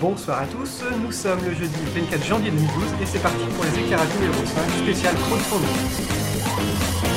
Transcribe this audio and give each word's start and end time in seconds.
Bonsoir 0.00 0.40
à 0.40 0.46
tous, 0.46 0.82
nous 1.04 1.12
sommes 1.12 1.44
le 1.44 1.52
jeudi 1.52 1.76
24 1.94 2.24
janvier 2.24 2.50
2012 2.50 2.72
et 3.02 3.06
c'est 3.06 3.18
parti 3.18 3.44
pour 3.54 3.64
les 3.64 3.80
éclairages 3.80 4.08
numéro 4.18 4.46
5 4.46 4.70
spécial 4.82 5.14
crowdfunding. 5.14 7.09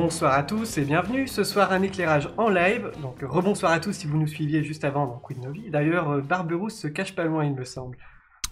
Bonsoir 0.00 0.32
à 0.34 0.44
tous 0.44 0.78
et 0.78 0.84
bienvenue. 0.84 1.26
Ce 1.26 1.42
soir, 1.42 1.72
un 1.72 1.82
éclairage 1.82 2.28
en 2.36 2.48
live. 2.48 2.92
Donc, 3.02 3.16
rebonsoir 3.20 3.72
à 3.72 3.80
tous 3.80 3.92
si 3.92 4.06
vous 4.06 4.16
nous 4.16 4.28
suiviez 4.28 4.62
juste 4.62 4.84
avant 4.84 5.06
dans 5.08 5.18
Queen 5.18 5.40
Novi. 5.40 5.70
D'ailleurs, 5.70 6.08
euh, 6.10 6.20
Barberousse 6.20 6.76
se 6.78 6.86
cache 6.86 7.16
pas 7.16 7.24
loin, 7.24 7.44
il 7.44 7.52
me 7.52 7.64
semble. 7.64 7.98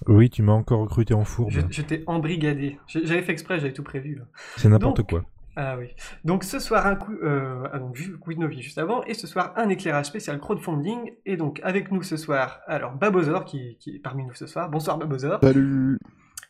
Oui, 0.08 0.28
tu 0.28 0.42
m'as 0.42 0.54
encore 0.54 0.80
recruté 0.80 1.14
en 1.14 1.22
fourbe. 1.24 1.50
Je- 1.52 1.60
J'étais 1.70 2.02
embrigadé. 2.08 2.80
J'ai- 2.88 3.06
J'avais 3.06 3.22
fait 3.22 3.30
exprès, 3.30 3.60
j'avais 3.60 3.72
tout 3.72 3.84
prévu. 3.84 4.18
hein. 4.20 4.26
C'est 4.56 4.68
n'importe 4.68 4.96
Donc- 4.96 5.08
quoi. 5.10 5.22
Ah 5.54 5.76
oui. 5.78 5.86
Donc, 6.24 6.42
ce 6.42 6.58
soir, 6.58 6.84
un 6.84 6.96
coup. 6.96 7.12
Euh, 7.22 7.62
ah, 7.72 7.78
donc, 7.78 7.94
vu 7.96 8.18
Queen 8.18 8.40
Novi 8.40 8.60
juste 8.60 8.78
avant. 8.78 9.04
Et 9.04 9.14
ce 9.14 9.28
soir, 9.28 9.52
un 9.54 9.68
éclairage 9.68 10.06
spécial 10.06 10.40
crowdfunding. 10.40 11.12
Et 11.26 11.36
donc, 11.36 11.60
avec 11.62 11.92
nous 11.92 12.02
ce 12.02 12.16
soir, 12.16 12.58
alors, 12.66 12.94
Babozor 12.96 13.44
qui, 13.44 13.76
qui 13.78 13.94
est 13.94 13.98
parmi 14.00 14.24
nous 14.24 14.34
ce 14.34 14.48
soir. 14.48 14.68
Bonsoir, 14.68 14.98
Babozor. 14.98 15.38
Salut 15.44 16.00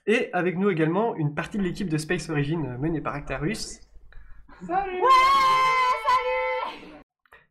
Et 0.07 0.31
avec 0.33 0.57
nous 0.57 0.71
également 0.71 1.15
une 1.17 1.35
partie 1.35 1.59
de 1.59 1.65
l'équipe 1.65 1.91
de 1.91 1.99
Space 1.99 2.31
Origin 2.31 2.65
euh, 2.65 2.79
menée 2.79 3.03
par 3.03 3.15
Actarus. 3.15 3.81
Salut 4.63 5.03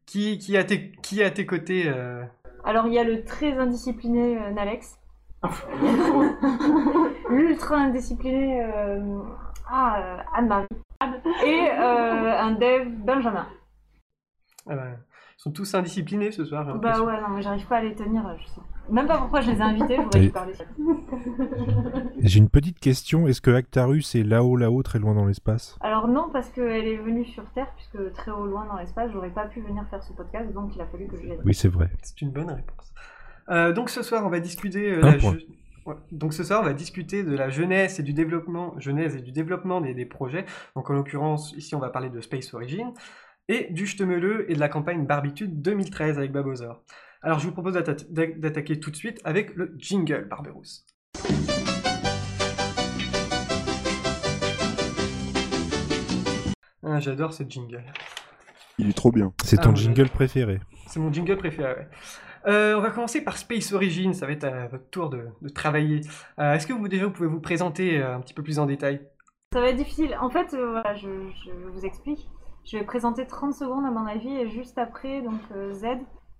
Qui, 0.07 0.39
qui, 0.39 0.57
a 0.57 0.63
tes, 0.63 0.91
qui 1.03 1.21
a 1.21 1.27
à 1.27 1.31
tes 1.31 1.45
côtés 1.45 1.83
euh, 1.87 2.23
Alors 2.63 2.87
il 2.87 2.93
y 2.93 2.99
a 2.99 3.03
le 3.03 3.23
très 3.23 3.53
indiscipliné 3.53 4.41
euh, 4.41 4.51
Nalex. 4.51 4.97
L'ultra 7.29 7.77
indiscipliné 7.77 8.63
euh, 8.63 9.19
ah, 9.69 9.99
euh, 9.99 10.17
Anne-Marie. 10.33 10.65
Et 11.45 11.69
euh, 11.69 12.39
un 12.39 12.51
dev 12.53 12.89
Benjamin. 12.89 13.47
ah 14.67 14.75
ben, 14.75 14.97
Ils 15.37 15.41
sont 15.41 15.51
tous 15.51 15.75
indisciplinés 15.75 16.31
ce 16.31 16.43
soir, 16.43 16.65
Bah 16.79 17.01
ouais, 17.01 17.21
non, 17.21 17.29
mais 17.29 17.43
j'arrive 17.43 17.67
pas 17.67 17.77
à 17.77 17.81
les 17.81 17.93
tenir. 17.93 18.23
Je 18.39 18.47
sais. 18.47 18.61
Même 18.89 19.07
pas 19.07 19.17
pourquoi 19.17 19.41
je 19.41 19.51
les 19.51 19.57
ai 19.57 19.61
invités, 19.61 19.95
j'aurais 19.97 20.19
Et- 20.19 20.27
dû 20.27 20.31
parler. 20.31 20.53
J'ai 22.19 22.39
une 22.39 22.49
petite 22.49 22.79
question. 22.79 23.27
Est-ce 23.27 23.41
que 23.41 23.51
Actarus 23.51 24.15
est 24.15 24.23
là-haut, 24.23 24.55
là-haut, 24.57 24.83
très 24.83 24.99
loin 24.99 25.13
dans 25.15 25.25
l'espace? 25.25 25.77
Alors 25.81 26.07
non, 26.07 26.29
parce 26.31 26.49
qu'elle 26.49 26.87
est 26.87 26.97
venue 26.97 27.25
sur 27.25 27.43
Terre, 27.51 27.67
puisque 27.75 28.11
très 28.13 28.31
au 28.31 28.45
loin 28.45 28.65
dans 28.65 28.77
l'espace, 28.77 29.11
j'aurais 29.11 29.29
pas 29.31 29.45
pu 29.45 29.61
venir 29.61 29.83
faire 29.89 30.03
ce 30.03 30.13
podcast, 30.13 30.51
donc 30.53 30.75
il 30.75 30.81
a 30.81 30.85
fallu 30.87 31.07
que 31.07 31.17
je 31.17 31.23
vienne. 31.23 31.39
Oui, 31.45 31.53
c'est 31.53 31.67
vrai. 31.67 31.89
C'est 32.03 32.21
une 32.21 32.31
bonne 32.31 32.49
réponse. 32.49 32.93
Euh, 33.49 33.73
donc 33.73 33.89
ce 33.89 34.01
soir, 34.03 34.25
on 34.25 34.29
va 34.29 34.39
discuter. 34.39 34.91
euh, 34.91 35.03
Un 35.03 35.11
la 35.11 35.17
point. 35.17 35.33
je- 35.37 35.89
ouais. 35.89 35.95
Donc 36.11 36.33
ce 36.33 36.43
soir, 36.43 36.61
on 36.61 36.65
va 36.65 36.73
discuter 36.73 37.23
de 37.23 37.35
la 37.35 37.49
jeunesse 37.49 37.99
et 37.99 38.03
du 38.03 38.13
développement, 38.13 38.73
jeunesse 38.79 39.15
et 39.15 39.21
du 39.21 39.31
développement 39.31 39.81
des, 39.81 39.93
des 39.93 40.05
projets. 40.05 40.45
Donc 40.75 40.89
en 40.89 40.93
l'occurrence, 40.93 41.53
ici, 41.57 41.75
on 41.75 41.79
va 41.79 41.89
parler 41.89 42.09
de 42.09 42.21
Space 42.21 42.53
Origin 42.53 42.91
et 43.47 43.67
du 43.71 43.85
Ch'temeleux 43.85 44.49
et 44.49 44.55
de 44.55 44.59
la 44.59 44.69
campagne 44.69 45.05
Barbitude 45.05 45.61
2013 45.61 46.17
avec 46.17 46.31
Babozor. 46.31 46.81
Alors 47.25 47.39
je 47.39 47.47
vous 47.47 47.51
propose 47.53 47.73
d'atta- 47.73 48.05
d'a- 48.09 48.27
d'attaquer 48.27 48.79
tout 48.79 48.91
de 48.91 48.95
suite 48.95 49.19
avec 49.25 49.55
le 49.55 49.73
jingle 49.77 50.27
Barberousse. 50.29 50.85
Ah, 56.83 56.99
J'adore 56.99 57.33
ce 57.33 57.43
jingle. 57.47 57.83
Il 58.77 58.89
est 58.89 58.93
trop 58.93 59.11
bien. 59.11 59.33
C'est 59.43 59.57
Ah, 59.59 59.63
ton 59.63 59.69
ouais. 59.71 59.75
jingle 59.75 60.09
préféré. 60.09 60.59
C'est 60.87 60.99
mon 60.99 61.11
jingle 61.11 61.37
préféré. 61.37 61.73
ouais. 61.73 61.87
Euh, 62.47 62.77
on 62.77 62.81
va 62.81 62.91
commencer 62.91 63.23
par 63.23 63.37
Space 63.37 63.73
Origin, 63.73 64.13
ça 64.13 64.27
va 64.27 64.33
être 64.33 64.43
à 64.43 64.67
votre 64.67 64.87
tour 64.91 65.09
de, 65.09 65.25
de 65.41 65.49
travailler. 65.49 66.01
Euh, 66.39 66.53
Est-ce 66.53 66.67
que 66.67 66.73
vous 66.73 66.87
déjà 66.87 67.05
vous 67.05 67.11
pouvez 67.11 67.27
vous 67.27 67.39
présenter 67.41 67.99
euh, 67.99 68.15
un 68.15 68.21
petit 68.21 68.35
peu 68.35 68.43
plus 68.43 68.59
en 68.59 68.67
détail? 68.67 69.01
Ça 69.53 69.61
va 69.61 69.69
être 69.69 69.77
difficile. 69.77 70.15
En 70.21 70.29
fait, 70.29 70.53
euh, 70.53 70.69
voilà, 70.69 70.93
je, 70.95 71.07
je 71.43 71.51
vous 71.73 71.85
explique. 71.85 72.29
Je 72.63 72.77
vais 72.77 72.83
présenter 72.83 73.25
30 73.25 73.53
secondes 73.53 73.85
à 73.85 73.89
mon 73.91 74.05
avis 74.05 74.29
et 74.35 74.49
juste 74.49 74.77
après, 74.77 75.21
donc 75.23 75.39
euh, 75.55 75.73
Z 75.73 75.85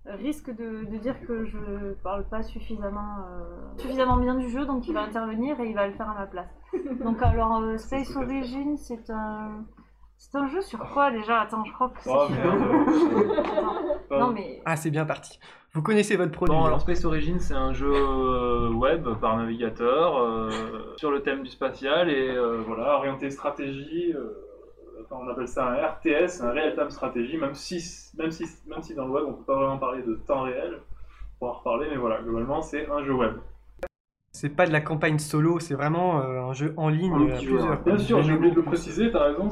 risque 0.08 0.50
de, 0.50 0.84
de 0.84 0.96
dire 0.98 1.16
que 1.26 1.44
je 1.44 1.58
parle 2.02 2.24
pas 2.28 2.42
suffisamment, 2.42 3.18
euh, 3.30 3.78
suffisamment 3.78 4.16
bien 4.18 4.34
du 4.34 4.48
jeu, 4.50 4.64
donc 4.66 4.86
il 4.88 4.94
va 4.94 5.02
intervenir 5.02 5.58
et 5.60 5.68
il 5.68 5.74
va 5.74 5.86
le 5.86 5.92
faire 5.94 6.08
à 6.08 6.14
ma 6.14 6.26
place. 6.26 6.48
Donc 7.04 7.22
alors, 7.22 7.58
euh, 7.62 7.76
Space 7.78 8.14
Origin, 8.16 8.76
c'est 8.76 9.10
un... 9.10 9.64
C'est 10.18 10.34
un 10.38 10.46
jeu 10.48 10.62
sur 10.62 10.78
quoi 10.94 11.10
déjà? 11.10 11.42
Attends, 11.42 11.62
je 11.66 11.72
crois 11.74 11.90
que 11.90 12.00
c'est 12.00 12.10
Oh 12.10 12.24
sur- 12.26 12.34
merde 12.34 12.62
Attends. 14.10 14.18
Non 14.18 14.30
mais... 14.32 14.62
Ah 14.64 14.74
c'est 14.76 14.90
bien 14.90 15.04
parti. 15.04 15.38
Vous 15.74 15.82
connaissez 15.82 16.16
votre 16.16 16.32
produit. 16.32 16.56
Bon, 16.56 16.64
alors 16.64 16.80
Space 16.80 17.04
Origin, 17.04 17.38
c'est 17.38 17.52
un 17.52 17.74
jeu 17.74 17.92
euh, 17.92 18.70
web 18.72 19.06
par 19.20 19.36
navigateur 19.36 20.16
euh, 20.16 20.48
sur 20.96 21.10
le 21.10 21.20
thème 21.20 21.42
du 21.42 21.50
spatial 21.50 22.08
et 22.08 22.30
euh, 22.30 22.62
voilà, 22.66 22.94
orienté 22.96 23.28
stratégie. 23.30 24.14
Euh, 24.96 25.02
enfin, 25.04 25.16
on 25.24 25.28
appelle 25.28 25.48
ça 25.48 25.66
un 25.68 25.74
RTS, 25.86 26.40
un 26.42 26.50
Real 26.52 26.74
Time 26.74 26.90
Strategy, 26.90 27.36
même 27.38 27.54
si, 27.54 27.76
même, 28.18 28.30
si, 28.30 28.44
même 28.66 28.82
si 28.82 28.94
dans 28.94 29.06
le 29.06 29.12
web 29.12 29.24
on 29.28 29.32
peut 29.34 29.44
pas 29.44 29.56
vraiment 29.56 29.78
parler 29.78 30.02
de 30.02 30.14
temps 30.26 30.42
réel. 30.42 30.78
On 30.78 31.38
pourra 31.38 31.50
en 31.52 31.54
reparler, 31.58 31.88
mais 31.90 31.96
voilà, 31.96 32.20
globalement 32.22 32.62
c'est 32.62 32.88
un 32.90 33.02
jeu 33.04 33.12
web. 33.14 33.34
C'est 34.32 34.50
pas 34.50 34.66
de 34.66 34.72
la 34.72 34.82
campagne 34.82 35.18
solo, 35.18 35.60
c'est 35.60 35.72
vraiment 35.74 36.20
euh, 36.20 36.42
un 36.42 36.52
jeu 36.52 36.74
en 36.76 36.90
ligne 36.90 37.14
à 37.32 37.36
plusieurs. 37.38 37.82
Bien 37.84 37.96
sûr, 37.98 38.16
j'ai 38.22 38.32
oublié 38.34 38.50
de 38.50 38.56
le 38.56 38.62
préciser, 38.66 39.10
t'as 39.10 39.24
raison. 39.24 39.48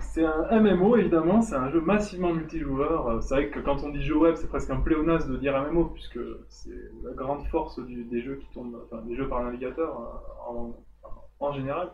c'est- 0.00 0.24
un 0.26 0.60
MMO 0.60 0.96
évidemment, 0.96 1.40
c'est 1.40 1.54
un 1.54 1.70
jeu 1.70 1.80
massivement 1.80 2.32
multijoueur. 2.34 3.06
Euh, 3.08 3.20
C'est 3.22 3.34
vrai 3.34 3.48
que 3.48 3.60
quand 3.60 3.82
on 3.82 3.88
dit 3.88 4.02
jeu 4.02 4.16
web, 4.16 4.34
c'est 4.36 4.48
presque 4.48 4.68
un 4.70 4.80
pléonasme 4.80 5.32
de 5.32 5.36
dire 5.38 5.56
MMO, 5.56 5.86
puisque 5.86 6.18
c'est 6.50 6.68
la 7.02 7.12
grande 7.14 7.44
force 7.46 7.78
du- 7.84 8.04
des 8.04 8.20
jeux 8.20 8.36
qui 8.36 8.58
enfin 8.58 9.02
des 9.06 9.16
jeux 9.16 9.26
par 9.28 9.42
navigateur 9.42 9.98
euh, 9.98 10.50
en, 10.50 10.74
en 11.40 11.52
général. 11.52 11.90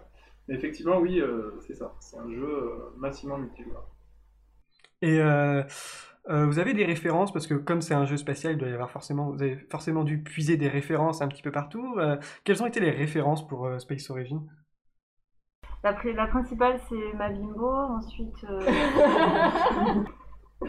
Mais 0.51 0.57
effectivement, 0.57 0.99
oui, 0.99 1.19
euh, 1.19 1.59
c'est 1.67 1.75
ça. 1.75 1.95
C'est 1.99 2.19
un 2.19 2.31
jeu 2.31 2.45
euh, 2.47 2.91
massivement 2.99 3.39
multijoueur. 3.39 3.89
Et 5.03 5.19
euh, 5.21 5.63
euh, 6.29 6.47
vous 6.47 6.59
avez 6.59 6.75
des 6.75 6.85
références 6.85 7.33
parce 7.33 7.47
que 7.47 7.55
comme 7.55 7.81
c'est 7.83 7.95
un 7.95 8.07
jeu 8.07 8.17
spatial, 8.17 8.53
il 8.55 8.59
doit 8.59 8.69
y 8.69 8.73
avoir 8.73 8.91
forcément, 8.91 9.31
vous 9.31 9.43
avez 9.43 9.57
forcément 9.71 10.05
dû 10.05 10.23
puiser 10.23 10.57
des 10.57 10.69
références 10.69 11.23
un 11.23 11.29
petit 11.29 11.43
peu 11.43 11.53
partout. 11.53 11.97
Euh, 11.99 12.17
quelles 12.45 12.63
ont 12.63 12.67
été 12.67 12.81
les 12.81 12.91
références 12.91 13.47
pour 13.47 13.67
euh, 13.67 13.79
Space 13.79 14.11
Origin? 14.11 14.43
La, 15.85 15.93
pri- 15.93 16.15
la 16.15 16.27
principale, 16.27 16.81
c'est 16.89 17.13
ma 17.19 17.29
bimbo. 17.29 17.69
Ensuite, 17.71 18.45
euh, 18.45 18.61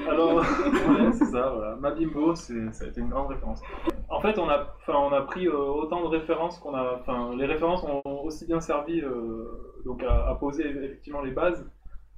Alors, 0.09 0.35
ouais, 0.37 1.11
c'est 1.13 1.25
ça, 1.25 1.51
voilà. 1.53 1.75
Mabimbo, 1.75 2.33
c'est, 2.35 2.71
ça 2.71 2.85
a 2.85 2.87
été 2.87 3.01
une 3.01 3.09
grande 3.09 3.27
référence. 3.27 3.61
En 4.09 4.21
fait, 4.21 4.37
on 4.39 4.47
a, 4.49 4.67
enfin, 4.81 4.93
on 4.97 5.11
a 5.13 5.21
pris 5.21 5.47
euh, 5.47 5.55
autant 5.57 6.01
de 6.03 6.07
références 6.07 6.59
qu'on 6.59 6.73
a. 6.75 6.97
Enfin, 6.99 7.35
les 7.35 7.45
références 7.45 7.83
ont 7.83 8.01
aussi 8.23 8.45
bien 8.45 8.61
servi 8.61 9.01
euh, 9.01 9.45
donc 9.85 10.01
à, 10.03 10.29
à 10.29 10.35
poser 10.35 10.69
effectivement 10.69 11.21
les 11.21 11.31
bases, 11.31 11.65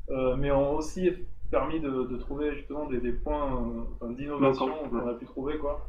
euh, 0.10 0.36
mais 0.38 0.52
ont 0.52 0.76
aussi 0.76 1.12
permis 1.50 1.80
de, 1.80 1.90
de 2.04 2.18
trouver 2.18 2.54
justement 2.56 2.86
des, 2.88 3.00
des 3.00 3.12
points 3.12 3.64
euh, 4.04 4.14
d'innovation 4.14 4.68
qu'on 4.90 5.08
a 5.08 5.14
pu 5.14 5.26
trouver, 5.26 5.58
quoi. 5.58 5.88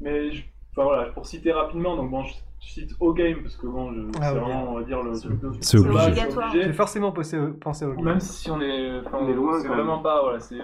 Mais, 0.00 0.30
je- 0.32 0.44
enfin 0.72 0.84
voilà, 0.84 1.10
pour 1.10 1.26
citer 1.26 1.52
rapidement, 1.52 1.96
donc 1.96 2.10
bon, 2.10 2.22
je, 2.24 2.34
je 2.60 2.68
cite 2.70 2.90
O-Game 3.00 3.42
parce 3.42 3.56
que 3.56 3.66
bon, 3.66 3.92
je, 3.92 4.00
Ah, 4.20 4.32
c'est 4.32 4.38
vraiment, 4.38 4.70
on 4.70 4.74
va 4.74 4.82
dire, 4.82 5.02
le 5.02 5.18
truc 5.18 5.40
de. 5.40 5.50
C'est 5.60 5.78
Obligatoire. 5.78 6.50
J'ai 6.52 6.72
forcément 6.72 7.12
pensé, 7.12 7.38
pensé 7.60 7.84
au 7.86 7.94
même 8.00 8.20
si 8.20 8.50
on 8.50 8.60
est, 8.60 9.00
enfin, 9.04 9.18
On 9.22 9.28
est 9.28 9.34
loin, 9.34 9.60
c'est 9.60 9.68
vraiment 9.68 9.98
pas, 9.98 10.22
voilà, 10.22 10.38
c'est, 10.40 10.58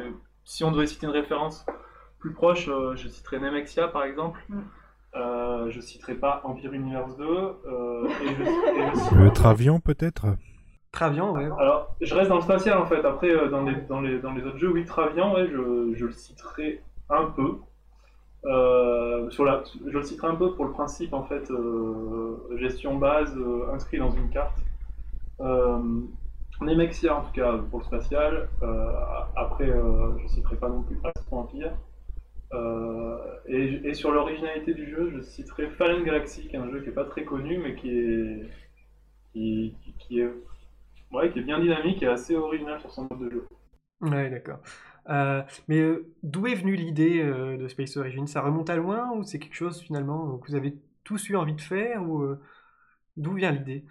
si 0.47 0.65
on 0.65 0.71
devait 0.73 0.87
citer 0.87 1.07
une 1.07 1.13
référence 1.13 1.67
plus 2.19 2.33
proche, 2.33 2.69
euh, 2.69 2.97
je 2.97 3.09
citerais 3.09 3.39
Nemexia 3.39 3.89
par 3.89 4.05
exemple. 4.05 4.41
Mm. 4.49 4.59
Euh, 5.17 5.71
je 5.71 5.81
citerai 5.81 6.15
pas 6.15 6.41
Empire 6.45 6.73
Universe 6.73 7.17
2. 7.17 7.25
euh, 7.25 8.07
et 8.23 8.29
je, 8.29 8.43
et 8.43 8.91
je 8.95 8.99
cite- 8.99 9.13
Le 9.13 9.31
Travian, 9.31 9.81
peut-être? 9.81 10.27
Travian, 10.93 11.33
ouais. 11.35 11.49
Alors, 11.59 11.95
je 12.01 12.15
reste 12.15 12.29
dans 12.29 12.37
le 12.37 12.43
spatial 12.43 12.79
en 12.79 12.87
fait. 12.87 13.05
Après, 13.05 13.31
euh, 13.31 13.49
dans, 13.49 13.63
les, 13.63 13.75
dans, 13.83 14.01
les, 14.01 14.19
dans 14.19 14.33
les 14.33 14.45
autres 14.45 14.59
jeux, 14.59 14.71
oui, 14.73 14.85
Travian, 14.85 15.35
ouais, 15.35 15.47
je, 15.49 15.93
je 15.95 16.07
le 16.07 16.13
citerai 16.13 16.83
un 17.11 17.25
peu. 17.27 17.57
Euh, 18.45 19.29
sur 19.31 19.45
la, 19.45 19.63
je 19.87 19.91
le 19.99 20.03
citerai 20.05 20.29
un 20.29 20.37
peu 20.37 20.55
pour 20.55 20.67
le 20.67 20.71
principe 20.71 21.13
en 21.15 21.25
fait 21.25 21.51
euh, 21.51 22.37
gestion 22.57 22.97
base 22.97 23.35
euh, 23.37 23.73
inscrit 23.75 23.99
dans 23.99 24.11
une 24.13 24.31
carte. 24.31 24.59
Euh, 26.63 26.65
Nemexia 26.65 27.17
en 27.17 27.23
tout 27.23 27.33
cas 27.33 27.59
pour 27.71 27.81
le 27.81 27.85
spatial. 27.85 28.49
Euh, 28.63 28.93
après, 29.37 29.69
euh, 29.69 30.19
je 30.19 30.29
citerai 30.29 30.57
pas 30.57 30.69
non 30.69 30.83
plus 30.83 30.99
Astro 31.05 31.39
Empire. 31.39 31.73
Euh, 32.53 33.19
et, 33.47 33.93
sur 33.95 34.13
l'originalité 34.13 34.73
du 34.73 34.89
jeu, 34.89 35.11
je 35.15 35.21
citerai 35.21 35.69
Fallen 35.71 36.05
Galaxy, 36.05 36.47
qui 36.47 36.57
est 36.57 36.59
un 36.59 36.71
jeu 36.71 36.81
qui 36.81 36.91
est 36.91 36.93
pas 36.93 37.05
très 37.05 37.25
connu, 37.25 37.59
mais 37.59 37.75
qui 37.75 37.91
est 37.91 38.51
qui, 39.33 40.21
est 40.21 40.29
ouais, 41.13 41.31
qui 41.31 41.41
est 41.41 41.43
bien 41.43 41.61
dynamique 41.61 42.03
et 42.03 42.07
assez 42.07 42.35
original 42.37 42.81
sur 42.81 42.91
son 42.91 43.07
mode 43.11 43.21
de 43.21 43.31
jeu. 43.31 43.49
Ouais, 44.01 44.31
d'accord. 44.31 44.61
Mais 45.69 45.83
d'où 46.23 46.47
est 46.47 46.55
venue 46.55 46.77
l'idée 46.77 47.23
de 47.23 47.69
Space 47.69 47.97
Origin 47.97 48.27
Ça 48.27 48.41
remonte 48.41 48.71
à 48.71 48.77
loin 48.77 49.13
ou 49.13 49.25
c'est 49.25 49.39
quelque 49.39 49.55
chose 49.55 49.83
finalement 49.83 50.39
que 50.39 50.49
vous 50.49 50.55
avez 50.55 50.75
tous 51.05 51.29
eu 51.29 51.37
envie 51.37 51.55
de 51.55 51.61
faire 51.61 52.03
ou 52.03 52.25
d'où 53.17 53.35
vient 53.35 53.53
l'idée? 53.53 53.85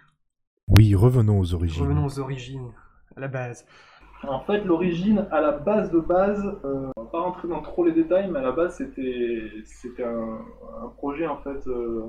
Oui, 0.68 0.94
revenons 0.94 1.38
aux 1.38 1.54
origines. 1.54 1.82
Revenons 1.84 2.06
aux 2.06 2.18
origines, 2.18 2.72
à 3.16 3.20
la 3.20 3.28
base. 3.28 3.64
En 4.26 4.40
fait, 4.40 4.64
l'origine, 4.64 5.26
à 5.30 5.40
la 5.40 5.52
base 5.52 5.92
de 5.92 6.00
base, 6.00 6.44
euh, 6.64 6.88
on 6.96 7.02
va 7.04 7.10
pas 7.10 7.20
rentrer 7.20 7.46
dans 7.48 7.60
trop 7.62 7.84
les 7.84 7.92
détails, 7.92 8.28
mais 8.30 8.40
à 8.40 8.42
la 8.42 8.52
base, 8.52 8.76
c'était 8.76 9.42
c'était 9.64 10.04
un, 10.04 10.38
un 10.82 10.88
projet 10.96 11.26
en 11.26 11.36
fait 11.38 11.66
euh, 11.68 12.06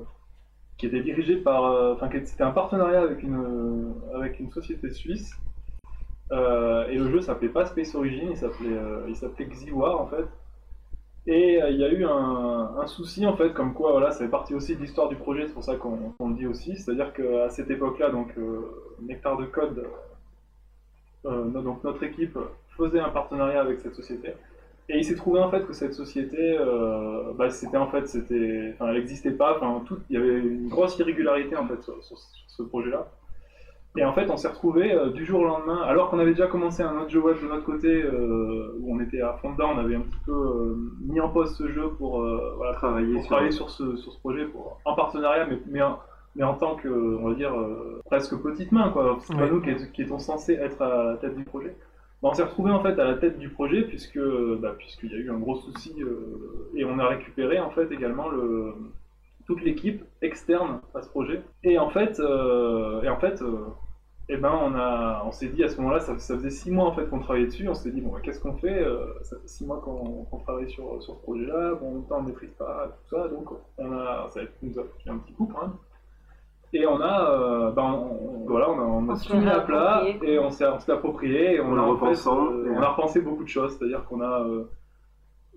qui 0.76 0.86
était 0.86 1.02
dirigé 1.02 1.36
par, 1.36 1.64
euh, 1.66 1.94
enfin, 1.94 2.08
qui- 2.08 2.26
c'était 2.26 2.42
un 2.42 2.50
partenariat 2.50 3.02
avec 3.02 3.22
une 3.22 3.94
avec 4.14 4.40
une 4.40 4.50
société 4.50 4.90
suisse. 4.90 5.30
Euh, 6.32 6.88
et 6.88 6.96
le 6.98 7.10
jeu 7.10 7.20
s'appelait 7.20 7.48
pas 7.48 7.64
Space 7.66 7.94
Origin, 7.94 8.28
il 8.30 8.36
s'appelait 8.36 8.76
euh, 8.76 9.04
il 9.08 9.14
s'appelait 9.16 9.46
Xiwar 9.46 10.00
en 10.00 10.06
fait. 10.08 10.26
Et 11.26 11.62
euh, 11.62 11.70
il 11.70 11.78
y 11.78 11.84
a 11.84 11.90
eu 11.90 12.04
un, 12.04 12.86
souci 12.86 13.26
en 13.26 13.36
fait, 13.36 13.52
comme 13.52 13.74
quoi 13.74 13.92
voilà, 13.92 14.10
ça 14.10 14.20
fait 14.20 14.30
partie 14.30 14.54
aussi 14.54 14.74
de 14.74 14.80
l'histoire 14.80 15.08
du 15.08 15.16
projet, 15.16 15.46
c'est 15.46 15.52
pour 15.52 15.64
ça 15.64 15.76
qu'on 15.76 16.14
le 16.20 16.34
dit 16.34 16.46
aussi. 16.46 16.76
C'est-à-dire 16.76 17.12
qu'à 17.12 17.50
cette 17.50 17.70
époque-là, 17.70 18.10
donc 18.10 18.28
euh, 18.38 18.60
Nectar 19.02 19.36
de 19.36 19.44
Code, 19.44 19.86
euh, 21.26 21.44
donc 21.44 21.84
notre 21.84 22.02
équipe 22.02 22.38
faisait 22.76 23.00
un 23.00 23.10
partenariat 23.10 23.60
avec 23.60 23.80
cette 23.80 23.94
société. 23.94 24.32
Et 24.88 24.96
il 24.96 25.04
s'est 25.04 25.16
trouvé 25.16 25.40
en 25.40 25.50
fait 25.50 25.66
que 25.66 25.74
cette 25.74 25.92
société, 25.92 26.58
bah, 27.36 27.50
c'était 27.50 27.76
en 27.76 27.88
fait, 27.88 28.08
c'était, 28.08 28.72
enfin, 28.74 28.88
elle 28.88 28.94
n'existait 28.94 29.32
pas. 29.32 29.58
Enfin, 29.58 29.84
tout, 29.84 29.98
il 30.08 30.14
y 30.14 30.16
avait 30.16 30.38
une 30.38 30.68
grosse 30.68 30.98
irrégularité 30.98 31.56
en 31.56 31.66
fait 31.66 31.82
sur 31.82 32.02
ce 32.02 32.62
projet-là. 32.62 33.06
Et 33.96 34.04
en 34.04 34.12
fait, 34.12 34.30
on 34.30 34.36
s'est 34.36 34.48
retrouvé 34.48 34.92
euh, 34.92 35.10
du 35.10 35.24
jour 35.24 35.40
au 35.40 35.44
lendemain, 35.44 35.80
alors 35.82 36.10
qu'on 36.10 36.18
avait 36.18 36.30
déjà 36.32 36.46
commencé 36.46 36.82
un 36.82 36.96
autre 36.98 37.08
jeu 37.10 37.20
web 37.20 37.36
de 37.42 37.48
notre 37.48 37.64
côté, 37.64 37.88
euh, 38.02 38.76
où 38.78 38.94
on 38.94 39.00
était 39.00 39.20
à 39.22 39.32
fond 39.34 39.52
dedans, 39.52 39.70
on 39.74 39.78
avait 39.78 39.96
un 39.96 40.02
petit 40.02 40.18
peu 40.24 40.32
euh, 40.32 40.76
mis 41.00 41.18
en 41.20 41.28
pause 41.30 41.56
ce 41.56 41.68
jeu 41.68 41.88
pour 41.98 42.22
euh, 42.22 42.54
voilà, 42.56 42.74
Travailler 42.74 43.14
pour 43.14 43.22
sur- 43.22 43.30
travailler 43.30 43.50
sur 43.52 43.70
ce, 43.70 43.96
sur 43.96 44.12
ce 44.12 44.18
projet, 44.20 44.44
pour, 44.46 44.78
en 44.84 44.94
partenariat, 44.94 45.46
mais, 45.46 45.58
mais, 45.68 45.82
en, 45.82 45.98
mais 46.36 46.44
en 46.44 46.54
tant 46.54 46.76
que, 46.76 46.88
on 46.88 47.28
va 47.28 47.34
dire, 47.34 47.52
euh, 47.58 48.00
presque 48.04 48.36
petite 48.40 48.70
main, 48.72 48.90
quoi. 48.90 49.18
C'est 49.22 49.36
pas 49.36 49.48
nous 49.48 49.60
qui, 49.62 49.70
qui 49.92 50.02
étions 50.02 50.18
censés 50.18 50.52
être 50.54 50.80
à 50.82 51.04
la 51.04 51.16
tête 51.16 51.34
du 51.36 51.44
projet. 51.44 51.74
Bah, 52.22 52.28
on 52.30 52.34
s'est 52.34 52.42
retrouvé 52.42 52.70
en 52.72 52.82
fait 52.82 52.98
à 53.00 53.04
la 53.04 53.14
tête 53.14 53.38
du 53.38 53.48
projet 53.48 53.82
puisque 53.82 54.18
bah, 54.60 54.74
puisqu'il 54.76 55.10
y 55.12 55.14
a 55.14 55.18
eu 55.18 55.30
un 55.30 55.38
gros 55.38 55.54
souci 55.56 55.94
euh, 56.02 56.68
et 56.74 56.84
on 56.84 56.98
a 56.98 57.06
récupéré 57.06 57.60
en 57.60 57.70
fait 57.70 57.90
également 57.92 58.28
le, 58.28 58.74
toute 59.48 59.62
l'équipe 59.62 60.04
externe 60.22 60.80
à 60.94 61.02
ce 61.02 61.08
projet. 61.08 61.42
Et 61.64 61.78
en 61.78 61.88
fait, 61.88 62.20
euh, 62.20 63.02
et 63.02 63.08
en 63.08 63.18
fait, 63.18 63.40
euh, 63.42 63.64
eh 64.28 64.36
ben 64.36 64.52
on 64.62 64.74
a, 64.74 65.22
on 65.26 65.32
s'est 65.32 65.48
dit 65.48 65.64
à 65.64 65.68
ce 65.68 65.78
moment-là, 65.78 66.00
ça, 66.00 66.16
ça 66.18 66.34
faisait 66.36 66.50
six 66.50 66.70
mois 66.70 66.84
en 66.84 66.92
fait 66.92 67.06
qu'on 67.08 67.18
travaillait 67.18 67.46
dessus. 67.46 67.66
On 67.66 67.74
s'est 67.74 67.90
dit 67.90 68.02
bon, 68.02 68.12
bah, 68.12 68.18
qu'est-ce 68.22 68.40
qu'on 68.40 68.52
fait 68.58 68.82
Euh, 68.84 69.06
Ça 69.22 69.36
fait 69.40 69.48
six 69.48 69.66
mois 69.66 69.80
qu'on 69.80 70.38
travaille 70.44 70.70
sur, 70.70 71.02
sur 71.02 71.16
ce 71.16 71.22
projet-là. 71.22 71.74
Bon, 71.80 71.88
en 71.88 71.92
même 71.94 72.04
temps, 72.04 72.18
on 72.18 72.22
ne 72.22 72.28
maîtrise 72.28 72.52
pas 72.58 72.88
tout 72.88 73.16
ça, 73.16 73.26
donc 73.28 73.48
on 73.78 73.90
a, 73.92 74.28
ça 74.28 74.40
nous 74.62 74.78
a 74.78 74.82
fait 75.02 75.10
un 75.10 75.16
petit 75.18 75.32
coup 75.32 75.50
quand 75.52 75.62
même. 75.62 75.76
Et 76.74 76.86
on 76.86 77.00
a, 77.00 77.30
euh, 77.30 77.70
ben, 77.70 77.82
on, 77.82 78.44
voilà, 78.46 78.70
on 78.70 78.78
a, 78.78 78.82
on 78.82 79.08
a 79.08 79.54
à 79.54 79.60
plat 79.60 80.04
et 80.22 80.38
on 80.38 80.50
s'est 80.50 80.66
on 80.66 80.78
s'est 80.78 80.92
approprié 80.92 81.54
et 81.54 81.60
on, 81.60 81.74
a 81.78 81.82
repensant, 81.86 82.52
euh, 82.52 82.74
on 82.76 82.82
a 82.82 82.90
repensé 82.90 83.22
beaucoup 83.22 83.44
de 83.44 83.48
choses. 83.48 83.78
C'est-à-dire 83.78 84.04
qu'on 84.04 84.20
a, 84.20 84.42
euh, 84.42 84.64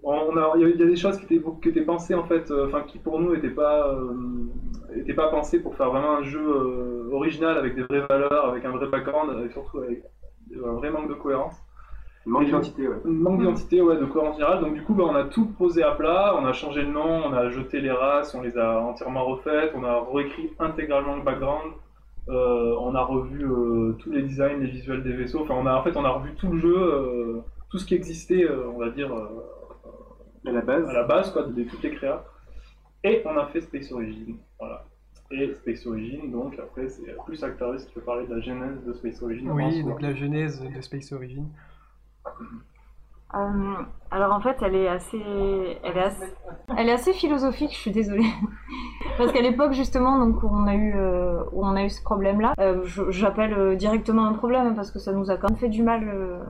on 0.04 0.38
a, 0.38 0.54
il 0.56 0.62
y 0.62 0.84
a- 0.84 0.86
des 0.86 0.96
choses 0.96 1.18
qui 1.18 1.26
étaient, 1.26 1.40
beaucoup- 1.40 1.60
qui 1.62 1.70
étaient 1.70 1.82
pensées 1.82 2.16
en 2.16 2.24
fait, 2.24 2.50
euh, 2.52 2.68
qui 2.88 2.98
pour 3.00 3.20
nous 3.20 3.34
n'étaient 3.34 3.50
pas, 3.50 3.88
euh, 3.90 5.14
pas 5.16 5.28
pensées 5.28 5.60
pour 5.60 5.76
faire 5.76 5.90
vraiment 5.92 6.18
un 6.18 6.24
jeu 6.24 6.42
euh, 6.42 7.10
original 7.12 7.58
avec 7.58 7.76
des 7.76 7.84
vraies 7.84 8.06
valeurs, 8.10 8.46
avec 8.46 8.66
un 8.66 8.72
vrai 8.72 8.88
background 8.88 9.46
et 9.46 9.50
surtout 9.52 9.80
avec 9.80 10.04
un 10.56 10.74
vrai 10.74 10.90
manque 10.90 11.10
de 11.10 11.14
cohérence. 11.14 11.56
Manque 12.26 12.46
d'identité, 12.46 12.88
ouais. 12.88 12.98
Manque 13.04 13.40
d'identité, 13.40 13.82
ouais, 13.82 13.98
de 13.98 14.06
cohérence 14.06 14.36
générale. 14.36 14.62
Donc 14.62 14.74
du 14.76 14.84
coup, 14.84 14.94
bah, 14.94 15.06
on 15.08 15.16
a 15.16 15.24
tout 15.24 15.46
posé 15.58 15.82
à 15.84 15.92
plat, 15.92 16.36
on 16.40 16.46
a 16.46 16.54
changé 16.54 16.84
le 16.84 16.92
nom, 16.92 17.24
on 17.26 17.34
a 17.34 17.50
jeté 17.50 17.82
les 17.82 17.92
races, 17.92 18.36
on 18.36 18.42
les 18.42 18.58
a 18.58 18.80
entièrement 18.80 19.26
refaites, 19.26 19.74
on 19.76 19.84
a 19.84 20.06
réécrit 20.14 20.52
intégralement 20.60 21.16
le 21.16 21.24
background, 21.24 21.74
euh, 22.30 22.76
on 22.80 22.94
a 22.94 23.02
revu 23.02 23.44
euh, 23.44 23.94
tous 23.94 24.12
les 24.12 24.22
designs, 24.22 24.60
les 24.60 24.68
visuels 24.68 25.02
des 25.04 25.14
vaisseaux. 25.14 25.42
Enfin, 25.42 25.56
on 25.58 25.66
a 25.66 25.74
en 25.76 25.82
fait, 25.84 25.98
on 25.98 26.06
a 26.06 26.10
revu 26.10 26.34
tout 26.36 26.52
le 26.52 26.60
jeu, 26.60 26.76
euh, 26.78 27.38
tout 27.72 27.80
ce 27.80 27.86
qui 27.86 27.96
existait, 27.96 28.44
euh, 28.44 28.70
on 28.74 28.78
va 28.78 28.90
dire 28.90 29.12
euh, 29.12 29.28
À 30.46 30.52
la 30.52 30.62
base, 30.62 30.90
à 30.90 30.94
la 30.94 31.04
base, 31.04 31.32
quoi, 31.32 31.44
de 31.44 31.64
toutes 31.64 31.84
les 31.84 31.92
créas. 31.92 32.24
Et 33.04 33.24
on 33.26 33.38
a 33.38 33.48
fait 33.48 33.62
Space 33.62 33.92
Origin, 33.92 34.38
voilà. 34.60 34.86
Et 35.32 35.54
Space 35.54 35.86
Origin, 35.88 36.32
donc 36.32 36.60
après, 36.60 36.90
c'est 36.90 37.16
plus 37.26 37.44
Actarus 37.44 37.86
qui 37.86 37.94
peut 37.94 38.02
parler 38.02 38.28
de 38.28 38.36
la 38.36 38.42
genèse 38.42 38.84
de 38.86 38.94
Space 38.94 39.22
Origin. 39.22 39.50
Oui, 39.52 39.84
donc 39.84 40.02
la 40.02 40.14
genèse 40.14 40.62
de 40.62 40.82
Space 40.82 41.12
Origin. 41.14 41.48
Euh, 43.34 43.76
alors 44.12 44.34
en 44.34 44.42
fait, 44.42 44.58
elle 44.62 44.76
est 44.76 44.90
assez, 44.90 45.22
elle 45.84 45.98
est 45.98 46.04
assez, 46.04 46.34
elle 46.78 46.90
est 46.90 46.92
assez 46.92 47.14
philosophique. 47.14 47.72
Je 47.72 47.78
suis 47.78 47.92
désolée, 47.92 48.28
parce 49.18 49.32
qu'à 49.32 49.42
l'époque 49.42 49.72
justement, 49.72 50.20
donc 50.20 50.44
où 50.44 50.50
on 50.52 50.68
a 50.68 50.76
eu, 50.76 50.94
euh, 50.96 51.42
où 51.54 51.66
on 51.66 51.76
a 51.78 51.84
eu 51.86 51.90
ce 51.90 52.04
problème-là, 52.04 52.54
euh, 52.60 52.84
j'appelle 53.10 53.54
euh, 53.54 53.76
directement 53.76 54.26
un 54.26 54.34
problème 54.34 54.68
hein, 54.68 54.74
parce 54.76 54.92
que 54.92 55.00
ça 55.00 55.14
nous 55.14 55.32
a 55.32 55.38
quand 55.38 55.50
même 55.50 55.60
fait 55.60 55.70
du 55.70 55.82
mal 55.82 56.10
euh, 56.10 56.44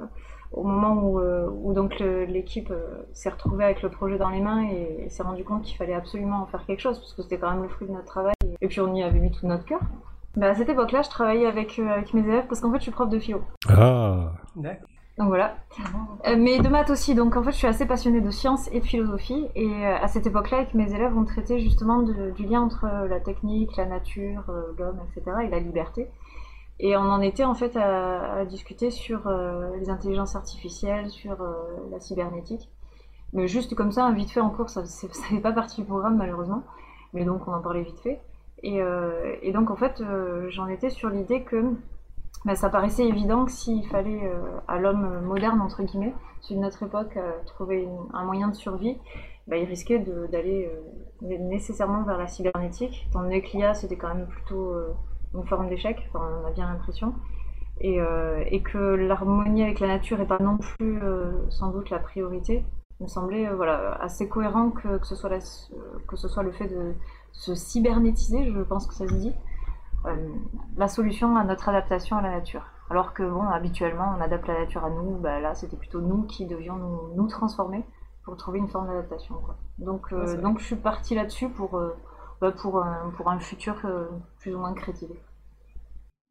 au 0.52 0.64
moment 0.64 0.94
où, 1.02 1.20
euh, 1.20 1.48
où 1.64 1.74
donc 1.74 2.00
l'équipe 2.00 2.72
euh, 2.72 3.04
s'est 3.14 3.30
retrouvée 3.30 3.64
avec 3.64 3.82
le 3.82 3.90
projet 3.90 4.18
dans 4.18 4.30
les 4.30 4.42
mains 4.42 4.64
et, 4.64 5.06
et 5.06 5.10
s'est 5.10 5.24
rendu 5.24 5.44
compte 5.44 5.64
qu'il 5.64 5.78
fallait 5.78 5.94
absolument 5.94 6.42
en 6.42 6.46
faire 6.46 6.66
quelque 6.66 6.82
chose 6.82 7.00
parce 7.00 7.14
que 7.14 7.22
c'était 7.22 7.38
quand 7.38 7.52
même 7.52 7.64
le 7.64 7.70
fruit 7.70 7.88
de 7.88 7.94
notre 7.94 8.06
travail 8.06 8.34
et, 8.46 8.66
et 8.66 8.68
puis 8.68 8.82
on 8.82 8.94
y 8.94 9.02
avait 9.04 9.20
mis 9.20 9.32
tout 9.32 9.48
notre 9.48 9.66
cœur. 9.66 9.80
Bah, 10.36 10.48
à 10.50 10.56
cette 10.56 10.70
époque-là, 10.70 11.02
je 11.02 11.10
travaillais 11.10 11.46
avec, 11.46 11.78
euh, 11.80 11.90
avec 11.90 12.14
mes 12.14 12.22
élèves 12.22 12.46
parce 12.48 12.62
qu'en 12.62 12.72
fait, 12.72 12.78
je 12.78 12.84
suis 12.84 12.92
prof 12.92 13.10
de 13.10 13.20
philo. 13.20 13.42
Ah 13.70 14.32
D'accord. 14.56 14.88
Donc 15.18 15.28
voilà. 15.28 15.56
Euh, 16.26 16.36
mais 16.40 16.60
de 16.60 16.70
maths 16.70 16.90
aussi, 16.90 17.16
donc 17.16 17.36
en 17.36 17.44
fait 17.44 17.52
je 17.52 17.58
suis 17.58 17.68
assez 17.68 17.86
passionnée 17.86 18.22
de 18.22 18.30
sciences 18.32 18.70
et 18.72 18.80
de 18.80 18.86
philosophie 18.86 19.46
et 19.56 19.68
euh, 19.68 19.98
à 20.02 20.08
cette 20.08 20.26
époque-là 20.26 20.60
avec 20.60 20.74
mes 20.74 20.92
élèves 20.96 21.12
on 21.16 21.26
traitait 21.26 21.60
justement 21.60 22.02
de- 22.02 22.32
du 22.32 22.46
lien 22.46 22.62
entre 22.62 22.88
la 23.10 23.20
technique, 23.20 23.76
la 23.76 23.86
nature, 23.86 24.44
euh, 24.50 24.72
l'homme, 24.80 25.00
etc. 25.16 25.38
et 25.44 25.50
la 25.50 25.60
liberté. 25.60 26.08
Et 26.84 26.98
on 26.98 27.02
en 27.02 27.22
était 27.22 27.44
en 27.44 27.54
fait 27.54 27.78
à, 27.78 28.44
discuter 28.46 28.90
sur 28.90 29.28
euh, 29.28 29.78
les 29.78 29.92
intelligences 29.92 30.36
artificielles, 30.36 31.12
sur 31.12 31.40
euh, 31.40 31.54
la 31.92 32.00
cybernétique. 32.00 32.72
Mais 33.34 33.48
juste 33.48 33.76
comme 33.76 33.92
ça, 33.92 34.12
vite 34.12 34.32
fait 34.32 34.40
en 34.40 34.50
cours, 34.50 34.70
ça 34.70 34.84
fait 34.84 35.40
pas 35.40 35.54
partie 35.54 35.82
du 35.82 35.88
programme 35.88 36.18
malheureusement. 36.18 36.64
Mais 37.14 37.24
donc 37.24 37.48
on 37.48 37.54
en 37.54 37.62
parlait 37.62 37.84
vite 37.84 38.00
fait. 38.00 38.20
Et, 38.64 38.82
euh, 38.82 39.36
donc 39.54 39.70
en 39.70 39.76
fait 39.76 40.04
j'en 40.50 40.68
étais 40.68 40.90
sur 40.90 41.10
l'idée 41.10 41.44
que 41.44 41.64
bah, 42.46 42.56
ça 42.56 42.70
paraissait 42.70 43.06
évident 43.06 43.46
que 43.46 43.52
s'il 43.52 43.86
fallait 43.88 44.32
à 44.68 44.80
l'homme 44.80 45.22
moderne, 45.22 45.62
entre 45.62 45.84
guillemets, 45.84 46.16
celui 46.42 46.56
de 46.56 46.62
notre 46.66 46.82
époque, 46.82 47.20
trouver 47.46 47.88
un 48.14 48.26
moyen 48.26 48.48
de 48.48 48.56
survie, 48.56 48.98
bah, 49.46 49.58
il 49.58 49.66
risquait 49.66 50.00
d'aller 50.32 50.72
nécessairement 51.22 52.02
vers 52.04 52.18
la 52.18 52.28
cybernétique, 52.28 53.06
étant 53.08 53.22
donné 53.22 53.44
que 53.44 53.56
l'IA 53.56 53.76
c'était 53.76 53.98
quand 53.98 54.16
même 54.16 54.28
plutôt 54.28 54.74
une 55.34 55.46
forme 55.48 55.70
d'échec, 55.70 55.98
enfin, 56.14 56.26
on 56.44 56.48
a 56.48 56.52
bien 56.52 56.68
l'impression, 56.70 57.14
et, 57.80 58.00
euh, 58.02 58.44
et 58.48 58.62
que 58.62 58.78
l'harmonie 58.78 59.64
avec 59.64 59.80
la 59.80 59.88
nature 59.88 60.18
n'est 60.18 60.26
pas 60.26 60.40
non 60.40 60.58
plus 60.58 61.02
euh, 61.02 61.32
sans 61.50 61.72
doute 61.72 61.90
la 61.90 62.00
priorité. 62.00 62.66
Il 63.00 63.04
me 63.04 63.08
semblait 63.08 63.48
euh, 63.48 63.56
voilà, 63.56 63.94
assez 64.02 64.28
cohérent 64.30 64.70
que, 64.72 64.98
que, 64.98 65.08
ce 65.08 65.16
soit 65.16 65.30
la- 65.30 65.40
que 66.08 66.16
ce 66.16 66.28
soit 66.28 66.44
le 66.44 66.52
fait 66.52 66.68
de 66.68 66.94
se 67.32 67.56
cybernétiser, 67.56 68.52
je 68.52 68.60
pense 68.62 68.86
que 68.88 68.94
ça 68.94 69.08
se 69.08 69.14
dit, 69.16 69.34
la 70.78 70.88
solution 70.88 71.36
à 71.38 71.44
notre 71.44 71.70
adaptation 71.70 72.18
à 72.18 72.22
la 72.22 72.32
nature. 72.32 72.66
Alors 72.90 73.14
que 73.14 73.24
bon, 73.24 73.44
habituellement, 73.44 74.16
on 74.18 74.22
adapte 74.22 74.48
la 74.48 74.60
nature 74.60 74.84
à 74.84 74.90
nous, 74.90 75.18
bah, 75.18 75.40
là 75.40 75.54
c'était 75.56 75.78
plutôt 75.78 76.02
nous 76.02 76.24
qui 76.24 76.46
devions 76.46 76.76
nous, 76.76 77.14
nous 77.16 77.28
transformer 77.28 77.86
pour 78.26 78.36
trouver 78.36 78.60
une 78.60 78.68
forme 78.68 78.88
d'adaptation. 78.88 79.36
quoi. 79.36 79.56
Donc, 79.78 80.12
euh, 80.12 80.26
Ouais, 80.36 80.42
donc 80.42 80.60
je 80.60 80.66
suis 80.66 80.76
partie 80.76 81.16
là-dessus 81.16 81.50
pour, 81.50 81.78
euh, 81.78 81.96
bah, 82.42 82.52
pour, 82.52 82.84
un, 82.84 83.12
pour 83.16 83.30
un 83.30 83.40
futur 83.40 83.76
euh, 83.86 84.08
plus 84.40 84.54
ou 84.54 84.60
moins 84.60 84.74
crédible. 84.74 85.14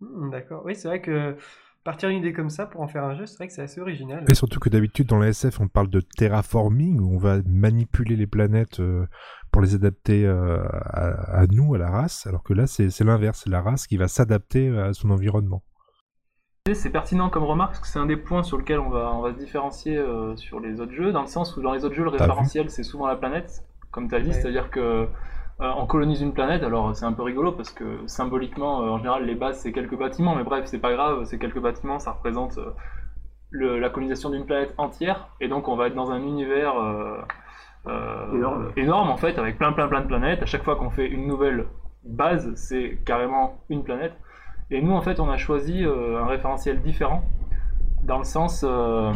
Hmm, 0.01 0.31
D'accord. 0.31 0.63
Oui, 0.65 0.75
c'est 0.75 0.89
vrai 0.89 1.01
que 1.01 1.37
partir 1.85 2.11
d'une 2.11 2.19
idée 2.19 2.33
comme 2.35 2.51
ça 2.51 2.67
pour 2.67 2.83
en 2.83 2.89
faire 2.89 3.05
un 3.05 3.15
jeu, 3.15 3.25
c'est 3.27 3.37
vrai 3.39 3.47
que 3.47 3.55
c'est 3.55 3.63
assez 3.63 3.81
original. 3.81 4.25
Et 4.29 4.35
surtout 4.35 4.61
que 4.61 4.69
d'habitude 4.69 5.07
dans 5.07 5.19
la 5.19 5.29
SF 5.29 5.61
on 5.61 5.69
parle 5.69 5.89
de 5.89 6.01
terraforming 6.01 7.01
où 7.01 7.15
on 7.15 7.19
va 7.19 7.39
manipuler 7.47 8.17
les 8.17 8.27
planètes 8.27 8.81
euh, 8.81 9.07
pour 9.51 9.63
les 9.63 9.75
adapter 9.75 10.27
euh, 10.27 10.63
à, 10.93 11.47
nous, 11.51 11.75
à 11.75 11.79
la 11.79 11.91
race, 11.91 12.27
alors 12.27 12.43
que 12.43 12.53
là 12.53 12.67
c'est 12.67 12.91
c'est 12.91 13.05
l'inverse, 13.05 13.43
c'est 13.45 13.51
la 13.51 13.63
race 13.63 13.87
qui 13.87 13.97
va 13.97 14.09
s'adapter 14.09 14.69
à 14.79 14.93
son 14.93 15.11
environnement. 15.11 15.63
C'est 16.73 16.91
pertinent 16.91 17.31
comme 17.31 17.45
remarque 17.45 17.71
parce 17.73 17.81
que 17.81 17.89
c'est 17.89 17.99
un 17.99 18.07
des 18.07 18.19
points 18.19 18.43
sur 18.43 18.59
lequel 18.59 18.79
on 18.79 18.91
va, 18.91 19.13
on 19.15 19.23
va 19.23 19.33
se 19.33 19.39
différencier 19.39 19.97
euh, 19.97 20.37
sur 20.37 20.61
les 20.61 20.81
autres 20.81 20.93
jeux, 20.93 21.11
dans 21.13 21.23
le 21.23 21.27
sens 21.27 21.57
où 21.57 21.63
dans 21.63 21.73
les 21.73 21.85
autres 21.85 21.95
jeux, 21.97 22.05
le 22.05 22.11
référentiel 22.11 22.71
c'est 22.71 22.83
souvent 22.85 23.07
la 23.09 23.17
planète, 23.17 23.65
comme 23.91 24.09
tu 24.09 24.15
as 24.15 24.21
dit, 24.21 24.29
Ouais. 24.29 24.35
c'est-à-dire 24.35 24.71
que 24.71 25.09
on 25.61 25.87
colonise 25.87 26.23
une 26.23 26.33
planète, 26.33 26.63
alors 26.63 26.95
c'est 26.97 27.05
un 27.05 27.13
peu 27.13 27.23
rigolo 27.23 27.53
parce 27.53 27.71
que 27.71 28.07
symboliquement, 28.07 28.83
euh, 28.83 28.91
en 28.91 28.99
général, 28.99 29.25
les 29.25 29.35
bases 29.35 29.59
c'est 29.61 29.73
quelques 29.73 29.97
bâtiments, 29.97 30.35
mais 30.35 30.45
bref, 30.45 30.65
c'est 30.67 30.79
pas 30.79 30.93
grave, 30.93 31.25
c'est 31.25 31.39
quelques 31.39 31.61
bâtiments, 31.61 31.99
ça 31.99 32.13
représente 32.13 32.59
euh, 32.59 32.71
le- 33.51 33.79
la 33.79 33.91
colonisation 33.91 34.31
d'une 34.31 34.47
planète 34.47 34.73
entière, 34.79 35.29
et 35.41 35.49
donc 35.49 35.69
on 35.69 35.77
va 35.77 35.89
être 35.89 35.95
dans 35.95 36.11
un 36.11 36.23
univers 36.23 36.79
euh, 36.79 37.19
euh, 37.87 38.35
Énorme. 38.37 38.73
énorme 38.77 39.11
en 39.11 39.17
fait, 39.17 39.39
avec 39.39 39.59
plein 39.59 39.73
plein 39.73 39.89
plein 39.89 40.01
de 40.03 40.07
planètes. 40.07 40.43
À 40.43 40.47
chaque 40.47 40.65
fois 40.65 40.77
qu'on 40.77 40.91
fait 40.91 41.07
une 41.09 41.27
nouvelle 41.27 41.67
base, 42.05 42.53
c'est 42.55 42.99
carrément 43.05 43.59
une 43.69 43.83
planète. 43.85 44.15
Et 44.71 44.81
nous, 44.83 44.93
en 44.93 45.03
fait, 45.03 45.19
on 45.21 45.29
a 45.29 45.37
choisi 45.37 45.85
euh, 45.85 46.23
un 46.23 46.27
référentiel 46.27 46.81
différent, 46.81 47.23
dans 48.05 48.19
le 48.19 48.25
sens, 48.25 48.65
euh, 48.67 49.13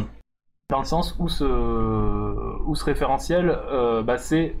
dans 0.69 0.79
le 0.79 0.85
sens 0.85 1.15
où 1.19 1.27
ce, 1.29 1.45
où 1.45 2.75
ce 2.75 2.83
référentiel, 2.85 3.49
euh, 3.71 4.03
bah, 4.03 4.17
c'est 4.17 4.55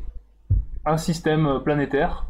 un 0.85 0.97
système 0.97 1.61
planétaire, 1.63 2.25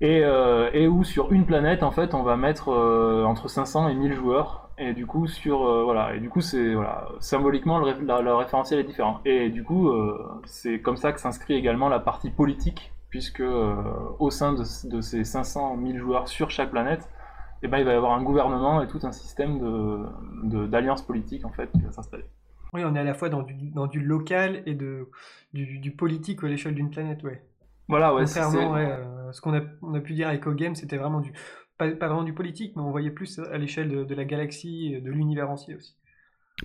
et, 0.00 0.20
euh, 0.24 0.70
et 0.72 0.86
où 0.86 1.02
sur 1.04 1.32
une 1.32 1.44
planète, 1.44 1.82
en 1.82 1.90
fait, 1.90 2.14
on 2.14 2.22
va 2.22 2.36
mettre 2.36 2.68
euh, 2.70 3.24
entre 3.24 3.48
500 3.48 3.88
et 3.88 3.94
1000 3.94 4.12
joueurs, 4.14 4.70
Et 4.78 4.92
du 4.94 5.06
coup, 5.06 5.26
sur 5.26 5.66
euh, 5.66 5.82
voilà, 5.82 6.14
et 6.14 6.20
du 6.20 6.28
coup, 6.30 6.40
c'est 6.40 6.74
voilà, 6.74 7.08
symboliquement 7.18 7.78
le, 7.80 7.92
la- 8.04 8.20
référentiel 8.36 8.78
est 8.78 8.84
différent. 8.84 9.20
Et 9.24 9.50
du 9.50 9.64
coup, 9.64 9.88
euh, 9.88 10.16
c'est 10.44 10.80
comme 10.80 10.96
ça 10.96 11.12
que 11.12 11.20
s'inscrit 11.20 11.54
également 11.54 11.88
la 11.88 11.98
partie 11.98 12.30
politique, 12.30 12.92
puisque 13.10 13.40
euh, 13.40 13.74
au 14.20 14.30
sein 14.30 14.52
de, 14.52 14.62
ces 15.00 15.24
500 15.24 15.76
000 15.76 15.98
joueurs 15.98 16.28
sur 16.28 16.50
chaque 16.50 16.70
planète, 16.70 17.08
eh 17.62 17.68
ben, 17.68 17.78
il 17.78 17.84
va 17.84 17.92
y 17.92 17.96
avoir 17.96 18.12
un 18.12 18.22
gouvernement 18.22 18.82
et 18.82 18.86
tout 18.88 19.00
un 19.02 19.12
système 19.12 19.58
de 19.60 20.06
de- 20.44 20.66
politiques 21.02 21.44
en 21.44 21.50
fait 21.50 21.70
qui 21.72 21.82
va 21.82 21.92
s'installer. 21.92 22.24
Oui, 22.72 22.82
on 22.84 22.94
est 22.94 22.98
à 22.98 23.04
la 23.04 23.14
fois 23.14 23.28
dans 23.28 23.42
du, 23.42 23.54
dans 23.70 23.86
du 23.86 24.00
local 24.00 24.62
et 24.66 24.74
de, 24.74 25.10
du, 25.52 25.78
du 25.78 25.90
politique 25.92 26.42
à 26.44 26.48
l'échelle 26.48 26.74
d'une 26.74 26.90
planète, 26.90 27.22
ouais. 27.22 27.42
Voilà, 27.88 28.14
ouais, 28.14 28.24
Contrairement 28.24 28.72
ouais, 28.72 28.86
euh, 28.90 29.32
ce 29.32 29.40
qu'on 29.40 29.54
a, 29.54 29.62
on 29.80 29.94
a 29.94 30.00
pu 30.00 30.12
dire 30.12 30.28
avec 30.28 30.46
O-Game, 30.46 30.74
c'était 30.74 30.98
vraiment 30.98 31.20
du. 31.20 31.32
Pas, 31.78 31.90
pas 31.92 32.08
vraiment 32.08 32.24
du 32.24 32.34
politique, 32.34 32.74
mais 32.76 32.82
on 32.82 32.90
voyait 32.90 33.10
plus 33.10 33.38
à 33.38 33.56
l'échelle 33.56 33.88
de, 33.88 34.04
de 34.04 34.14
la 34.14 34.24
galaxie, 34.24 34.92
et 34.94 35.00
de 35.00 35.10
l'univers 35.10 35.48
entier 35.48 35.76
aussi. 35.76 35.96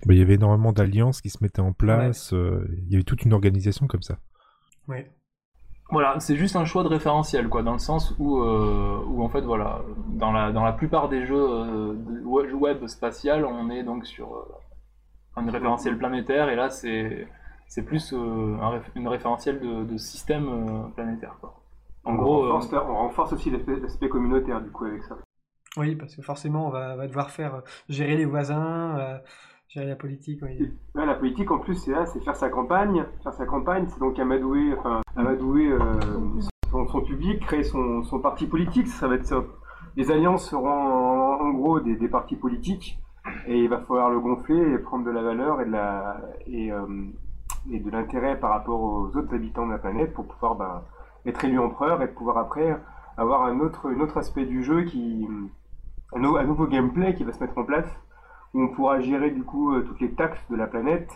Bah, 0.06 0.14
il 0.14 0.20
y 0.20 0.22
avait 0.22 0.34
énormément 0.34 0.74
d'alliances 0.74 1.22
qui 1.22 1.30
se 1.30 1.42
mettaient 1.42 1.62
en 1.62 1.72
place. 1.72 2.34
euh, 2.34 2.68
il 2.88 2.92
y 2.92 2.96
avait 2.96 3.04
toute 3.04 3.24
une 3.24 3.34
organisation 3.34 3.88
comme 3.88 4.02
ça. 4.02 4.18
Ouais. 4.88 5.12
Voilà, 5.92 6.20
c'est 6.20 6.36
juste 6.36 6.56
un 6.56 6.66
choix 6.66 6.82
de 6.84 6.88
référentiel, 6.88 7.48
quoi, 7.48 7.62
dans 7.62 7.74
le 7.74 7.80
sens 7.80 8.16
où, 8.18 8.42
euh, 8.42 9.00
où 9.06 9.24
en 9.24 9.30
fait, 9.30 9.42
voilà, 9.42 9.82
dans 10.08 10.32
la, 10.32 10.52
dans 10.52 10.64
la 10.64 10.74
plupart 10.74 11.08
des 11.10 11.26
jeux 11.26 11.36
euh, 11.36 11.94
de 11.94 12.24
web 12.26 12.52
web 12.54 12.88
spatial, 12.88 13.46
on 13.46 13.70
est 13.70 13.84
donc 13.84 14.08
sur 14.08 14.34
euh, 14.34 14.44
un 15.36 15.50
référentiel 15.50 15.98
planétaire, 15.98 16.50
et 16.50 16.56
là, 16.56 16.70
c'est 16.70 17.28
c'est 17.68 17.84
plus 17.84 18.14
euh, 18.14 18.58
un 18.62 18.78
réf- 18.78 18.92
une 18.96 19.08
référentiel 19.08 19.60
de, 19.60 19.84
de 19.84 19.98
système 19.98 20.48
euh, 20.48 20.88
planétaire, 20.96 21.38
quoi. 21.42 21.60
En 22.06 22.14
on, 22.14 22.16
gros, 22.16 22.44
euh, 22.46 22.52
renforce, 22.52 22.86
on 22.88 22.96
renforce 22.96 23.34
aussi 23.34 23.50
l'aspect 23.50 23.80
l'aspect 23.80 24.10
communautaire 24.10 24.62
du 24.62 24.70
coup 24.70 24.86
avec 24.86 25.04
ça. 25.04 25.18
Oui, 25.78 25.96
parce 25.96 26.16
que 26.16 26.22
forcément, 26.22 26.68
on 26.68 26.70
va, 26.70 26.96
va 26.96 27.08
devoir 27.08 27.32
faire 27.32 27.64
gérer 27.90 28.16
les 28.16 28.26
voisins, 28.26 28.98
euh, 29.00 29.18
gérer 29.70 29.88
la 29.88 29.96
politique. 29.96 30.42
oui. 30.44 30.72
Ouais, 30.94 31.06
la 31.06 31.16
politique 31.16 31.50
en 31.50 31.58
plus 31.60 31.76
c'est 31.76 31.92
là, 31.92 32.06
c'est 32.06 32.20
faire 32.20 32.36
sa 32.36 32.50
campagne. 32.50 33.06
Faire 33.24 33.34
sa 33.34 33.46
campagne, 33.46 33.88
c'est 33.88 34.00
donc 34.00 34.20
amadouer, 34.20 34.76
enfin 34.78 35.02
amadouer 35.16 35.72
euh, 35.72 35.80
son, 36.70 36.88
son 36.88 37.02
public, 37.02 37.40
créer 37.40 37.64
son, 37.64 38.04
son 38.04 38.20
parti 38.20 38.46
politique. 38.46 38.88
Ça 38.88 39.08
va 39.08 39.16
être 39.16 39.26
ça. 39.26 39.44
Les 39.96 40.12
alliances 40.12 40.50
seront 40.50 40.70
en, 40.70 41.40
en 41.42 41.50
gros 41.52 41.80
des, 41.80 41.96
des 41.96 42.08
partis 42.10 42.36
politiques 42.36 43.00
et 43.48 43.64
il 43.64 43.70
va 43.70 43.80
falloir 43.80 44.10
le 44.10 44.20
gonfler 44.20 44.74
et 44.74 44.78
prendre 44.78 45.06
de 45.06 45.12
la 45.12 45.22
valeur 45.22 45.62
et 45.62 45.66
de 45.66 45.72
la 45.72 46.18
et, 46.48 46.72
euh, 46.72 46.86
de 47.68 47.90
l'intérêt 47.92 48.40
par 48.40 48.52
rapport 48.52 48.82
aux 48.82 49.16
autres 49.16 49.34
habitants 49.34 49.66
de 49.66 49.72
la 49.72 49.78
planète 49.78 50.14
pour 50.14 50.26
pouvoir 50.26 50.56
ben, 50.56 50.82
être 51.26 51.44
élu 51.46 51.60
empereur 51.60 52.02
et 52.02 52.08
pouvoir 52.08 52.38
après 52.38 52.78
avoir 53.18 53.44
un 53.46 53.60
autre, 53.60 53.90
un 53.90 54.00
autre 54.00 54.18
aspect 54.18 54.46
du 54.46 54.64
jeu 54.64 54.84
qui 54.84 55.28
un, 56.16 56.20
nou- 56.20 56.38
un 56.38 56.44
nouveau 56.44 56.68
gameplay 56.68 57.16
qui 57.16 57.24
va 57.24 57.32
se 57.32 57.40
mettre 57.40 57.58
en 57.58 57.64
place 57.64 57.90
où 58.54 58.62
on 58.62 58.68
pourra 58.70 59.00
gérer 59.00 59.32
du 59.32 59.44
coup 59.44 59.74
euh, 59.74 59.82
toutes 59.82 60.00
les 60.00 60.12
taxes 60.12 60.46
de 60.50 60.56
la 60.56 60.68
planète. 60.68 61.10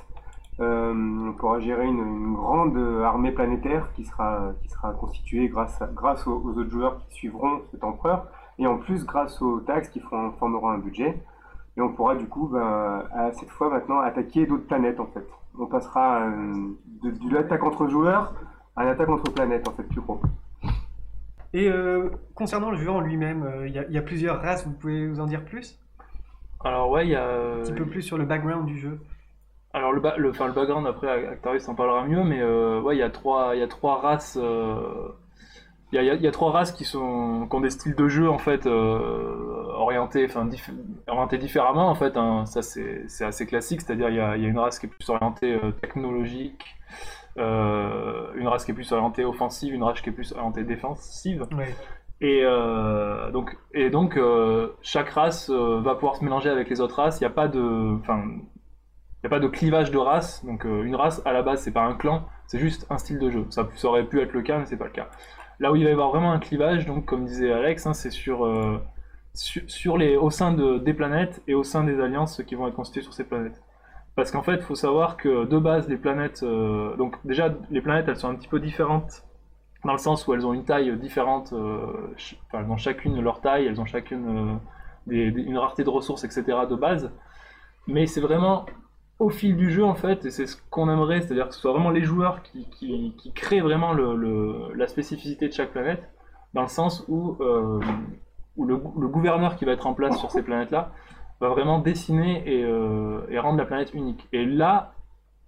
Euh, 0.59 1.29
on 1.29 1.33
pourra 1.33 1.59
gérer 1.59 1.85
une, 1.85 2.33
grande 2.33 2.77
armée 3.03 3.31
planétaire 3.31 3.91
qui 3.93 4.05
sera, 4.05 4.53
qui 4.61 4.69
sera 4.69 4.91
constituée 4.93 5.49
grâce, 5.49 5.79
grâce 5.93 6.25
aux, 6.25 6.41
aux 6.43 6.57
autres 6.57 6.71
joueurs 6.71 6.97
qui 6.97 7.13
suivront 7.13 7.61
cet 7.69 7.83
empereur 7.83 8.25
et 8.57 8.65
en 8.65 8.77
plus 8.77 9.05
grâce 9.05 9.39
aux 9.41 9.59
taxes 9.59 9.89
qui 9.89 9.99
feront, 9.99 10.31
formeront 10.33 10.69
un 10.69 10.79
budget. 10.79 11.21
Et 11.77 11.81
on 11.81 11.89
pourra 11.93 12.15
du 12.15 12.25
coup, 12.27 12.47
ben, 12.47 13.03
à 13.13 13.31
cette 13.33 13.49
fois 13.49 13.69
maintenant, 13.69 13.99
attaquer 13.99 14.45
d'autres 14.47 14.65
planètes 14.65 14.99
en 14.99 15.05
fait. 15.07 15.25
On 15.59 15.67
passera 15.67 16.21
euh, 16.23 16.53
de, 17.03 17.11
de 17.11 17.33
l'attaque 17.33 17.63
entre 17.63 17.87
joueurs 17.87 18.33
à 18.75 18.83
l'attaque 18.85 19.09
entre 19.09 19.31
planètes 19.31 19.67
en 19.67 19.71
fait, 19.71 19.83
plus 19.83 20.01
gros. 20.01 20.19
Et 21.53 21.69
euh, 21.69 22.09
concernant 22.35 22.71
le 22.71 22.77
jeu 22.77 22.89
en 22.91 22.99
lui-même, 22.99 23.43
euh, 23.43 23.67
il 23.67 23.73
y, 23.73 23.79
a- 23.79 23.85
il 23.87 23.93
y 23.93 23.97
a 23.97 24.01
plusieurs 24.01 24.41
races, 24.41 24.65
vous 24.67 24.73
pouvez 24.73 25.07
vous 25.07 25.19
en 25.19 25.25
dire 25.27 25.45
plus? 25.45 25.79
Alors 26.63 26.89
ouais, 26.89 27.05
il 27.05 27.11
y 27.11 27.15
a... 27.15 27.27
Un 27.29 27.61
petit 27.61 27.73
peu 27.73 27.85
plus 27.85 28.01
sur 28.01 28.17
le 28.17 28.25
background 28.25 28.65
du 28.65 28.77
jeu. 28.77 28.99
Alors 29.73 29.91
le, 29.93 29.99
ba- 29.99 30.17
le, 30.17 30.29
enfin, 30.31 30.47
le 30.47 30.53
background 30.53 30.87
après 30.87 31.27
Actarius 31.27 31.67
en 31.69 31.75
parlera 31.75 32.05
mieux, 32.05 32.23
mais 32.23 32.41
euh, 32.41 32.81
ouais 32.81 32.95
il 32.95 32.99
y 32.99 33.03
a 33.03 33.09
trois 33.11 33.55
il 33.55 33.59
y 33.59 33.63
a 33.63 33.67
trois 33.67 33.97
races 34.01 34.37
euh, 34.41 35.09
il 35.91 35.95
y 35.95 36.09
a, 36.09 36.13
y 36.15 36.25
y 36.25 36.31
trois 36.31 36.51
races 36.51 36.71
qui 36.71 36.85
sont 36.85 37.47
qui 37.49 37.55
ont 37.55 37.61
des 37.61 37.69
styles 37.69 37.95
de 37.95 38.07
jeu 38.07 38.29
en 38.29 38.37
fait 38.37 38.65
euh, 38.65 39.71
orientés 39.75 40.25
enfin 40.25 40.45
dif- 40.45 40.73
orientés 41.07 41.37
différemment 41.37 41.89
en 41.89 41.95
fait 41.95 42.17
hein. 42.17 42.45
ça 42.45 42.61
c'est 42.61 43.03
c'est 43.07 43.25
assez 43.25 43.45
classique 43.45 43.81
c'est-à-dire 43.81 44.09
il 44.09 44.15
y 44.15 44.17
y 44.17 44.45
a 44.45 44.49
une 44.49 44.59
race 44.59 44.79
qui 44.79 44.87
est 44.87 44.89
plus 44.89 45.09
orientée 45.09 45.53
euh, 45.53 45.71
technologique 45.71 46.65
euh, 47.37 48.33
une 48.35 48.47
race 48.47 48.65
qui 48.65 48.71
est 48.71 48.73
plus 48.73 48.91
orientée 48.91 49.23
offensive 49.23 49.73
une 49.73 49.83
race 49.83 50.01
qui 50.01 50.09
est 50.09 50.13
plus 50.13 50.33
orientée 50.33 50.63
défensive 50.63 51.45
et 52.19 52.41
donc, 53.31 53.55
et 53.75 53.91
donc 53.91 54.19
chaque 54.81 55.09
race 55.09 55.51
va 55.51 55.93
pouvoir 55.93 56.15
se 56.15 56.23
mélanger 56.23 56.49
avec 56.49 56.67
les 56.67 56.81
autres 56.81 56.95
races. 56.95 57.19
Il 57.19 57.23
n'y 57.23 57.27
a 57.27 57.35
pas 57.35 57.47
de, 57.47 57.95
enfin, 57.99 58.23
il 59.23 59.27
a 59.27 59.29
pas 59.29 59.39
de 59.39 59.47
clivage 59.47 59.91
de 59.91 59.99
race. 59.99 60.43
Donc 60.43 60.63
une 60.63 60.95
race 60.95 61.21
à 61.25 61.31
la 61.31 61.43
base 61.43 61.61
c'est 61.61 61.71
pas 61.71 61.83
un 61.83 61.93
clan, 61.93 62.25
c'est 62.47 62.57
juste 62.57 62.87
un 62.89 62.97
style 62.97 63.19
de 63.19 63.29
jeu. 63.29 63.45
Ça, 63.51 63.67
ça 63.75 63.87
aurait 63.89 64.05
pu 64.05 64.19
être 64.19 64.33
le 64.33 64.41
cas, 64.41 64.57
mais 64.57 64.65
c'est 64.65 64.77
pas 64.77 64.85
le 64.85 64.91
cas. 64.91 65.09
Là 65.59 65.71
où 65.71 65.75
il 65.75 65.83
va 65.83 65.89
y 65.89 65.93
avoir 65.93 66.09
vraiment 66.09 66.31
un 66.31 66.39
clivage, 66.39 66.85
donc 66.85 67.05
comme 67.05 67.25
disait 67.25 67.51
Alex, 67.51 67.87
hein, 67.87 67.93
c'est 67.93 68.11
sur, 68.11 68.45
euh, 68.45 68.79
sur, 69.33 69.97
les, 69.97 70.15
au 70.15 70.29
sein 70.29 70.53
de, 70.53 70.77
des 70.77 70.93
planètes 70.93 71.41
et 71.47 71.53
au 71.55 71.63
sein 71.63 71.83
des 71.83 71.99
alliances 71.99 72.43
qui 72.45 72.55
vont 72.55 72.67
être 72.67 72.75
constituées 72.75 73.01
sur 73.01 73.13
ces 73.13 73.23
planètes. 73.23 73.61
Parce 74.15 74.31
qu'en 74.31 74.41
fait, 74.43 74.55
il 74.55 74.63
faut 74.63 74.75
savoir 74.75 75.17
que 75.17 75.45
de 75.45 75.57
base, 75.57 75.87
les 75.87 75.97
planètes, 75.97 76.41
euh, 76.43 76.95
donc 76.95 77.15
déjà 77.23 77.53
les 77.69 77.81
planètes, 77.81 78.07
elles 78.07 78.17
sont 78.17 78.29
un 78.29 78.35
petit 78.35 78.47
peu 78.47 78.59
différentes 78.59 79.23
dans 79.85 79.93
le 79.93 79.99
sens 79.99 80.27
où 80.27 80.33
elles 80.33 80.45
ont 80.45 80.53
une 80.53 80.65
taille 80.65 80.97
différente, 80.97 81.53
euh, 81.53 82.15
elles 82.53 82.65
ont 82.65 82.77
chacune 82.77 83.21
leur 83.21 83.41
taille, 83.41 83.67
elles 83.67 83.79
ont 83.79 83.85
chacune 83.85 84.59
euh, 85.09 85.31
une 85.31 85.57
rareté 85.57 85.83
de 85.83 85.89
ressources, 85.89 86.23
etc. 86.23 86.43
de 86.69 86.75
base. 86.75 87.11
Mais 87.87 88.05
c'est 88.05 88.19
vraiment 88.19 88.65
au 89.19 89.29
fil 89.29 89.57
du 89.57 89.71
jeu 89.71 89.83
en 89.83 89.95
fait, 89.95 90.25
et 90.25 90.31
c'est 90.31 90.45
ce 90.45 90.57
qu'on 90.69 90.89
aimerait, 90.89 91.21
c'est-à-dire 91.21 91.47
que 91.47 91.55
ce 91.55 91.59
soit 91.61 91.71
vraiment 91.71 91.89
les 91.89 92.03
joueurs 92.03 92.43
qui, 92.43 92.69
qui, 92.69 93.15
qui 93.17 93.33
créent 93.33 93.61
vraiment 93.61 93.93
le, 93.93 94.15
le- 94.15 94.73
la 94.75 94.87
spécificité 94.87 95.47
de 95.47 95.53
chaque 95.53 95.71
planète, 95.71 96.03
dans 96.53 96.61
le 96.61 96.67
sens 96.67 97.03
où, 97.07 97.35
euh, 97.41 97.79
où 98.57 98.65
le, 98.65 98.77
gou- 98.77 98.99
le 99.01 99.07
gouverneur 99.07 99.55
qui 99.55 99.65
va 99.65 99.71
être 99.71 99.87
en 99.87 99.93
place 99.95 100.17
sur 100.19 100.29
ces 100.31 100.43
planètes-là 100.43 100.91
va 101.41 101.49
vraiment 101.49 101.79
dessiner 101.79 102.43
et, 102.45 102.63
euh, 102.63 103.21
et 103.29 103.39
rendre 103.39 103.57
la 103.57 103.65
planète 103.65 103.93
unique. 103.93 104.27
Et 104.33 104.45
là, 104.45 104.93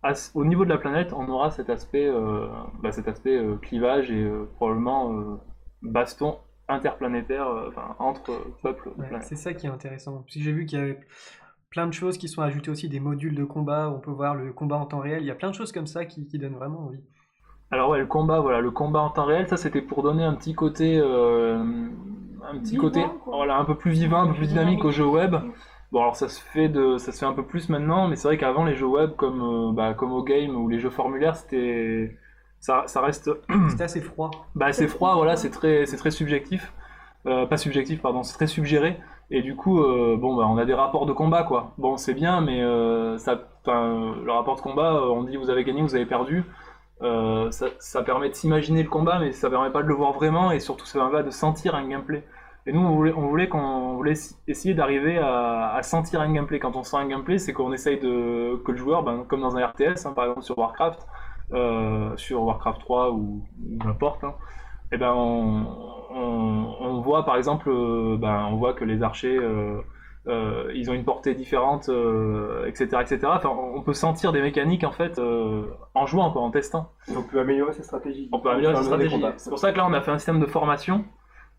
à 0.01 0.13
au 0.33 0.45
niveau 0.45 0.63
de 0.65 0.69
la 0.69 0.77
planète, 0.77 1.13
on 1.13 1.27
aura 1.29 1.51
cet 1.51 1.69
aspect, 1.69 2.07
euh, 2.07 2.47
bah, 2.81 2.91
cet 2.91 3.07
aspect 3.07 3.39
clivage 3.61 4.09
et 4.11 4.27
probablement 4.55 5.39
baston 5.81 6.37
interplanétaire 6.67 7.47
enfin, 7.67 7.95
entre 7.99 8.31
peuples 8.61 8.89
Ouais, 8.97 9.07
c'est 9.21 9.35
ça 9.35 9.53
qui 9.53 9.65
est 9.65 9.69
intéressant. 9.69 10.17
Parce 10.21 10.35
que 10.35 10.39
j'ai 10.39 10.51
vu 10.51 10.65
qu'il 10.65 10.77
y 10.79 10.81
avait 10.81 10.99
plein 11.69 11.87
de 11.87 11.93
choses 11.93 12.17
qui 12.17 12.27
sont 12.27 12.41
ajoutées 12.41 12.71
aussi, 12.71 12.89
des 12.89 12.99
modules 12.99 13.35
de 13.35 13.43
combat, 13.45 13.89
où 13.89 13.95
on 13.95 13.99
peut 13.99 14.11
voir 14.11 14.35
le 14.35 14.53
combat 14.53 14.77
en 14.77 14.85
temps 14.85 14.99
réel. 14.99 15.21
Il 15.23 15.27
y 15.27 15.31
a 15.31 15.35
plein 15.35 15.49
de 15.49 15.55
choses 15.55 15.71
comme 15.71 15.87
ça 15.87 16.05
qui, 16.05 16.27
qui 16.27 16.37
donnent 16.39 16.55
vraiment 16.55 16.81
envie. 16.85 17.03
Alors 17.71 17.89
ouais, 17.91 17.99
le 17.99 18.07
combat, 18.07 18.39
voilà, 18.39 18.61
le 18.61 18.71
combat 18.71 18.99
en 19.01 19.09
temps 19.11 19.25
réel, 19.25 19.47
ça 19.47 19.57
c'était 19.57 19.81
pour 19.81 20.01
donner 20.01 20.23
un 20.23 20.33
petit 20.33 20.55
côté, 20.55 20.97
euh, 20.99 21.57
un 22.41 22.57
petit 22.59 22.77
Vivant, 22.77 22.83
côté, 22.83 23.03
quoi. 23.23 23.35
voilà, 23.37 23.57
un 23.57 23.65
peu 23.65 23.75
plus 23.77 23.91
vivant, 23.91 24.21
un 24.21 24.27
peu 24.27 24.33
plus 24.35 24.47
dynamique 24.47 24.83
au 24.85 24.91
jeu 24.91 25.05
web. 25.05 25.35
Bon 25.91 26.01
alors 26.01 26.15
ça 26.15 26.29
se 26.29 26.41
fait 26.41 26.69
de, 26.69 26.97
ça 26.97 27.11
se 27.11 27.19
fait 27.19 27.25
un 27.25 27.33
peu 27.33 27.45
plus 27.45 27.69
maintenant, 27.69 28.07
mais 28.07 28.15
c'est 28.15 28.27
vrai 28.27 28.37
qu'avant 28.37 28.63
les 28.65 28.75
jeux 28.75 28.85
web 28.87 29.11
comme, 29.15 29.41
euh, 29.41 29.71
bah, 29.73 29.93
comme 29.93 30.11
au 30.13 30.23
game 30.23 30.55
ou 30.55 30.67
les 30.69 30.79
jeux 30.79 30.89
formulaires, 30.91 31.35
c'était, 31.35 32.17
ça, 32.59 32.83
ça 32.87 33.01
reste, 33.01 33.29
C'était 33.69 33.83
assez 33.83 34.01
froid. 34.01 34.31
bah 34.55 34.71
c'est 34.73 34.87
froid, 34.87 35.15
voilà, 35.15 35.35
c'est 35.35 35.49
très, 35.51 35.85
c'est 35.85 35.97
très 35.97 36.11
subjectif, 36.11 36.73
Euh, 37.27 37.45
pas 37.45 37.57
subjectif 37.57 38.01
pardon, 38.01 38.23
c'est 38.23 38.33
très 38.35 38.47
suggéré. 38.47 38.97
Et 39.31 39.41
du 39.41 39.55
coup, 39.55 39.83
euh, 39.83 40.17
bon, 40.17 40.35
bah, 40.35 40.47
on 40.49 40.57
a 40.57 40.65
des 40.65 40.73
rapports 40.73 41.05
de 41.05 41.13
combat, 41.13 41.43
quoi. 41.43 41.73
Bon, 41.77 41.97
c'est 41.97 42.13
bien, 42.13 42.41
mais 42.41 42.61
euh, 42.63 43.17
ça, 43.17 43.39
le 43.67 44.31
rapport 44.31 44.55
de 44.55 44.61
combat, 44.61 44.93
euh, 44.95 45.09
on 45.09 45.23
dit 45.23 45.37
vous 45.37 45.49
avez 45.49 45.63
gagné, 45.63 45.81
vous 45.81 45.95
avez 45.95 46.05
perdu. 46.05 46.45
Euh, 47.01 47.49
ça, 47.51 48.03
permet 48.03 48.29
de 48.29 48.33
s'imaginer 48.33 48.83
le 48.83 48.89
combat, 48.89 49.19
mais 49.19 49.31
ça 49.31 49.49
permet 49.49 49.69
pas 49.69 49.83
de 49.83 49.87
le 49.87 49.93
voir 49.93 50.13
vraiment, 50.13 50.51
et 50.51 50.59
surtout 50.59 50.85
ça 50.85 50.99
permet 50.99 51.13
pas 51.13 51.23
de 51.23 51.29
sentir 51.29 51.75
un 51.75 51.87
gameplay. 51.87 52.25
Et 52.65 52.73
nous, 52.73 52.81
on 52.81 52.95
voulait, 52.95 53.13
on 53.53 53.95
voulait, 53.95 54.13
essayer 54.47 54.73
d'arriver 54.73 55.17
à, 55.17 55.79
sentir 55.81 56.21
un 56.21 56.31
gameplay. 56.31 56.59
Quand 56.59 56.75
on 56.75 56.83
sent 56.83 56.97
un 56.97 57.07
gameplay, 57.07 57.37
c'est 57.37 57.53
qu'on 57.53 57.71
essaye 57.71 57.99
de 57.99 58.61
que 58.65 58.71
le 58.71 58.77
joueur, 58.77 59.03
ben, 59.03 59.23
comme 59.27 59.41
dans 59.41 59.55
un 59.55 59.65
RTS, 59.65 60.05
hein, 60.05 60.13
par 60.13 60.25
exemple 60.25 60.43
sur 60.43 60.57
Warcraft, 60.57 61.07
euh, 61.53 62.15
sur 62.17 62.43
Warcraft 62.43 62.81
3 62.81 63.11
ou, 63.11 63.43
ou 63.63 63.83
n'importe, 63.83 64.23
hein, 64.23 64.35
et 64.91 64.97
ben 64.97 65.13
on, 65.13 65.65
on, 66.11 66.75
on 66.81 67.01
voit 67.01 67.25
par 67.25 67.35
exemple, 67.37 67.69
euh, 67.69 68.17
ben, 68.17 68.47
on 68.51 68.55
voit 68.57 68.73
que 68.73 68.83
les 68.85 69.03
archers, 69.03 69.37
euh, 69.37 69.79
euh, 70.27 70.71
ils 70.75 70.89
ont 70.89 70.93
une 70.93 71.05
portée 71.05 71.33
différente, 71.35 71.89
etc., 72.67 72.85
etc. 73.01 73.19
Enfin, 73.25 73.49
on 73.49 73.81
peut 73.81 73.93
sentir 73.93 74.31
des 74.31 74.41
mécaniques 74.41 74.83
en 74.83 74.91
fait 74.91 75.19
en 75.95 76.05
jouant, 76.05 76.31
quoi, 76.31 76.41
en 76.41 76.51
testant. 76.51 76.91
On 77.15 77.23
peut 77.23 77.39
améliorer 77.39 77.73
sa 77.73 77.83
stratégie. 77.83 78.29
On 78.31 78.39
peut 78.39 78.49
améliorer 78.49 78.75
sa 78.75 78.81
Faire 78.83 78.97
des 78.97 79.05
stratégie. 79.05 79.21
combats. 79.21 79.33
C'est 79.37 79.49
pour 79.49 79.59
ça 79.59 79.71
que 79.71 79.77
là, 79.77 79.85
on 79.87 79.93
a 79.93 80.01
fait 80.01 80.11
un 80.11 80.17
système 80.17 80.39
de 80.39 80.45
formation. 80.45 81.05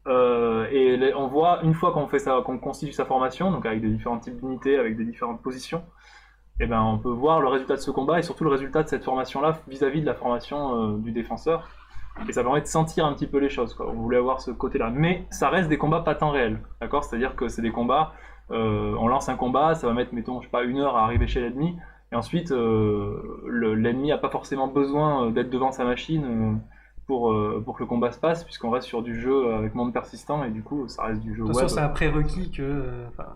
euh, 0.07 0.67
et 0.71 0.97
les- 0.97 1.13
on 1.15 1.27
voit, 1.27 1.61
une 1.63 1.75
fois 1.75 1.93
qu'on 1.93 2.07
fait 2.07 2.19
ça, 2.21 2.41
qu'on 2.45 2.59
constitue 2.59 2.93
sa 2.93 3.05
formation, 3.05 3.51
donc 3.51 3.67
avec 3.67 3.83
des 3.83 3.91
différents 3.91 4.19
types 4.19 4.41
d'unités, 4.41 4.79
avec 4.79 4.97
des 4.97 5.05
différentes 5.05 5.43
positions, 5.43 5.83
et 6.59 6.67
ben 6.67 6.81
on 6.83 6.97
peut 6.99 7.11
voir 7.11 7.41
le 7.41 7.49
résultat 7.49 7.75
de 7.77 7.81
ce 7.81 7.91
combat 7.91 8.19
et 8.19 8.23
surtout 8.23 8.45
le 8.45 8.51
résultat 8.51 8.83
de 8.83 8.89
cette 8.89 9.05
formation-là 9.05 9.59
vis-à-vis 9.69 10.01
de 10.01 10.07
la 10.07 10.15
formation 10.15 10.95
euh, 10.95 10.97
du 10.99 11.13
défenseur. 11.13 11.69
Et 12.29 12.33
ça 12.33 12.43
permet 12.43 12.61
de 12.61 12.67
sentir 12.67 13.07
un 13.07 13.13
petit 13.15 13.27
peu 13.27 13.39
les 13.39 13.49
choses. 13.49 13.73
Quoi. 13.75 13.89
On 13.89 13.95
voulait 13.95 14.19
avoir 14.19 14.41
ce 14.41 14.51
côté-là. 14.51 14.91
Mais 14.91 15.27
ça 15.31 15.49
reste 15.49 15.69
des 15.69 15.79
combats 15.79 16.01
pas 16.01 16.15
temps 16.15 16.31
réel. 16.31 16.61
D'accord? 16.81 17.05
C'est-à-dire 17.05 17.35
que 17.37 17.49
c'est 17.49 17.63
des 17.63 17.73
combats 17.73 18.13
Euh, 18.53 18.97
on 18.99 19.07
lance 19.07 19.29
un 19.29 19.37
combat, 19.37 19.77
ça 19.77 19.87
va 19.87 19.93
mettre, 19.93 20.13
mettons, 20.13 20.41
je 20.41 20.47
sais 20.47 20.51
pas, 20.51 20.65
une 20.65 20.79
heure 20.81 20.97
à 20.97 21.05
arriver 21.05 21.29
chez 21.29 21.41
l'ennemi. 21.41 21.77
Et 22.11 22.17
ensuite, 22.17 22.51
euh, 22.51 23.41
le- 23.47 23.75
l'ennemi 23.77 24.09
n'a 24.09 24.19
pas 24.19 24.29
forcément 24.29 24.67
besoin 24.67 25.27
euh, 25.27 25.31
d'être 25.31 25.51
devant 25.51 25.71
sa 25.71 25.85
machine 25.85 26.59
pour, 27.07 27.33
pour 27.65 27.77
que 27.77 27.85
le 27.85 27.87
combat 27.87 28.11
se 28.11 28.19
passe, 28.19 28.43
puisqu'on 28.43 28.71
reste 28.71 28.89
sur 28.89 29.03
du 29.03 29.15
jeu 29.21 29.55
avec 29.55 29.77
monde 29.77 29.93
persistant, 29.93 30.43
et 30.43 30.51
du 30.51 30.65
coup, 30.65 30.89
ça 30.89 31.05
reste 31.05 31.21
du 31.23 31.33
jeu 31.37 31.43
De 31.43 31.47
toute 31.47 31.55
web. 31.57 31.63
façon, 31.63 31.77
c'est 31.77 31.81
un 31.81 31.89
prérequis 31.91 32.51
que 32.51 33.05
enfin, 33.09 33.29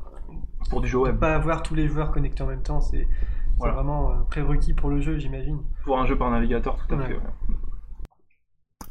Pour 0.68 0.80
du 0.80 0.88
jeu 0.88 0.98
de 0.98 1.04
web. 1.04 1.18
pas 1.20 1.34
avoir 1.36 1.62
tous 1.62 1.76
les 1.76 1.86
joueurs 1.86 2.10
connectés 2.10 2.42
en 2.42 2.46
même 2.48 2.62
temps, 2.62 2.80
c'est 2.80 3.06
Voilà. 3.58 3.74
vraiment 3.74 4.10
un 4.10 4.24
prérequis 4.24 4.74
pour 4.74 4.90
le 4.90 5.00
jeu, 5.00 5.16
j'imagine. 5.18 5.60
Pour 5.84 5.96
un 6.00 6.06
jeu 6.06 6.18
par 6.18 6.28
navigateur, 6.32 6.76
tout 6.76 6.92
à 6.92 6.98
Ouais. 6.98 7.04
fait. 7.06 7.14
ouais. 7.14 7.20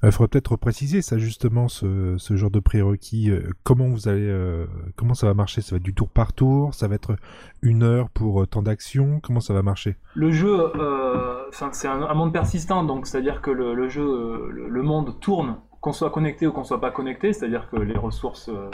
Il 0.03 0.11
faudrait 0.11 0.27
peut-être 0.27 0.57
préciser 0.57 1.01
ça 1.01 1.17
justement, 1.17 1.69
ce, 1.69 2.17
ce 2.17 2.35
genre 2.35 2.51
de 2.51 2.59
prérequis. 2.59 3.31
euh, 3.31 3.49
comment 3.63 3.87
vous 3.87 4.09
allez, 4.09 4.27
euh, 4.27 4.65
comment 4.97 5.13
ça 5.13 5.27
va 5.27 5.33
marcher? 5.33 5.61
Ça 5.61 5.71
va 5.71 5.77
être 5.77 5.83
du 5.83 5.93
tour 5.93 6.09
par 6.09 6.33
tour? 6.33 6.73
Ça 6.73 6.87
va 6.87 6.95
être 6.95 7.15
une 7.61 7.83
heure 7.83 8.09
pour 8.09 8.41
euh, 8.41 8.45
tant 8.45 8.61
d'actions 8.61 9.21
Comment 9.21 9.39
ça 9.39 9.53
va 9.53 9.61
marcher? 9.61 9.95
Le 10.13 10.31
jeu, 10.31 10.71
euh, 10.75 11.49
c'est 11.71 11.87
un, 11.87 12.13
monde 12.13 12.33
persistant, 12.33 12.83
donc 12.83 13.07
c'est-à-dire 13.07 13.41
que 13.41 13.51
le, 13.51 13.87
jeu, 13.87 14.03
euh, 14.03 14.67
le, 14.69 14.81
monde 14.83 15.19
tourne, 15.19 15.57
qu'on 15.81 15.93
soit 15.93 16.09
connecté 16.09 16.47
ou 16.47 16.51
qu'on 16.51 16.63
soit 16.63 16.81
pas 16.81 16.91
connecté, 16.91 17.31
c'est-à-dire 17.31 17.69
que 17.69 17.77
les 17.77 17.97
ressources, 17.97 18.49
euh, 18.49 18.69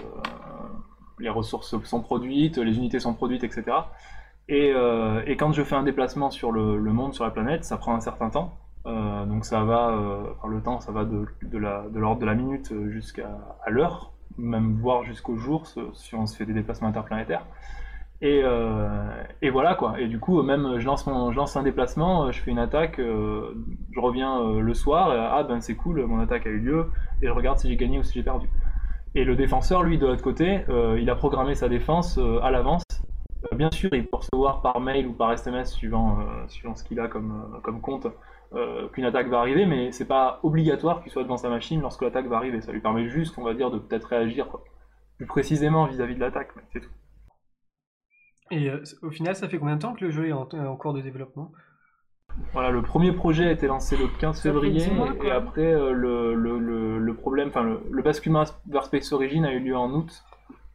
les 1.19 1.29
ressources 1.29 1.75
sont 1.83 2.01
produites, 2.01 2.57
les 2.57 2.77
unités 2.77 2.99
sont 2.99 3.13
produites, 3.13 3.43
etc. 3.43 3.63
Et, 4.47 4.71
euh, 4.73 5.21
et 5.27 5.37
quand 5.37 5.51
je 5.51 5.61
fais 5.63 5.75
un 5.75 5.83
déplacement 5.83 6.31
sur 6.31 6.51
le, 6.51 6.77
le 6.77 6.93
monde, 6.93 7.13
sur 7.13 7.23
la 7.23 7.31
planète, 7.31 7.65
ça 7.65 7.77
prend 7.77 7.93
un 7.93 7.99
certain 7.99 8.29
temps. 8.29 8.57
Euh, 8.85 9.25
donc 9.25 9.45
ça 9.45 9.63
va, 9.63 9.89
euh, 9.89 10.23
le 10.47 10.61
temps, 10.61 10.79
ça 10.79 10.91
va 10.91 11.05
de, 11.05 11.25
l'ordre 11.51 12.21
de 12.21 12.25
la 12.25 12.35
minute 12.35 12.73
jusqu'à 12.89 13.29
l'heure, 13.67 14.11
même 14.37 14.77
voire 14.79 15.03
jusqu'au 15.03 15.35
jour, 15.35 15.65
si 15.93 16.15
on 16.15 16.25
se 16.25 16.35
fait 16.35 16.45
des 16.45 16.53
déplacements 16.53 16.87
interplanétaires. 16.87 17.45
Et, 18.21 18.41
euh, 18.43 19.09
et 19.41 19.49
voilà 19.49 19.75
quoi. 19.75 19.99
Et 19.99 20.07
du 20.07 20.19
coup, 20.19 20.41
même 20.43 20.79
je 20.79 20.85
lance, 20.85 21.05
je 21.05 21.35
lance 21.35 21.55
un 21.55 21.63
déplacement, 21.63 22.31
je 22.31 22.39
fais 22.41 22.51
une 22.51 22.59
attaque, 22.59 22.97
je 22.97 23.99
reviens 23.99 24.59
le 24.59 24.73
soir, 24.73 25.13
et, 25.13 25.17
ah 25.17 25.43
ben 25.43 25.61
c'est 25.61 25.75
cool, 25.75 26.05
mon 26.05 26.19
attaque 26.19 26.45
a 26.45 26.49
eu 26.49 26.59
lieu, 26.59 26.91
et 27.21 27.27
je 27.27 27.31
regarde 27.31 27.59
si 27.59 27.69
j'ai 27.69 27.77
gagné 27.77 27.99
ou 27.99 28.03
si 28.03 28.13
j'ai 28.13 28.23
perdu. 28.23 28.49
Et 29.15 29.23
le 29.23 29.35
défenseur, 29.35 29.83
lui, 29.83 29.97
de 29.97 30.05
l'autre 30.05 30.21
côté, 30.21 30.65
il 30.97 31.09
a 31.09 31.15
programmé 31.15 31.55
sa 31.55 31.69
défense 31.69 32.19
à 32.41 32.51
l'avance. 32.51 32.83
Bien 33.53 33.71
sûr, 33.71 33.89
il 33.93 34.05
peut 34.05 34.17
recevoir 34.17 34.61
par 34.61 34.81
mail 34.81 35.07
ou 35.07 35.13
par 35.13 35.31
SMS, 35.31 35.71
suivant, 35.71 36.17
suivant 36.47 36.75
ce 36.75 36.83
qu'il 36.83 36.99
a 36.99 37.07
comme 37.07 37.81
compte, 37.81 38.07
euh, 38.53 38.87
qu'une 38.89 39.05
attaque 39.05 39.27
va 39.27 39.39
arriver, 39.39 39.65
mais 39.65 39.91
c'est 39.91 40.07
pas 40.07 40.39
obligatoire 40.43 41.01
qu'il 41.03 41.11
soit 41.11 41.23
devant 41.23 41.37
sa 41.37 41.49
machine 41.49 41.81
lorsque 41.81 42.01
l'attaque 42.01 42.27
va 42.27 42.37
arriver. 42.37 42.61
Ça 42.61 42.71
lui 42.71 42.81
permet 42.81 43.07
juste, 43.09 43.37
on 43.37 43.43
va 43.43 43.53
dire, 43.53 43.71
de 43.71 43.77
peut-être 43.79 44.05
réagir 44.05 44.47
quoi, 44.47 44.63
plus 45.17 45.27
précisément 45.27 45.85
vis-à-vis 45.85 46.15
de 46.15 46.19
l'attaque, 46.19 46.49
c'est 46.73 46.81
tout. 46.81 46.89
Et 48.51 48.69
euh, 48.69 48.81
au 49.03 49.11
final, 49.11 49.35
ça 49.35 49.47
fait 49.47 49.59
combien 49.59 49.75
de 49.75 49.81
temps 49.81 49.93
que 49.93 50.03
le 50.03 50.11
jeu 50.11 50.27
est 50.27 50.31
en, 50.33 50.47
en 50.51 50.75
cours 50.75 50.93
de 50.93 51.01
développement? 51.01 51.51
Voilà, 52.53 52.71
le 52.71 52.81
premier 52.81 53.11
projet 53.11 53.47
a 53.47 53.51
été 53.51 53.67
lancé 53.67 53.97
le 53.97 54.07
15 54.07 54.35
Ça 54.37 54.41
fait 54.43 54.49
février, 54.49 54.89
mois, 54.91 55.09
et 55.23 55.29
après 55.31 55.73
euh, 55.73 55.91
le, 55.91 56.33
le, 56.33 57.13
problème, 57.13 57.49
enfin 57.49 57.63
le, 57.63 57.81
le 57.91 58.01
basculement 58.01 58.43
vers 58.67 58.85
Space 58.85 59.11
Origin 59.11 59.45
a 59.45 59.51
eu 59.53 59.59
lieu 59.59 59.75
en 59.75 59.91
août, 59.91 60.23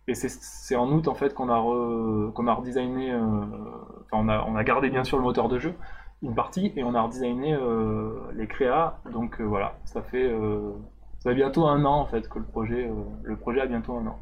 et 0.07 0.14
c'est- 0.14 0.76
en 0.76 0.90
août 0.93 1.09
en 1.09 1.14
fait 1.14 1.33
qu'on 1.33 1.49
a, 1.49 1.59
re- 1.59 2.33
qu'on 2.33 2.47
a 2.49 2.52
redesigné, 2.54 3.12
euh, 3.12 3.19
enfin 3.21 4.19
on 4.25 4.28
a, 4.28 4.45
on 4.47 4.57
a 4.57 4.64
gardé 4.64 4.90
bien 4.90 5.04
sûr 5.04 5.16
le 5.16 5.25
moteur 5.25 5.49
de 5.49 5.59
jeu, 5.59 5.75
une 6.25 6.35
partie, 6.35 6.73
et 6.75 6.83
on 6.83 6.95
a 6.95 7.02
redesigné 7.02 7.54
euh, 7.54 8.33
les 8.35 8.49
créas, 8.49 8.99
donc 9.12 9.40
euh, 9.40 9.45
voilà, 9.45 9.76
ça 9.85 10.02
fait, 10.02 10.25
euh, 10.25 10.73
ça 11.19 11.31
fait 11.31 11.37
bientôt 11.37 11.66
un 11.66 11.85
an 11.85 12.00
en 12.00 12.07
fait 12.07 12.28
que 12.28 12.38
le 12.38 12.47
projet, 12.47 12.90
le 13.23 13.37
projet 13.37 13.61
a 13.61 13.66
bientôt 13.66 13.95
un 13.95 14.07
an. 14.07 14.21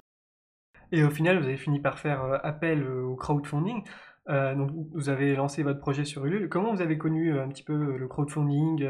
Et 0.90 1.04
au 1.04 1.10
final, 1.10 1.38
vous 1.38 1.46
avez 1.46 1.56
fini 1.56 1.80
par 1.80 1.98
faire 1.98 2.40
appel 2.44 2.86
au 2.86 3.16
crowdfunding. 3.16 3.82
Donc, 4.28 4.70
vous 4.92 5.08
avez 5.08 5.34
lancé 5.34 5.62
votre 5.62 5.80
projet 5.80 6.04
sur 6.04 6.26
Ulule. 6.26 6.50
Comment 6.50 6.74
vous 6.74 6.82
avez 6.82 6.98
connu 6.98 7.38
un 7.40 7.48
petit 7.48 7.64
peu 7.64 7.96
le 7.96 8.06
crowdfunding 8.08 8.86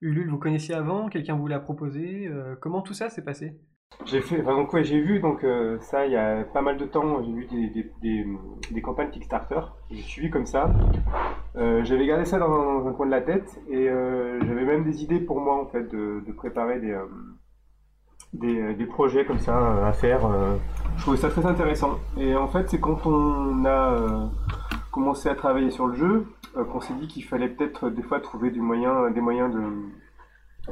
Ulule, 0.00 0.30
vous 0.30 0.38
connaissiez 0.38 0.74
avant? 0.74 1.08
Quelqu'un 1.08 1.36
vous 1.36 1.46
l'a 1.46 1.60
proposé? 1.60 2.28
Comment 2.60 2.82
tout 2.82 2.92
ça 2.92 3.08
s'est 3.08 3.22
passé? 3.22 3.60
J'ai 4.06 4.20
fait, 4.20 4.42
donc 4.42 4.72
ouais, 4.72 4.84
j'ai 4.84 5.00
vu 5.00 5.20
donc 5.20 5.44
euh, 5.44 5.78
ça 5.80 6.04
il 6.06 6.12
y 6.12 6.16
a 6.16 6.44
pas 6.44 6.60
mal 6.60 6.76
de 6.76 6.84
temps, 6.84 7.22
j'ai 7.22 7.32
vu 7.32 7.46
des, 7.46 8.26
des, 8.70 8.82
campagnes 8.82 9.10
Kickstarter, 9.10 9.60
j'ai 9.90 10.02
suivi 10.02 10.30
comme 10.30 10.46
ça. 10.46 10.70
Euh, 11.56 11.82
j'avais 11.84 12.06
gardé 12.06 12.24
ça 12.24 12.38
dans, 12.38 12.86
un 12.86 12.92
coin 12.92 13.06
de 13.06 13.10
la 13.10 13.22
tête 13.22 13.60
et 13.68 13.88
euh, 13.88 14.38
j'avais 14.44 14.64
même 14.64 14.84
des 14.84 15.02
idées 15.02 15.20
pour 15.20 15.40
moi 15.40 15.58
en 15.60 15.66
fait 15.66 15.84
de, 15.84 16.22
de 16.26 16.32
préparer 16.32 16.80
des, 16.80 18.74
des, 18.74 18.86
projets 18.86 19.24
comme 19.24 19.38
ça 19.38 19.86
à 19.86 19.92
faire. 19.92 20.28
je 20.96 21.02
trouvais 21.02 21.16
ça 21.16 21.30
très 21.30 21.46
intéressant. 21.46 21.98
Et 22.18 22.34
en 22.36 22.48
fait 22.48 22.68
c'est 22.68 22.80
quand 22.80 23.06
on 23.06 23.64
a 23.64 24.30
commencé 24.92 25.28
à 25.28 25.34
travailler 25.34 25.70
sur 25.70 25.86
le 25.86 25.94
jeu 25.94 26.26
qu'on 26.54 26.80
s'est 26.80 26.94
dit 26.94 27.08
qu'il 27.08 27.24
fallait 27.24 27.48
peut-être 27.48 27.88
des 27.88 28.02
fois 28.02 28.20
trouver 28.20 28.50
du 28.50 28.60
moyen, 28.60 29.10
des 29.10 29.20
moyens 29.20 29.54
de 29.54 29.62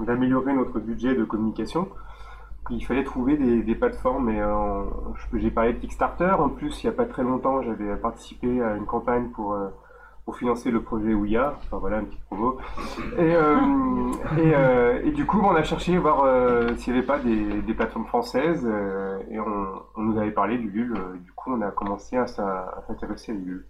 d'améliorer 0.01 0.55
notre 0.55 0.79
budget 0.81 1.15
de 1.15 1.25
communication. 1.25 1.89
Il 2.70 2.85
fallait 2.85 3.05
trouver 3.05 3.37
des, 3.37 3.62
des 3.62 3.75
plateformes 3.75 4.31
et 4.31 4.40
euh, 4.40 4.85
j'ai 5.35 5.51
parlé 5.51 5.72
de 5.75 5.79
Kickstarter. 5.79 6.35
En 6.38 6.48
plus, 6.48 6.83
il 6.83 6.87
n'y 6.87 6.90
a 6.92 6.96
pas 6.96 7.07
très 7.07 7.22
longtemps, 7.22 7.61
j'avais 7.62 7.96
participé 7.96 8.62
à 8.62 8.77
une 8.77 8.87
campagne 8.87 9.31
pour, 9.31 9.53
euh, 9.55 9.68
pour 10.25 10.37
financer 10.37 10.70
le 10.70 10.81
projet 10.83 11.12
Ouya. 11.12 11.57
Enfin 11.64 11.79
voilà, 11.79 11.98
une 11.98 12.07
petite 12.07 12.25
promo. 12.27 12.59
Et, 13.18 13.35
euh, 13.35 14.12
et, 15.03 15.09
et 15.09 15.11
du 15.11 15.27
coup, 15.27 15.40
on 15.40 15.55
a 15.55 15.62
cherché 15.64 15.98
voir 15.98 16.22
euh, 16.25 16.75
s'il 16.77 16.92
n'y 16.92 16.98
avait 17.01 17.07
pas 17.07 17.18
des, 17.18 17.62
des 17.62 17.75
plateformes 17.75 18.07
françaises 18.07 18.64
et 19.31 19.40
on, 19.40 19.83
on 19.96 20.03
nous 20.03 20.18
avait 20.18 20.31
parlé 20.31 20.57
d'Ulule. 20.59 20.94
Euh, 20.96 21.16
Du 21.18 21.33
coup, 21.33 21.53
on 21.53 21.61
a 21.62 21.70
commencé 21.72 22.16
à 22.16 22.27
à 22.27 22.83
s'intéresser 22.87 23.33
à. 23.33 23.66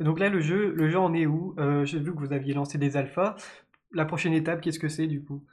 Et 0.00 0.04
Donc 0.04 0.18
là, 0.18 0.28
le 0.28 0.40
jeu, 0.40 0.72
le 0.74 0.88
jeu 0.88 0.98
en 0.98 1.14
est 1.14 1.26
où? 1.26 1.54
J'ai 1.84 2.00
vu 2.00 2.12
que 2.12 2.18
vous 2.18 2.32
aviez 2.32 2.52
lancé 2.54 2.78
des 2.78 2.96
alphas. 2.96 3.36
La 3.92 4.04
prochaine 4.04 4.32
étape, 4.32 4.60
qu'est-ce 4.60 4.80
que 4.80 4.88
c'est 4.88 5.06
du 5.06 5.22
coup? 5.24 5.44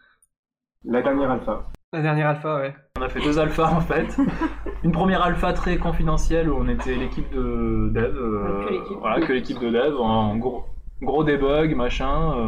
La 0.84 1.02
dernière 1.02 1.32
alpha. 1.32 1.72
La 1.94 2.02
dernière 2.02 2.30
alpha, 2.30 2.56
ouais. 2.56 2.74
On 2.98 3.02
a 3.02 3.10
fait 3.10 3.20
deux 3.20 3.38
alphas 3.38 3.70
en 3.74 3.82
fait. 3.82 4.16
Une 4.84 4.94
première 4.94 5.22
alpha 5.24 5.52
très 5.52 5.78
confidentielle 5.78 6.50
où 6.50 6.56
on 6.58 6.68
était 6.70 6.96
l'équipe 6.96 7.30
de 7.34 7.90
dev, 7.94 8.16
euh, 8.16 8.66
Que 8.66 8.74
l'équipe. 8.74 8.98
voilà, 9.00 9.20
que 9.26 9.34
l'équipe 9.34 9.60
de 9.60 9.70
dev, 9.70 10.00
en 10.00 10.38
gros, 10.38 10.64
gros 11.02 11.24
debug, 11.26 11.76
machin, 11.76 12.32
euh, 12.34 12.44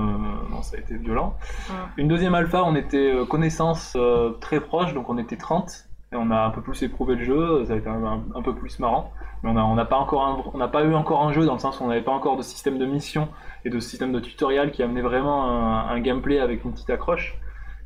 non, 0.50 0.62
ça 0.62 0.78
a 0.78 0.80
été 0.80 0.96
violent. 0.96 1.36
Ouais. 1.70 1.76
Une 1.98 2.08
deuxième 2.08 2.36
alpha, 2.36 2.64
on 2.64 2.76
était 2.76 3.14
euh, 3.14 3.26
connaissances 3.26 3.94
euh, 3.98 4.32
très 4.40 4.62
proches, 4.62 4.94
donc 4.94 5.10
on 5.10 5.18
était 5.18 5.36
30, 5.38 5.88
et 6.14 6.16
on 6.16 6.32
a 6.32 6.40
un 6.46 6.50
peu 6.50 6.62
plus 6.62 6.82
éprouvé 6.84 7.16
le 7.16 7.24
jeu, 7.26 7.66
ça 7.66 7.74
a 7.74 7.76
été 7.76 7.90
un, 7.90 8.02
un- 8.04 8.24
un 8.36 8.42
peu 8.42 8.56
plus 8.56 8.80
marrant. 8.80 9.12
Mais 9.44 9.50
on 9.50 9.56
n'a 9.56 9.66
on 9.66 9.86
pas, 9.86 9.98
encore 9.98 10.26
un- 10.26 10.42
on 10.54 10.58
n'a 10.58 10.70
pas 10.70 10.86
eu 10.86 10.94
encore 10.96 11.22
un 11.22 11.34
jeu 11.34 11.46
dans 11.46 11.54
le 11.54 11.60
sens 11.60 11.82
où 11.82 11.84
on 11.84 11.88
n'avait 11.90 12.02
pas 12.02 12.14
encore 12.14 12.38
de 12.38 12.44
système 12.44 12.78
de 12.78 12.86
mission 12.86 13.28
et 13.66 13.70
de 13.70 13.80
système 13.82 14.14
de 14.14 14.22
tutoriel 14.22 14.72
qui 14.72 14.82
amenait 14.84 15.02
vraiment 15.02 15.50
un, 15.52 15.90
un 15.90 16.00
gameplay 16.00 16.40
avec 16.40 16.64
une 16.64 16.72
petite 16.72 16.90
accroche. 16.90 17.36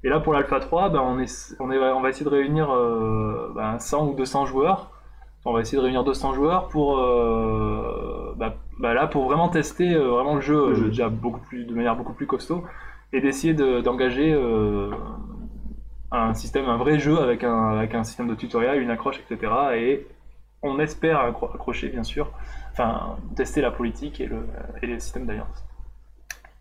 Et 0.04 0.10
là, 0.10 0.20
pour 0.20 0.34
l'Alpha 0.34 0.60
3, 0.60 0.90
ben, 0.90 1.00
on, 1.02 1.20
est, 1.20 1.56
on, 1.60 1.72
est, 1.72 1.78
on 1.78 2.02
va 2.02 2.10
essayer 2.10 2.26
de 2.26 2.30
réunir 2.30 2.72
euh, 2.72 3.52
ben, 3.56 3.80
100 3.80 4.08
ou 4.10 4.14
200 4.16 4.46
joueurs. 4.46 4.92
On 5.46 5.54
va 5.54 5.62
essayer 5.62 5.78
de 5.78 5.84
réunir 5.84 6.04
200 6.04 6.34
joueurs 6.34 6.68
pour, 6.70 7.00
euh, 7.00 8.34
ben, 8.38 8.54
ben 8.80 8.94
là, 8.94 9.08
pour 9.08 9.26
vraiment 9.26 9.50
tester 9.50 9.94
euh, 9.94 10.08
vraiment 10.10 10.36
le 10.36 10.42
jeu, 10.42 10.56
Le 10.66 10.76
jeu. 10.76 10.86
euh, 10.86 10.88
déjà 10.90 11.10
beaucoup 11.10 11.40
plus, 11.40 11.66
de 11.66 11.74
manière 11.74 11.96
beaucoup 11.96 12.14
plus 12.14 12.28
costaud 12.28 12.64
et 13.14 13.22
d'essayer 13.22 13.54
de- 13.54 13.80
d'engager 13.82 14.34
euh, 14.34 14.92
un 16.12 16.34
système, 16.34 16.66
un 16.70 16.78
vrai 16.78 17.00
jeu 17.00 17.20
avec 17.20 17.44
un, 17.44 17.70
avec 17.78 17.94
un 17.96 18.04
système 18.04 18.28
de 18.28 18.36
tutoriel, 18.36 18.82
une 18.82 18.90
accroche, 18.90 19.20
etc. 19.20 19.78
Et 19.78 20.08
on 20.64 20.80
espère 20.80 21.20
accro- 21.20 21.54
accrocher, 21.54 21.90
bien 21.90 22.04
sûr, 22.04 22.32
enfin, 22.72 23.18
tester 23.36 23.62
la 23.62 23.72
politique 23.72 24.22
et 24.22 24.28
le, 24.28 24.48
et 24.82 24.88
les 24.88 25.00
systèmes 25.00 25.26
d'alliance. 25.26 25.67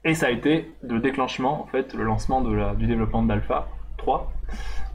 Et 0.07 0.15
ça 0.15 0.27
a 0.27 0.31
été 0.31 0.73
le 0.83 1.01
déclenchement, 1.01 1.61
en 1.61 1.67
fait, 1.67 1.93
le 1.93 2.05
lancement 2.05 2.41
de 2.41 2.55
la, 2.55 2.75
du 2.77 2.87
développement 2.87 3.23
d'Alpha 3.25 3.67
3. 3.99 4.33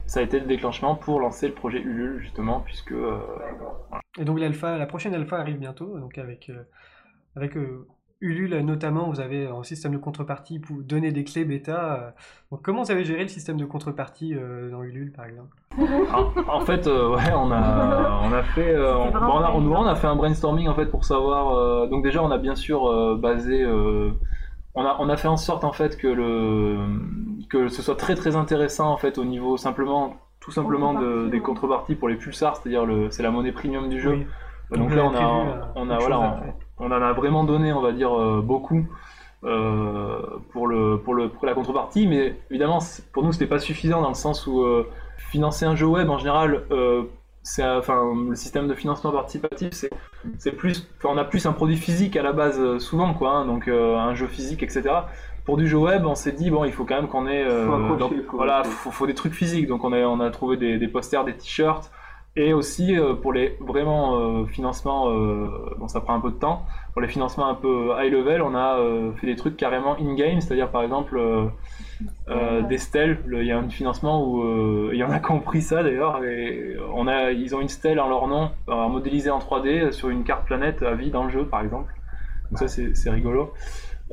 Ça 0.06 0.20
a 0.20 0.22
été 0.22 0.40
le 0.40 0.46
déclenchement 0.46 0.94
pour 0.94 1.20
lancer 1.20 1.48
le 1.48 1.54
projet 1.54 1.80
Ulule, 1.80 2.18
justement, 2.20 2.60
puisque 2.60 2.92
euh, 2.92 3.18
Et 4.18 4.24
donc 4.24 4.40
l'alpha, 4.40 4.78
la 4.78 4.86
prochaine 4.86 5.14
alpha 5.14 5.36
arrive 5.36 5.58
bientôt, 5.58 5.98
donc 5.98 6.16
avec, 6.16 6.48
euh, 6.48 6.62
avec 7.36 7.56
euh, 7.58 7.86
Ulule 8.22 8.58
notamment, 8.60 9.10
vous 9.10 9.20
avez 9.20 9.46
un 9.48 9.62
système 9.64 9.92
de 9.92 9.98
contrepartie 9.98 10.60
pour 10.60 10.78
donner 10.82 11.12
des 11.12 11.24
clés 11.24 11.44
bêta. 11.44 11.94
euh. 11.94 12.10
Donc 12.50 12.62
comment 12.62 12.82
vous 12.82 12.90
avez 12.90 13.04
géré 13.04 13.22
le 13.22 13.28
système 13.28 13.58
de 13.58 13.66
contrepartie 13.66 14.34
euh, 14.34 14.70
dans 14.70 14.82
Ulule 14.82 15.12
par 15.12 15.26
exemple? 15.26 15.56
En, 15.78 16.56
en 16.56 16.60
fait, 16.60 16.86
euh, 16.86 17.14
ouais, 17.16 17.32
on 17.34 17.50
a, 17.50 18.20
on 18.22 18.32
a 18.32 18.42
fait, 18.42 18.74
euh, 18.74 18.96
on, 18.96 19.10
bon, 19.10 19.18
on, 19.18 19.38
a, 19.40 19.50
on- 19.52 19.94
fait 19.96 20.06
un 20.06 20.16
brainstorming 20.16 20.68
en 20.68 20.74
fait 20.74 20.86
pour 20.86 21.04
savoir. 21.04 21.54
euh, 21.54 21.86
donc 21.88 22.02
déjà, 22.02 22.22
on 22.22 22.30
a 22.30 22.38
bien 22.38 22.54
sûr 22.54 22.86
euh, 22.86 23.16
basé, 23.16 23.62
euh, 23.62 24.10
on 24.74 24.84
a, 24.84 24.96
on 25.00 25.08
a 25.08 25.16
fait 25.16 25.28
en 25.28 25.36
sorte 25.36 25.64
en 25.64 25.72
fait 25.72 25.96
que 25.96 26.08
le, 26.08 26.78
que 27.50 27.68
ce 27.68 27.82
soit 27.82 27.96
très 27.96 28.14
très 28.14 28.36
intéressant 28.36 28.90
en 28.90 28.96
fait 28.96 29.18
au 29.18 29.24
niveau 29.24 29.56
simplement, 29.56 30.16
tout 30.40 30.50
simplement 30.50 30.94
de- 30.94 31.28
des 31.28 31.40
contreparties 31.40 31.94
pour 31.94 32.08
les 32.08 32.16
pulsars, 32.16 32.56
c'est-à-dire 32.56 32.86
le, 32.86 33.10
c'est 33.10 33.22
la 33.22 33.30
monnaie 33.30 33.52
premium 33.52 33.88
du 33.88 34.00
jeu. 34.00 34.10
Oui. 34.12 34.26
Donc, 34.70 34.88
Donc, 34.88 34.94
là, 34.96 35.02
vous 35.02 35.08
on 35.10 35.14
a, 35.16 35.20
euh, 35.20 35.62
on 35.76 35.90
a, 35.90 35.98
voilà, 35.98 36.42
on, 36.78 36.86
en 36.86 36.92
a 37.02 37.12
vraiment 37.12 37.44
donné, 37.44 37.72
on 37.74 37.82
va 37.82 37.92
dire, 37.92 38.18
euh, 38.18 38.40
beaucoup 38.40 38.86
euh, 39.44 40.20
pour, 40.52 40.66
le, 40.66 40.98
pour, 40.98 41.14
le, 41.14 41.28
pour 41.28 41.44
la 41.46 41.52
contrepartie, 41.54 42.06
mais 42.06 42.36
évidemment, 42.50 42.78
pour 43.12 43.22
nous, 43.22 43.32
c'était 43.32 43.46
pas 43.46 43.58
suffisant 43.58 44.00
dans 44.00 44.08
le 44.08 44.14
sens 44.14 44.46
où 44.46 44.62
euh, 44.62 44.88
financer 45.18 45.66
un 45.66 45.74
jeu 45.76 45.86
web, 45.86 46.08
en 46.08 46.16
général, 46.16 46.62
euh, 46.70 47.02
c'est 47.42 47.66
enfin 47.68 48.02
le 48.30 48.34
système 48.36 48.66
de 48.68 48.74
financement 48.74 49.10
participatif, 49.10 49.72
c'est 49.72 49.90
c'est 50.38 50.52
plus, 50.52 50.88
on 51.04 51.16
a 51.16 51.24
plus 51.24 51.46
un 51.46 51.52
produit 51.52 51.76
physique 51.76 52.16
à 52.16 52.22
la 52.22 52.32
base 52.32 52.58
euh, 52.60 52.78
souvent 52.78 53.14
quoi, 53.14 53.32
hein, 53.32 53.46
donc 53.46 53.68
euh, 53.68 53.96
un 53.96 54.14
jeu 54.14 54.26
physique 54.26 54.62
etc. 54.62 54.82
Pour 55.44 55.56
du 55.56 55.66
jeu 55.66 55.78
web, 55.78 56.06
on 56.06 56.14
s'est 56.14 56.32
dit 56.32 56.50
bon, 56.50 56.64
il 56.64 56.72
faut 56.72 56.84
quand 56.84 56.94
même 56.94 57.08
qu'on 57.08 57.26
ait, 57.26 57.42
euh, 57.42 57.66
Faut 57.66 57.94
accrocher, 57.94 58.22
voilà, 58.32 58.62
faut, 58.62 58.90
faut 58.90 59.06
des 59.06 59.14
trucs 59.14 59.34
physiques, 59.34 59.66
donc 59.66 59.82
on 59.84 59.92
a 59.92 59.98
on 59.98 60.20
a 60.20 60.30
trouvé 60.30 60.56
des, 60.56 60.78
des 60.78 60.88
posters, 60.88 61.24
des 61.24 61.34
t-shirts. 61.34 61.90
Et 62.34 62.54
aussi 62.54 62.96
euh, 62.98 63.12
pour 63.14 63.34
les 63.34 63.58
vraiment 63.60 64.18
euh, 64.18 64.46
financements, 64.46 65.10
euh, 65.10 65.48
bon 65.78 65.86
ça 65.86 66.00
prend 66.00 66.14
un 66.14 66.20
peu 66.20 66.30
de 66.30 66.36
temps, 66.36 66.64
pour 66.94 67.02
les 67.02 67.08
financements 67.08 67.46
un 67.46 67.54
peu 67.54 67.90
high 67.98 68.10
level, 68.10 68.40
on 68.40 68.54
a 68.54 68.78
fait 69.20 69.26
des 69.26 69.36
trucs 69.36 69.56
carrément 69.58 69.96
in-game, 69.98 70.40
c'est-à-dire 70.40 70.70
par 70.70 70.82
exemple 70.82 71.18
euh, 72.28 72.62
des 72.62 72.78
stèles, 72.78 73.18
le- 73.26 73.42
il 73.42 73.46
y 73.48 73.52
a 73.52 73.58
un 73.58 73.68
financement 73.68 74.24
où 74.26 74.90
il 74.92 74.98
y 74.98 75.04
en 75.04 75.10
a 75.10 75.18
qui 75.18 75.30
ont 75.30 75.40
pris 75.40 75.60
ça 75.62 75.82
d'ailleurs, 75.82 76.24
et 76.24 76.76
on 76.94 77.06
a, 77.06 77.32
ils 77.32 77.54
ont 77.54 77.60
une 77.60 77.68
stèle 77.68 78.00
en 78.00 78.08
leur 78.08 78.26
nom, 78.28 78.50
modélisée 78.66 79.30
en 79.30 79.38
3D 79.38 79.92
sur 79.92 80.08
une 80.08 80.24
carte 80.24 80.46
planète 80.46 80.82
à 80.82 80.94
vie 80.94 81.10
dans 81.10 81.24
le 81.24 81.30
jeu 81.30 81.44
par 81.46 81.60
exemple. 81.62 81.92
Donc 82.50 82.58
ça 82.58 82.68
c'est 82.68 83.10
rigolo. 83.10 83.52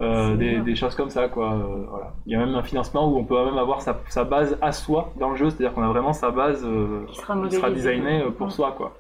Euh, 0.02 0.36
des, 0.38 0.76
choses 0.76 0.96
comme 0.96 1.10
ça 1.10 1.28
quoi. 1.28 1.54
euh, 1.56 1.86
voilà. 1.90 2.14
Il 2.26 2.32
y 2.32 2.36
a 2.36 2.40
même 2.40 2.56
un 2.56 2.64
financement 2.64 3.12
où 3.12 3.18
on 3.18 3.26
peut 3.26 3.44
même 3.46 3.58
avoir 3.58 3.82
sa, 3.82 4.00
sa 4.08 4.24
base 4.24 4.58
à 4.62 4.72
soi 4.72 5.12
dans 5.20 5.32
le 5.32 5.36
jeu, 5.36 5.50
c'est-à-dire 5.50 5.74
qu'on 5.74 5.84
a 5.84 5.90
vraiment 5.90 6.14
sa 6.14 6.32
base 6.32 6.64
euh, 6.66 7.06
Qui 7.08 7.18
sera 7.18 7.34
qui 7.48 7.56
sera 7.56 7.68
modélisé. 7.68 7.96
designé 7.96 8.22
euh, 8.24 8.32
pour 8.32 8.50
soi 8.52 8.74
quoi. 8.78 8.94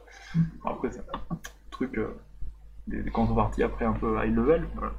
Après 0.65 0.91
c'est 0.91 0.99
un 0.99 1.37
truc 1.71 1.97
euh, 1.97 2.13
des, 2.87 3.01
des 3.01 3.11
contreparties 3.11 3.63
après 3.63 3.85
un 3.85 3.93
peu 3.93 4.17
high 4.23 4.35
level. 4.35 4.67
voilà. 4.75 4.91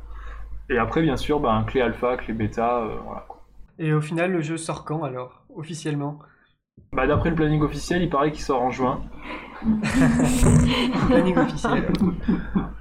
Et 0.70 0.78
après 0.78 1.02
bien 1.02 1.16
sûr 1.18 1.38
ben, 1.38 1.64
clé 1.64 1.82
alpha, 1.82 2.16
clé 2.16 2.32
bêta, 2.32 2.78
euh, 2.78 2.96
voilà. 3.04 3.24
quoi. 3.28 3.42
Et 3.78 3.92
au 3.92 4.00
final, 4.00 4.32
le 4.32 4.40
jeu 4.42 4.56
sort 4.56 4.84
quand 4.84 5.02
alors, 5.04 5.42
officiellement? 5.56 6.18
Bah, 6.92 7.06
d'après 7.06 7.30
le 7.30 7.36
planning 7.36 7.62
officiel, 7.62 8.02
il 8.02 8.08
paraît 8.10 8.30
qu'il 8.32 8.42
sort 8.42 8.62
en 8.62 8.70
juin. 8.70 9.00
Planning 11.08 11.36
officiel. 11.38 11.86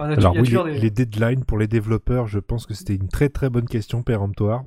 On 0.00 0.04
a 0.04 0.14
Alors 0.14 0.34
oui, 0.34 0.48
les, 0.48 0.72
des- 0.74 0.80
les 0.80 0.90
deadlines 0.90 1.44
pour 1.44 1.58
les 1.58 1.66
développeurs, 1.68 2.26
je 2.26 2.38
pense 2.38 2.66
que 2.66 2.74
c'était 2.74 2.94
une 2.94 3.08
très 3.08 3.28
très 3.28 3.50
bonne 3.50 3.66
question 3.66 4.02
péremptoire. 4.02 4.64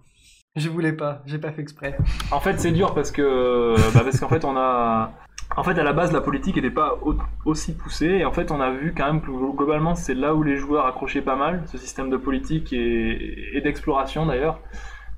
Je 0.56 0.70
voulais 0.70 0.94
pas, 0.94 1.24
j'ai 1.26 1.40
pas 1.40 1.52
fait 1.52 1.62
exprès. 1.64 1.98
En 2.32 2.40
fait, 2.40 2.60
c'est 2.60 2.72
dur 2.72 2.94
parce 2.94 3.12
que 3.12 3.74
bah, 3.96 4.02
parce 4.04 4.20
qu'en 4.20 4.30
fait, 4.30 4.46
on 4.46 4.56
a 4.56 5.12
en 5.58 5.64
fait 5.64 5.78
à 5.80 5.84
la 5.84 5.94
base 5.94 6.12
la 6.12 6.22
politique 6.22 6.56
n'était 6.56 6.70
pas 6.70 7.00
au- 7.04 7.16
aussi 7.46 7.74
poussée 7.76 8.06
et 8.22 8.26
en 8.26 8.32
fait 8.32 8.52
on 8.52 8.60
a 8.62 8.72
vu 8.72 8.94
quand 8.96 9.06
même 9.06 9.22
que 9.22 9.28
globalement 9.56 9.94
c'est 9.94 10.14
là 10.16 10.34
où 10.34 10.42
les 10.42 10.58
joueurs 10.58 10.86
accrochaient 10.88 11.22
pas 11.22 11.36
mal 11.36 11.64
ce 11.68 11.78
système 11.78 12.10
de 12.10 12.18
politique 12.18 12.72
et, 12.74 13.56
et 13.58 13.62
d'exploration 13.62 14.26
d'ailleurs 14.26 14.60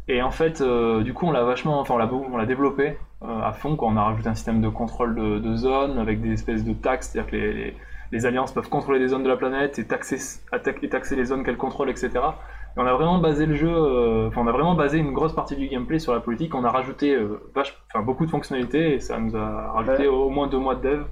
et 0.09 0.21
en 0.21 0.31
fait 0.31 0.59
euh, 0.61 1.03
du 1.03 1.13
coup 1.13 1.25
on 1.27 1.31
l'a 1.31 1.43
vachement 1.43 1.79
enfin 1.79 1.93
on 1.93 1.97
l'a 1.97 2.05
beau- 2.07 2.25
on 2.29 2.35
l'a 2.37 2.45
développé 2.45 2.97
euh, 3.21 3.41
à 3.41 3.53
fond 3.53 3.77
quand 3.77 3.87
on 3.93 3.95
a 3.97 4.03
rajouté 4.03 4.27
un 4.27 4.35
système 4.35 4.61
de 4.61 4.67
contrôle 4.67 5.15
de, 5.15 5.39
de 5.39 5.55
zone 5.55 5.97
avec 5.99 6.21
des 6.21 6.31
espèces 6.33 6.65
de 6.65 6.73
taxes 6.73 7.11
c'est-à-dire 7.13 7.31
que 7.31 7.35
les, 7.37 7.53
les, 7.53 7.73
les 8.11 8.25
alliances 8.25 8.51
peuvent 8.53 8.69
contrôler 8.69 8.99
des 8.99 9.07
zones 9.09 9.23
de 9.23 9.29
la 9.29 9.37
planète 9.37 9.79
et 9.79 9.85
taxer 9.85 10.17
attaque- 10.51 10.83
et 10.83 10.89
taxer 10.89 11.15
les 11.15 11.25
zones 11.25 11.43
qu'elles 11.43 11.57
contrôlent 11.57 11.89
etc 11.89 12.11
et 12.77 12.81
on 12.81 12.85
a 12.85 12.93
vraiment 12.93 13.19
basé 13.19 13.45
le 13.45 13.55
jeu, 13.55 13.69
euh, 13.73 14.27
enfin 14.27 14.41
on 14.43 14.47
a 14.47 14.51
vraiment 14.51 14.75
basé 14.75 14.97
une 14.97 15.13
grosse 15.13 15.31
partie 15.33 15.55
du 15.55 15.67
gameplay 15.69 15.97
sur 15.97 16.13
la 16.13 16.19
politique. 16.19 16.53
On 16.55 16.65
a 16.65 16.69
rajouté 16.69 17.15
euh, 17.15 17.39
vache, 17.55 17.81
enfin, 17.93 18.03
beaucoup 18.03 18.25
de 18.25 18.29
fonctionnalités 18.29 18.95
et 18.95 18.99
ça 18.99 19.17
nous 19.17 19.33
a 19.37 19.71
rajouté 19.71 20.03
Ouais. 20.03 20.07
au 20.07 20.29
moins 20.29 20.47
deux 20.47 20.57
mois 20.59 20.75
de 20.75 20.81
dev 20.81 21.03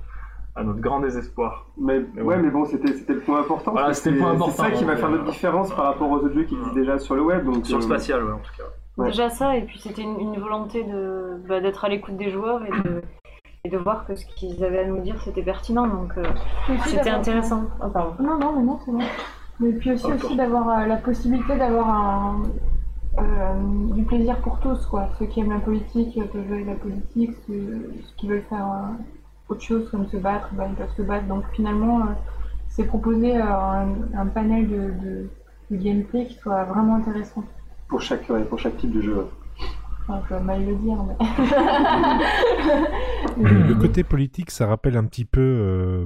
à 0.58 0.64
notre 0.66 0.82
grand 0.82 1.00
désespoir. 1.00 1.68
Mais, 1.78 2.02
Mais 2.16 2.22
ouais, 2.22 2.36
bon. 2.36 2.44
mais 2.44 2.50
bon, 2.50 2.66
c'était 2.66 2.92
le 3.14 3.20
point 3.22 3.40
important. 3.40 3.72
Voilà, 3.72 3.94
c'était 3.94 4.12
le 4.12 4.18
point 4.18 4.32
c'est- 4.32 4.36
important, 4.36 4.52
C'est 4.52 4.62
ça 4.62 4.72
qui 4.72 4.84
va 4.84 4.92
hein, 4.92 4.96
faire 4.98 5.10
notre 5.10 5.24
différence 5.24 5.74
par 5.74 5.86
rapport 5.86 6.12
aux 6.12 6.18
autres 6.18 6.34
jeux 6.34 6.44
qui 6.44 6.54
existent 6.56 6.76
déjà 6.76 7.00
sur 7.00 7.16
le 7.16 7.22
web. 7.22 7.46
Donc, 7.46 7.66
Sur 7.66 7.78
le 7.78 7.84
euh, 7.86 7.88
spatial, 7.88 8.26
ouais, 8.26 8.34
en 8.34 8.40
tout 8.40 8.52
cas. 8.58 8.64
Ouais. 8.98 9.08
Déjà 9.08 9.30
ça, 9.30 9.56
et 9.56 9.62
puis 9.62 9.80
c'était 9.80 10.02
une, 10.02 10.20
une 10.20 10.40
volonté 10.42 10.84
de 10.84 11.38
bah, 11.48 11.62
d'être 11.62 11.86
à 11.86 11.88
l'écoute 11.88 12.18
des 12.18 12.30
joueurs 12.30 12.62
et 12.66 12.72
de, 12.72 13.02
et 13.66 13.70
de 13.70 13.78
voir 13.78 14.06
que 14.06 14.14
ce 14.14 14.26
qu'ils 14.26 14.62
avaient 14.66 14.80
à 14.80 14.86
nous 14.86 15.00
dire 15.00 15.16
c'était 15.24 15.42
pertinent, 15.42 15.88
donc 15.88 16.18
euh, 16.18 16.24
c'était 16.86 17.10
intéressant. 17.10 17.64
Oh, 17.82 17.88
pardon. 17.88 18.22
Non, 18.22 18.38
non, 18.38 18.58
mais 18.58 18.64
non, 18.64 18.78
c'est 18.84 18.92
bon. 18.92 19.00
Mais 19.62 19.72
puis 19.72 19.92
aussi, 19.94 20.12
aussi 20.12 20.36
d'avoir 20.36 20.68
euh, 20.68 20.86
la 20.86 20.98
possibilité 20.98 21.56
d'avoir 21.56 21.90
un, 21.90 22.42
euh, 23.20 23.24
du 23.94 24.04
plaisir 24.04 24.36
pour 24.42 24.60
tous, 24.60 24.86
quoi. 24.88 25.08
Ceux 25.18 25.28
qui 25.28 25.40
aiment 25.40 25.54
la 25.54 25.60
politique 25.60 26.20
peuvent 26.34 26.46
jouer 26.46 26.66
la 26.66 26.76
politique, 26.76 27.32
ceux, 27.48 27.94
ceux 28.04 28.16
qui 28.18 28.28
veulent 28.28 28.44
faire 28.50 28.66
euh, 28.66 29.04
autre 29.48 29.62
chose 29.62 29.90
comme 29.90 30.08
se 30.08 30.18
battre, 30.18 30.50
bah, 30.52 30.66
ils 30.68 30.76
peuvent 30.76 30.96
se 30.98 31.02
battre. 31.02 31.28
Donc 31.28 31.46
finalement, 31.54 32.02
euh, 32.02 32.14
c'est 32.68 32.84
proposer 32.84 33.38
euh, 33.38 33.44
un, 33.46 33.88
un 34.18 34.26
panel 34.26 34.68
de, 34.68 34.76
de, 35.06 35.30
de 35.72 35.76
gameplay 35.78 36.26
qui 36.26 36.34
soit 36.34 36.66
vraiment 36.66 36.96
intéressant. 36.96 37.46
pour, 37.88 38.02
chaque, 38.02 38.30
ouais, 38.30 38.44
pour 38.44 38.60
chaque 38.60 38.76
type 38.76 38.92
de 38.92 39.02
jeu. 39.02 39.26
Mal 40.08 40.66
le 40.66 40.76
dire, 40.76 41.04
mais... 41.04 41.16
Le, 43.38 43.74
côté 43.76 44.04
politique, 44.04 44.52
ça 44.52 44.68
rappelle 44.68 44.98
un 44.98 45.06
petit 45.06 45.26
peu. 45.26 45.42
euh, 45.42 46.06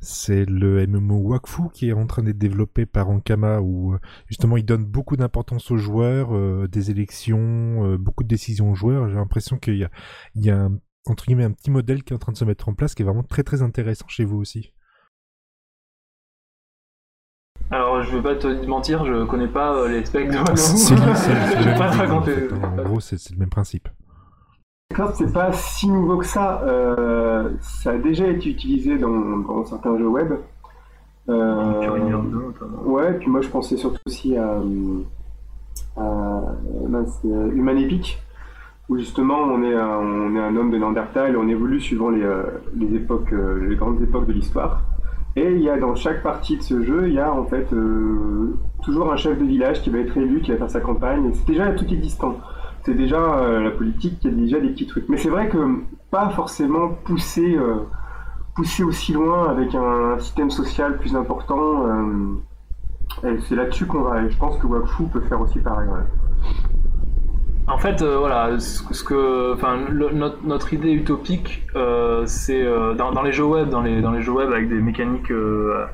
c'est 0.00 0.44
le 0.44 0.86
MMO 0.86 1.18
Wakfu 1.18 1.70
qui 1.72 1.88
est 1.88 1.92
en 1.92 2.06
train 2.06 2.22
d'être 2.22 2.38
développé 2.38 2.86
par 2.86 3.08
Ankama, 3.08 3.60
où 3.60 3.94
euh, 3.94 3.98
justement 4.26 4.56
il 4.56 4.64
donne 4.64 4.84
beaucoup 4.84 5.16
d'importance 5.16 5.70
aux 5.70 5.76
joueurs, 5.76 6.34
euh, 6.34 6.68
des 6.68 6.90
élections, 6.90 7.96
beaucoup 7.96 8.24
de 8.24 8.28
décisions 8.28 8.72
aux 8.72 8.74
joueurs. 8.74 9.08
J'ai 9.08 9.14
l'impression 9.14 9.58
qu'il 9.58 9.76
y 9.76 9.84
a, 9.84 9.90
il 10.34 10.44
y 10.44 10.50
a 10.50 10.58
un, 10.58 10.78
entre 11.06 11.26
guillemets, 11.26 11.44
un 11.44 11.52
petit 11.52 11.70
modèle 11.70 12.02
qui 12.02 12.12
est 12.12 12.16
en 12.16 12.18
train 12.18 12.32
de 12.32 12.36
se 12.36 12.44
mettre 12.44 12.68
en 12.68 12.74
place 12.74 12.94
qui 12.94 13.02
est 13.02 13.06
vraiment 13.06 13.22
très 13.22 13.44
très 13.44 13.62
intéressant 13.62 14.06
chez 14.08 14.24
vous 14.24 14.38
aussi. 14.38 14.72
Alors 17.70 18.02
je 18.02 18.16
vais 18.16 18.22
pas 18.22 18.34
te 18.34 18.66
mentir, 18.66 19.04
je 19.04 19.24
connais 19.24 19.48
pas 19.48 19.74
euh, 19.74 19.88
les 19.88 20.04
specs 20.04 20.30
de 20.30 20.36
Wano. 20.36 20.56
C'est 20.56 20.96
Je 20.96 21.58
le 21.58 21.72
vais 21.72 21.78
pas 21.78 21.90
te 21.90 21.96
raconter. 21.96 22.32
en 22.32 22.60
fait. 22.76 22.80
En 22.80 22.84
gros, 22.84 23.00
c'est 23.00 23.30
le 23.30 23.38
même 23.38 23.48
principe. 23.48 23.88
Minecraft, 24.90 25.16
c'est 25.16 25.32
pas 25.32 25.52
si 25.52 25.88
nouveau 25.88 26.18
que 26.18 26.26
ça. 26.26 26.62
Euh, 26.64 27.50
ça 27.60 27.92
a 27.92 27.98
déjà 27.98 28.26
été 28.28 28.50
utilisé 28.50 28.98
dans, 28.98 29.38
dans 29.38 29.64
certains 29.64 29.96
jeux 29.98 30.08
web. 30.08 30.32
Euh, 31.28 31.80
Pioneer 31.80 32.18
2, 32.22 32.38
notamment. 32.38 32.82
ouais, 32.84 33.14
puis 33.14 33.28
moi 33.28 33.40
je 33.40 33.48
pensais 33.48 33.78
surtout 33.78 33.98
aussi 34.06 34.36
à, 34.36 34.60
à 35.96 36.42
mince, 36.86 37.18
euh, 37.24 37.50
Human 37.54 37.78
Epic, 37.78 38.22
où 38.90 38.98
justement 38.98 39.38
on 39.38 39.62
est 39.62 39.74
un, 39.74 39.96
on 39.96 40.36
est 40.36 40.40
un 40.40 40.54
homme 40.54 40.70
de 40.70 40.76
Néandertal 40.76 41.32
et 41.32 41.36
on 41.36 41.48
évolue 41.48 41.80
suivant 41.80 42.10
les, 42.10 42.30
les 42.76 42.94
époques, 42.96 43.32
les 43.32 43.74
grandes 43.74 44.02
époques 44.02 44.26
de 44.26 44.32
l'histoire. 44.34 44.82
Et 45.36 45.50
il 45.50 45.62
y 45.62 45.68
a 45.68 45.78
dans 45.78 45.96
chaque 45.96 46.22
partie 46.22 46.56
de 46.58 46.62
ce 46.62 46.82
jeu, 46.82 47.08
il 47.08 47.14
y 47.14 47.18
a 47.18 47.32
en 47.32 47.44
fait 47.44 47.72
euh, 47.72 48.56
toujours 48.84 49.12
un 49.12 49.16
chef 49.16 49.36
de 49.38 49.44
village 49.44 49.82
qui 49.82 49.90
va 49.90 49.98
être 49.98 50.16
élu, 50.16 50.40
qui 50.40 50.52
va 50.52 50.58
faire 50.58 50.70
sa 50.70 50.80
campagne. 50.80 51.30
C'est 51.34 51.46
déjà 51.46 51.72
tout 51.72 51.86
existant. 51.92 52.36
C'est 52.84 52.94
déjà 52.94 53.38
euh, 53.38 53.60
la 53.60 53.70
politique, 53.70 54.18
il 54.22 54.30
y 54.30 54.32
a 54.32 54.36
déjà 54.36 54.60
des 54.60 54.68
petits 54.68 54.86
trucs. 54.86 55.08
Mais 55.08 55.16
c'est 55.16 55.30
vrai 55.30 55.48
que 55.48 55.58
pas 56.10 56.28
forcément 56.30 56.90
poussé, 57.04 57.56
euh, 57.56 57.78
poussé 58.54 58.84
aussi 58.84 59.12
loin 59.12 59.48
avec 59.48 59.74
un 59.74 60.18
système 60.20 60.50
social 60.50 60.98
plus 60.98 61.16
important. 61.16 61.86
euh, 61.86 63.38
c'est 63.48 63.56
là-dessus 63.56 63.86
qu'on 63.86 64.02
va. 64.02 64.22
Et 64.22 64.30
je 64.30 64.38
pense 64.38 64.56
que 64.58 64.66
Wakfu 64.66 65.04
peut 65.04 65.20
faire 65.22 65.40
aussi 65.40 65.58
pareil. 65.58 65.88
En 67.66 67.78
fait, 67.78 68.02
euh, 68.02 68.18
voilà, 68.18 68.60
ce, 68.60 68.82
que, 69.04 69.54
enfin, 69.54 69.78
notre, 69.90 70.44
notre 70.44 70.74
idée 70.74 70.92
utopique, 70.92 71.66
euh, 71.76 72.24
c'est 72.26 72.60
euh, 72.62 72.92
dans, 72.92 73.10
dans 73.12 73.22
les 73.22 73.32
jeux 73.32 73.44
web, 73.46 73.70
dans 73.70 73.80
les, 73.80 74.02
dans 74.02 74.10
les 74.12 74.20
jeux 74.20 74.32
web 74.32 74.52
avec 74.52 74.68
des 74.68 74.74
mécaniques 74.74 75.30
euh, 75.30 75.86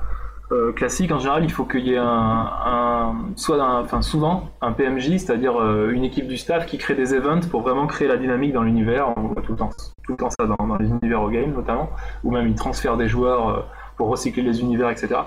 euh, 0.50 0.72
classiques, 0.72 1.12
en 1.12 1.20
général, 1.20 1.44
il 1.44 1.52
faut 1.52 1.64
qu'il 1.64 1.87
y 1.87 1.94
ait 1.94 1.96
un, 1.96 2.04
un 2.04 3.14
soit, 3.37 3.62
enfin, 3.62 4.02
souvent, 4.02 4.50
un 4.61 4.72
PMJ, 4.72 5.18
c'est-à-dire 5.18 5.61
euh, 5.61 5.90
une 5.92 6.02
équipe 6.02 6.26
du 6.26 6.37
staff 6.37 6.66
qui 6.66 6.76
crée 6.76 6.96
des 6.96 7.14
events 7.14 7.48
pour 7.48 7.62
vraiment 7.62 7.87
créer 7.87 8.09
la 8.09 8.16
dynamique 8.16 8.52
dans 8.52 8.64
l'univers. 8.64 9.14
On 9.16 9.28
voit 9.28 9.42
tout 9.42 9.52
le 9.52 9.59
temps, 9.59 9.70
tout 10.02 10.12
le 10.12 10.16
temps 10.18 10.30
ça 10.30 10.46
dans, 10.46 10.66
dans 10.66 10.76
les 10.76 10.88
univers 10.88 11.22
au 11.22 11.30
game 11.30 11.52
notamment, 11.52 11.90
ou 12.24 12.33
même 12.33 12.48
ils 12.48 12.56
transfèrent 12.56 12.96
des 12.96 13.09
joueurs 13.09 13.68
pour 13.96 14.09
recycler 14.09 14.42
les 14.42 14.61
univers, 14.61 14.90
etc. 14.90 15.20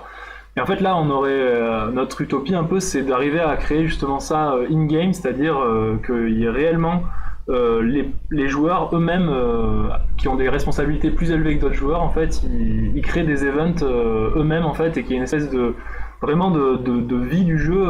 Et 0.56 0.60
en 0.60 0.66
fait, 0.66 0.80
là, 0.80 0.96
on 0.96 1.10
aurait 1.10 1.30
euh, 1.32 1.90
notre 1.90 2.20
utopie 2.20 2.54
un 2.54 2.62
peu, 2.62 2.78
c'est 2.78 3.02
d'arriver 3.02 3.40
à 3.40 3.56
créer 3.56 3.86
justement 3.86 4.20
ça 4.20 4.52
euh, 4.52 4.68
in-game, 4.70 5.12
c'est-à-dire 5.12 5.58
euh, 5.58 5.96
qu'il 6.06 6.38
y 6.38 6.44
ait 6.44 6.50
réellement 6.50 7.02
les, 7.46 8.48
joueurs 8.48 8.88
eux-mêmes 8.96 9.30
qui 10.16 10.28
ont 10.28 10.34
des 10.34 10.48
responsabilités 10.48 11.10
plus 11.10 11.30
élevées 11.30 11.58
que 11.58 11.60
d'autres 11.60 11.74
joueurs, 11.74 12.02
en 12.02 12.08
fait, 12.08 12.42
ils, 12.42 13.02
créent 13.02 13.24
des 13.24 13.44
events 13.44 13.84
eux-mêmes, 13.84 14.64
en 14.64 14.72
fait, 14.72 14.96
et 14.96 15.02
qu'il 15.02 15.10
y 15.10 15.14
ait 15.14 15.18
une 15.18 15.24
espèce 15.24 15.50
de 15.50 15.74
vraiment 16.22 16.50
de, 16.50 17.16
vie 17.16 17.44
du 17.44 17.58
jeu 17.58 17.84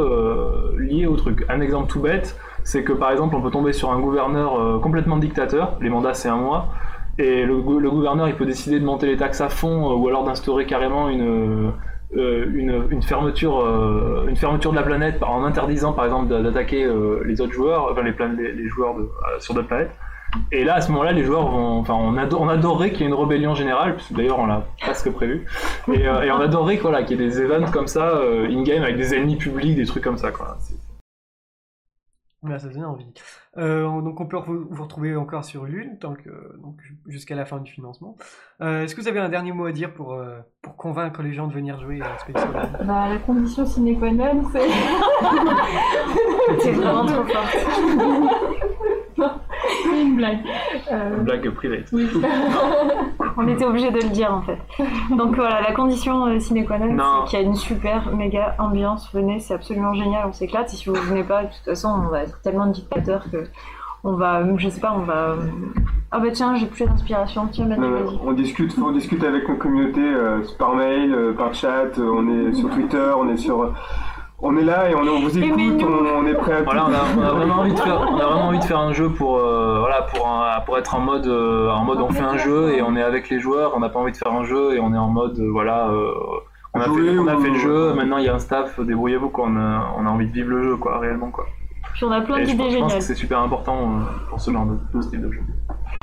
liée 0.76 1.06
au 1.06 1.14
truc. 1.14 1.46
Un 1.48 1.60
exemple 1.60 1.88
tout 1.88 2.00
bête, 2.00 2.36
c'est 2.64 2.82
que 2.82 2.92
par 2.92 3.12
exemple, 3.12 3.36
on 3.36 3.42
peut 3.42 3.52
tomber 3.52 3.72
sur 3.72 3.92
un 3.92 4.00
gouverneur 4.00 4.80
complètement 4.80 5.18
dictateur, 5.18 5.78
les 5.80 5.88
mandats 5.88 6.14
c'est 6.14 6.28
un 6.28 6.36
mois, 6.36 6.70
et 7.18 7.44
le, 7.44 7.60
gou- 7.60 7.78
le 7.78 7.92
gouverneur 7.92 8.26
il 8.26 8.34
peut 8.34 8.46
décider 8.46 8.80
de 8.80 8.84
monter 8.84 9.06
les 9.06 9.16
taxes 9.16 9.40
à 9.40 9.50
fond 9.50 9.94
ou 9.94 10.08
alors 10.08 10.24
d'instaurer 10.24 10.66
carrément 10.66 11.08
une, 11.08 11.70
une, 12.16 12.84
une 12.90 13.02
fermeture, 13.02 13.60
euh, 13.60 14.26
une 14.28 14.36
fermeture 14.36 14.70
de 14.70 14.76
la 14.76 14.82
planète 14.82 15.22
en 15.22 15.44
interdisant 15.44 15.92
par 15.92 16.04
exemple 16.04 16.28
d'a- 16.28 16.40
d'attaquer 16.42 16.84
euh, 16.84 17.22
les 17.24 17.40
autres 17.40 17.52
joueurs, 17.52 17.88
enfin 17.90 18.02
les, 18.02 18.12
joueurs 18.68 18.94
euh, 18.98 19.06
sur 19.40 19.54
d'autres 19.54 19.68
planètes. 19.68 19.90
Et 20.50 20.64
là, 20.64 20.74
à 20.74 20.80
ce 20.80 20.90
moment-là, 20.90 21.12
les 21.12 21.22
joueurs 21.22 21.46
vont, 21.48 21.78
enfin, 21.78 21.94
on, 21.94 22.16
ado- 22.16 22.38
on 22.40 22.48
adorerait 22.48 22.90
qu'il 22.90 23.02
y 23.02 23.04
ait 23.04 23.08
une 23.08 23.14
rébellion 23.14 23.54
générale, 23.54 23.94
puisque 23.94 24.14
d'ailleurs 24.14 24.40
on 24.40 24.46
l'a 24.46 24.64
presque 24.80 25.10
prévu, 25.12 25.44
et, 25.92 26.08
euh, 26.08 26.32
on 26.34 26.40
adorerait 26.40 26.78
quoi, 26.78 26.90
là, 26.90 27.04
qu'il 27.04 27.20
y 27.20 27.24
ait 27.24 27.28
des 27.28 27.40
events 27.40 27.70
comme 27.72 27.86
ça, 27.86 28.08
euh, 28.16 28.48
in-game, 28.48 28.82
avec 28.82 28.96
des 28.96 29.14
ennemis 29.14 29.36
publics, 29.36 29.76
des 29.76 29.84
trucs 29.86 30.02
comme 30.02 30.16
ça. 30.16 30.32
C'est- 32.44 32.50
Là, 32.50 32.58
ça 32.58 32.68
donne 32.68 32.84
envie. 32.84 33.06
Euh, 33.56 34.00
donc 34.02 34.20
on 34.20 34.26
peut 34.26 34.36
vous, 34.36 34.66
vous 34.70 34.82
retrouver 34.82 35.16
encore 35.16 35.44
sur 35.44 35.64
Lune, 35.64 35.96
tant 36.00 36.14
que, 36.14 36.30
donc 36.62 36.76
jusqu'à 37.06 37.34
la 37.34 37.44
fin 37.46 37.58
du 37.58 37.70
financement. 37.72 38.16
Euh, 38.60 38.82
Est-ce 38.84 38.94
que 38.94 39.00
vous 39.00 39.08
avez 39.08 39.20
un 39.20 39.28
dernier 39.30 39.52
mot 39.52 39.64
à 39.66 39.72
dire 39.72 39.94
pour, 39.94 40.12
euh, 40.12 40.38
pour 40.60 40.76
convaincre 40.76 41.22
les 41.22 41.32
gens 41.32 41.46
de 41.46 41.54
venir 41.54 41.80
jouer 41.80 42.00
à 42.02 42.18
Space 42.18 42.46
Bah, 42.84 43.08
la 43.08 43.18
condition 43.18 43.64
sine 43.64 43.98
qua 43.98 44.10
non, 44.12 44.42
c'est. 44.52 44.68
T'es 46.62 46.72
vraiment 46.72 47.06
trop 47.06 47.24
forte. 47.24 47.56
c'est 49.84 50.02
une 50.02 50.16
blague. 50.16 50.40
Euh, 50.92 51.16
Une 51.18 51.24
blague 51.24 51.50
privée. 51.50 51.84
oui. 51.92 52.08
On 53.36 53.48
était 53.48 53.64
obligé 53.64 53.90
de 53.90 54.00
le 54.00 54.10
dire 54.10 54.32
en 54.32 54.42
fait. 54.42 54.58
Donc 55.10 55.36
voilà, 55.36 55.60
la 55.60 55.72
condition 55.72 56.26
euh, 56.26 56.38
sine 56.40 56.64
qua 56.66 56.78
non, 56.78 57.24
c'est 57.24 57.30
qu'il 57.30 57.38
y 57.40 57.42
a 57.42 57.44
une 57.46 57.56
super 57.56 58.14
méga 58.14 58.54
ambiance. 58.58 59.10
Venez, 59.12 59.40
c'est 59.40 59.54
absolument 59.54 59.94
génial, 59.94 60.26
on 60.28 60.32
s'éclate. 60.32 60.72
Et 60.72 60.76
si 60.76 60.88
vous 60.88 60.94
venez 60.94 61.24
pas, 61.24 61.44
de 61.44 61.48
toute 61.48 61.64
façon, 61.64 61.88
on 61.88 62.08
va 62.08 62.22
être 62.22 62.40
tellement 62.42 62.66
de 62.66 62.72
dictateurs 62.72 63.24
que 63.30 63.44
on 64.04 64.12
va, 64.12 64.42
je 64.58 64.68
sais 64.68 64.80
pas, 64.80 64.94
on 64.94 65.02
va. 65.02 65.36
Ah 66.10 66.20
bah 66.20 66.30
tiens, 66.30 66.54
j'ai 66.56 66.66
plus 66.66 66.84
d'inspiration. 66.84 67.48
Tiens, 67.50 67.70
Euh, 67.70 68.06
on 68.22 68.32
discute, 68.32 68.76
on 68.78 68.92
discute 68.92 69.24
avec 69.24 69.48
nos 69.48 69.56
communautés 69.56 70.00
euh, 70.00 70.42
par 70.58 70.76
mail, 70.76 71.12
euh, 71.14 71.32
par 71.32 71.54
chat, 71.54 71.98
on 71.98 72.28
est 72.28 72.52
sur 72.52 72.68
Twitter, 72.70 73.12
on 73.16 73.28
est 73.30 73.38
sur, 73.38 73.72
on 74.44 74.56
est 74.56 74.62
là 74.64 74.90
et 74.90 74.94
on, 74.94 75.00
on 75.00 75.20
vous 75.20 75.38
écoute, 75.38 75.58
on, 75.82 76.18
on 76.18 76.26
est 76.26 76.34
prêt 76.34 76.52
à 76.52 76.58
tout. 76.58 76.64
Voilà, 76.64 76.86
on 76.86 76.92
a, 76.92 76.98
on 77.16 77.22
a 77.22 77.30
vraiment 77.32 77.54
envie 77.60 77.72
de 77.74 77.78
faire, 77.80 78.00
on 78.00 78.16
a 78.18 78.24
vraiment 78.26 78.48
envie 78.48 78.58
de 78.58 78.64
faire 78.64 78.78
un 78.78 78.92
jeu 78.92 79.08
pour, 79.08 79.38
euh, 79.38 79.80
voilà, 79.80 80.02
pour, 80.02 80.28
un- 80.28 80.60
pour 80.60 80.78
être 80.78 80.94
en 80.94 81.00
mode, 81.00 81.26
euh, 81.26 81.70
en 81.70 81.84
mode 81.84 82.00
on 82.00 82.08
fait 82.10 82.20
un 82.22 82.36
jeu 82.38 82.72
et 82.74 82.82
on 82.82 82.94
est 82.96 83.02
avec 83.02 83.28
les 83.30 83.40
joueurs. 83.40 83.72
On 83.76 83.80
n'a 83.80 83.88
pas 83.88 83.98
envie 83.98 84.12
de 84.12 84.16
faire 84.16 84.32
un 84.32 84.44
jeu 84.44 84.74
et 84.74 84.80
on 84.80 84.92
est 84.94 84.98
en 84.98 85.08
mode, 85.08 85.38
euh, 85.38 85.50
voilà, 85.50 85.88
euh, 85.88 86.12
on 86.74 86.80
a, 86.80 86.84
fait, 86.84 86.90
on 87.18 87.26
a 87.26 87.34
ou- 87.34 87.40
fait 87.42 87.50
le 87.50 87.58
jeu. 87.58 87.94
Maintenant 87.94 88.18
il 88.18 88.24
y 88.24 88.28
a 88.28 88.34
un 88.34 88.38
staff, 88.38 88.78
débrouillez-vous 88.80 89.30
quoi. 89.30 89.46
On 89.48 89.56
a, 89.56 89.92
on 89.98 90.06
a 90.06 90.10
envie 90.10 90.26
de 90.28 90.32
vivre 90.32 90.50
le 90.50 90.62
jeu 90.62 90.76
quoi, 90.76 90.98
réellement 90.98 91.30
quoi. 91.30 91.46
Puis 91.94 92.04
on 92.04 92.10
a 92.10 92.20
plein 92.20 92.40
d'idées 92.40 92.56
pense- 92.56 92.72
je 92.72 92.78
pense 92.78 92.88
géniales. 92.90 92.98
que 92.98 93.04
c'est 93.04 93.14
super 93.14 93.38
important 93.40 94.00
pour 94.28 94.40
ce 94.40 94.50
genre 94.50 94.66
de, 94.66 94.76
de 94.98 95.00
style 95.02 95.22
de 95.22 95.30
jeu. 95.30 95.40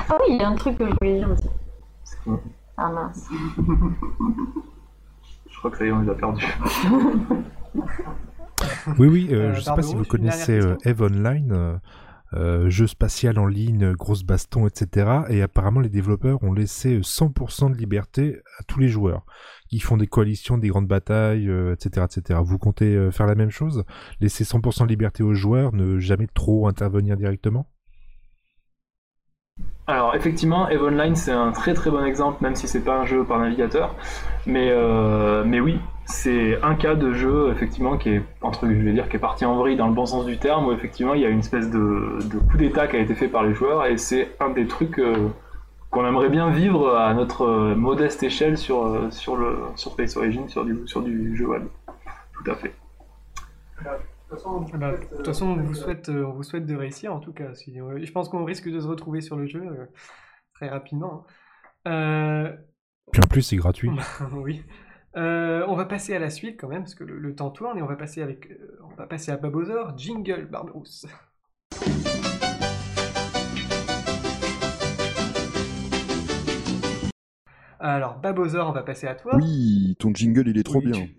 Ah 0.10 0.16
oui, 0.20 0.26
il 0.36 0.42
y 0.42 0.44
a 0.44 0.48
un 0.48 0.56
truc 0.56 0.78
que 0.78 0.86
je 0.86 0.92
voulais 1.02 1.18
dire 1.20 1.30
aussi. 1.30 2.40
Ah 2.78 2.90
mince. 2.90 3.30
Je 5.50 5.58
crois 5.60 5.70
que 5.72 5.78
ça 5.78 5.86
y 5.86 5.90
est, 5.90 5.92
on 5.92 6.00
les 6.00 6.10
a 6.10 6.14
perdus. 6.14 6.48
Oui, 8.98 9.08
oui, 9.08 9.28
euh, 9.32 9.52
Euh, 9.52 9.54
je 9.54 9.62
sais 9.62 9.74
pas 9.74 9.82
si 9.82 9.96
vous 9.96 10.06
connaissez 10.06 10.60
euh, 10.60 10.76
Eve 10.86 11.02
Online, 11.02 11.80
euh, 12.34 12.70
jeu 12.70 12.88
spatial 12.88 13.39
en 13.39 13.46
ligne, 13.46 13.94
grosse 13.94 14.24
baston, 14.24 14.67
etc. 14.67 15.24
Et 15.30 15.41
apparemment, 15.41 15.82
les 15.82 15.89
développeurs 15.89 16.41
ont 16.44 16.54
laissé 16.54 16.98
euh, 16.98 17.04
100% 17.04 17.72
de 17.72 17.76
liberté 17.78 18.41
à 18.60 18.63
tous 18.63 18.80
les 18.80 18.88
joueurs, 18.88 19.26
qui 19.70 19.80
font 19.80 19.98
des 19.98 20.08
coalitions, 20.08 20.58
des 20.58 20.70
grandes 20.70 20.88
batailles, 20.88 21.50
euh, 21.50 21.74
etc., 21.74 22.06
etc. 22.10 22.39
Vous 22.44 22.58
comptez 22.58 22.96
euh, 22.96 23.12
faire 23.12 23.28
la 23.28 23.36
même 23.36 23.52
chose? 23.52 23.84
Laisser 24.22 24.46
100% 24.46 24.84
de 24.84 24.89
liberté 24.89 25.24
aux 25.24 25.34
joueurs, 25.34 25.74
ne 25.74 26.00
jamais 26.00 26.28
trop 26.28 26.67
intervenir 26.67 27.17
directement? 27.17 27.67
Alors 29.88 30.15
effectivement, 30.15 30.70
Eve 30.70 30.84
Online 30.84 31.15
c'est 31.15 31.32
un 31.32 31.52
très 31.52 31.74
très 31.74 31.89
bon 31.91 32.04
exemple, 32.06 32.41
même 32.44 32.56
si 32.56 32.67
c'est 32.67 32.82
pas 32.84 33.00
un 33.00 33.06
jeu 33.06 33.26
par 33.26 33.39
navigateur. 33.39 33.96
Mais, 34.46 34.70
euh, 34.72 35.44
mais 35.46 35.60
oui, 35.60 35.80
c'est 36.12 36.62
un 36.62 36.76
cas 36.76 36.95
de 36.95 37.13
jeu 37.13 37.52
effectivement 37.52 37.97
qui 37.97 38.10
est 38.10 38.21
entre 38.41 38.67
je 38.67 38.74
vais 38.74 38.93
dire 38.93 39.10
qui 39.10 39.15
est 39.15 39.19
parti 39.19 39.45
en 39.45 39.56
vrille 39.58 39.76
dans 39.78 39.88
le 39.88 39.93
bon 39.93 40.06
sens 40.06 40.26
du 40.26 40.38
terme, 40.38 40.67
où 40.67 40.71
effectivement 40.71 41.13
il 41.13 41.21
y 41.21 41.26
a 41.26 41.30
une 41.30 41.39
espèce 41.39 41.69
de, 41.69 42.19
de 42.30 42.39
coup 42.39 42.58
d'état 42.58 42.88
qui 42.88 42.97
a 42.97 43.00
été 43.00 43.15
fait 43.15 43.28
par 43.28 43.43
les 43.43 43.54
joueurs 43.54 43.86
et 43.86 43.97
c'est 43.97 44.30
un 44.39 44.50
des 44.50 44.67
trucs 44.67 45.00
euh, 45.00 45.30
qu'on 45.89 46.06
aimerait 46.06 46.30
bien 46.30 46.50
vivre 46.52 46.95
à 46.95 47.13
notre 47.13 47.43
euh, 47.43 47.76
modeste 47.76 48.24
échelle 48.24 48.58
sur, 48.58 48.86
euh, 48.86 49.10
sur, 49.12 49.36
le, 49.36 49.58
sur 49.76 49.91
Space 49.91 50.15
Origin, 50.17 50.47
sur 50.47 50.63
du, 50.65 50.80
sur 50.86 51.02
du 51.02 51.36
jeu 51.36 51.47
web. 51.47 51.63
Tout 52.34 52.52
à 52.52 52.56
fait. 52.56 52.74
Bah, 53.84 53.97
De 53.97 55.17
toute 55.17 55.26
façon, 55.26 55.47
on 55.47 55.56
vous, 55.58 55.74
souhaite, 55.74 56.10
on 56.10 56.32
vous 56.32 56.43
souhaite 56.43 56.65
de 56.65 56.76
réussir 56.76 57.13
en 57.13 57.19
tout 57.19 57.34
cas. 57.34 57.54
Si, 57.56 57.74
je 57.76 58.12
pense 58.12 58.30
qu'on 58.30 58.45
risque 58.45 58.69
de 58.69 58.80
se 58.80 58.88
retrouver 58.88 59.21
sur 59.21 59.36
le 59.36 59.45
jeu 59.47 59.63
euh, 59.65 59.86
très 60.54 60.69
rapidement. 60.69 61.26
hein. 61.86 61.91
Euh, 61.91 62.56
Puis 63.12 63.21
en 63.21 63.28
plus, 63.28 63.41
c'est 63.41 63.58
gratuit. 63.58 63.89
oui. 64.34 64.63
Euh, 65.17 65.65
on 65.67 65.76
va 65.76 65.86
passer 65.86 66.15
à 66.15 66.19
la 66.19 66.30
suite 66.30 66.60
quand 66.60 66.67
même, 66.69 66.84
parce 66.84 66.95
que 66.95 67.04
le, 67.04 67.17
le 67.19 67.36
temps 67.36 67.50
tourne, 67.52 67.78
et 67.78 67.82
on 67.82 67.86
va 67.88 67.95
passer 67.97 68.21
avec, 68.21 68.50
euh, 68.52 68.80
on 68.89 68.95
va 68.95 69.08
passer 69.08 69.32
à 69.32 69.38
Babozor. 69.38 69.97
Jingle, 69.97 70.45
Barberousse. 70.50 71.06
Alors, 77.80 78.19
Babozor, 78.19 78.69
on 78.69 78.71
va 78.71 78.84
passer 78.84 79.08
à 79.08 79.15
toi. 79.15 79.38
Oui, 79.38 79.95
ton 80.00 80.13
jingle, 80.13 80.47
il 80.47 80.58
est 80.58 80.63
trop 80.63 80.80
Oui, 80.80 80.86
bien. 80.86 80.93
tu- 81.06 81.15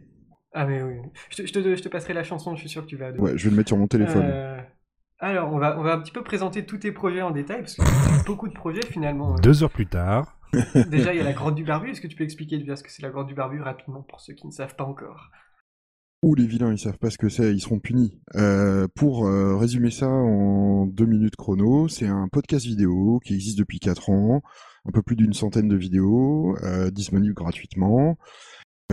Ah 0.54 0.66
mais 0.66 0.82
oui, 0.82 0.96
je 1.30 1.36
te, 1.42 1.46
je 1.46 1.52
te- 1.52 1.76
je 1.76 1.82
te 1.82 1.88
passerai 1.88 2.12
la 2.12 2.22
chanson, 2.24 2.54
je 2.54 2.60
suis 2.60 2.68
sûr 2.68 2.82
que 2.82 2.86
tu 2.86 2.96
vas 2.96 3.06
adorer. 3.06 3.32
Ouais, 3.32 3.38
je 3.38 3.44
vais 3.44 3.50
le 3.50 3.56
mettre 3.56 3.68
sur 3.68 3.78
mon 3.78 3.86
téléphone. 3.88 4.26
Euh, 4.26 4.60
alors, 5.18 5.52
on 5.52 5.58
va, 5.58 5.78
on 5.78 5.82
va 5.82 5.94
un 5.94 5.98
petit 6.00 6.12
peu 6.12 6.22
présenter 6.22 6.66
tous 6.66 6.76
tes 6.78 6.92
projets 6.92 7.22
en 7.22 7.30
détail, 7.30 7.60
parce 7.60 7.74
que 7.74 7.82
c'est 7.84 8.26
beaucoup 8.26 8.48
de 8.48 8.52
projets 8.52 8.84
finalement. 8.86 9.34
Deux 9.36 9.62
heures 9.64 9.70
plus 9.70 9.86
tard, 9.86 10.38
Déjà, 10.90 11.14
il 11.14 11.16
y 11.16 11.20
a 11.20 11.24
la 11.24 11.32
grotte 11.32 11.54
du 11.54 11.64
barbu. 11.64 11.90
Est-ce 11.90 12.00
que 12.00 12.06
tu 12.06 12.16
peux 12.16 12.24
expliquer 12.24 12.58
déjà 12.58 12.76
ce 12.76 12.82
que 12.82 12.90
c'est 12.90 13.02
la 13.02 13.10
grotte 13.10 13.26
du 13.26 13.34
barbu 13.34 13.60
rapidement 13.60 14.02
pour 14.02 14.20
ceux 14.20 14.34
qui 14.34 14.46
ne 14.46 14.52
savent 14.52 14.76
pas 14.76 14.84
encore? 14.84 15.30
Ouh, 16.22 16.36
les 16.36 16.46
vilains, 16.46 16.70
ils 16.70 16.78
savent 16.78 16.98
pas 16.98 17.10
ce 17.10 17.18
que 17.18 17.28
c'est, 17.28 17.52
ils 17.52 17.60
seront 17.60 17.80
punis. 17.80 18.20
Euh, 18.36 18.86
pour 18.94 19.26
euh, 19.26 19.56
résumer 19.56 19.90
ça 19.90 20.08
en 20.08 20.86
deux 20.86 21.06
minutes 21.06 21.34
chrono, 21.34 21.88
c'est 21.88 22.06
un 22.06 22.28
podcast 22.28 22.64
vidéo 22.64 23.18
qui 23.24 23.34
existe 23.34 23.58
depuis 23.58 23.80
4 23.80 24.10
ans, 24.10 24.42
un 24.84 24.92
peu 24.92 25.02
plus 25.02 25.16
d'une 25.16 25.32
centaine 25.32 25.66
de 25.66 25.74
vidéos, 25.76 26.56
euh, 26.62 26.90
disponibles 26.92 27.34
gratuitement. 27.34 28.18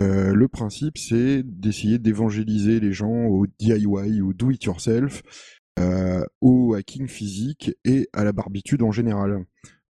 Euh, 0.00 0.34
le 0.34 0.48
principe, 0.48 0.98
c'est 0.98 1.44
d'essayer 1.44 2.00
d'évangéliser 2.00 2.80
les 2.80 2.92
gens 2.92 3.26
au 3.26 3.46
DIY, 3.46 4.22
au 4.22 4.32
do-it-yourself, 4.32 5.22
au 6.40 6.74
hacking 6.74 7.06
physique 7.06 7.72
et 7.84 8.08
à 8.12 8.24
la 8.24 8.32
barbitude 8.32 8.82
en 8.82 8.90
général. 8.90 9.44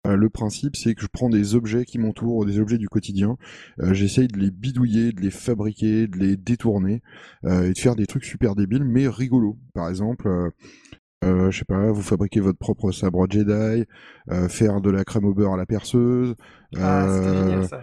Euh, 0.06 0.16
le 0.16 0.30
principe, 0.30 0.76
c'est 0.76 0.94
que 0.94 1.02
je 1.02 1.08
prends 1.12 1.28
des 1.28 1.54
objets 1.54 1.84
qui 1.84 1.98
m'entourent, 1.98 2.46
des 2.46 2.58
objets 2.60 2.78
du 2.78 2.88
quotidien, 2.88 3.36
euh, 3.80 3.92
j'essaye 3.92 4.28
de 4.28 4.38
les 4.38 4.50
bidouiller, 4.50 5.12
de 5.12 5.20
les 5.20 5.30
fabriquer, 5.30 6.06
de 6.06 6.16
les 6.16 6.36
détourner 6.36 7.02
euh, 7.44 7.64
et 7.68 7.72
de 7.72 7.78
faire 7.78 7.96
des 7.96 8.06
trucs 8.06 8.24
super 8.24 8.54
débiles 8.54 8.84
mais 8.84 9.08
rigolos. 9.08 9.58
Par 9.74 9.88
exemple, 9.88 10.28
euh, 11.24 11.50
je 11.50 11.58
sais 11.58 11.64
pas, 11.64 11.90
vous 11.90 12.02
fabriquez 12.02 12.40
votre 12.40 12.58
propre 12.58 12.92
sabre 12.92 13.26
Jedi, 13.28 13.84
euh, 14.30 14.48
faire 14.48 14.80
de 14.80 14.90
la 14.90 15.04
crème 15.04 15.24
au 15.24 15.34
beurre 15.34 15.54
à 15.54 15.56
la 15.56 15.66
perceuse. 15.66 16.34
Ah, 16.76 17.06
c'était 17.08 17.28
euh, 17.28 17.44
génial 17.44 17.64
ça. 17.64 17.80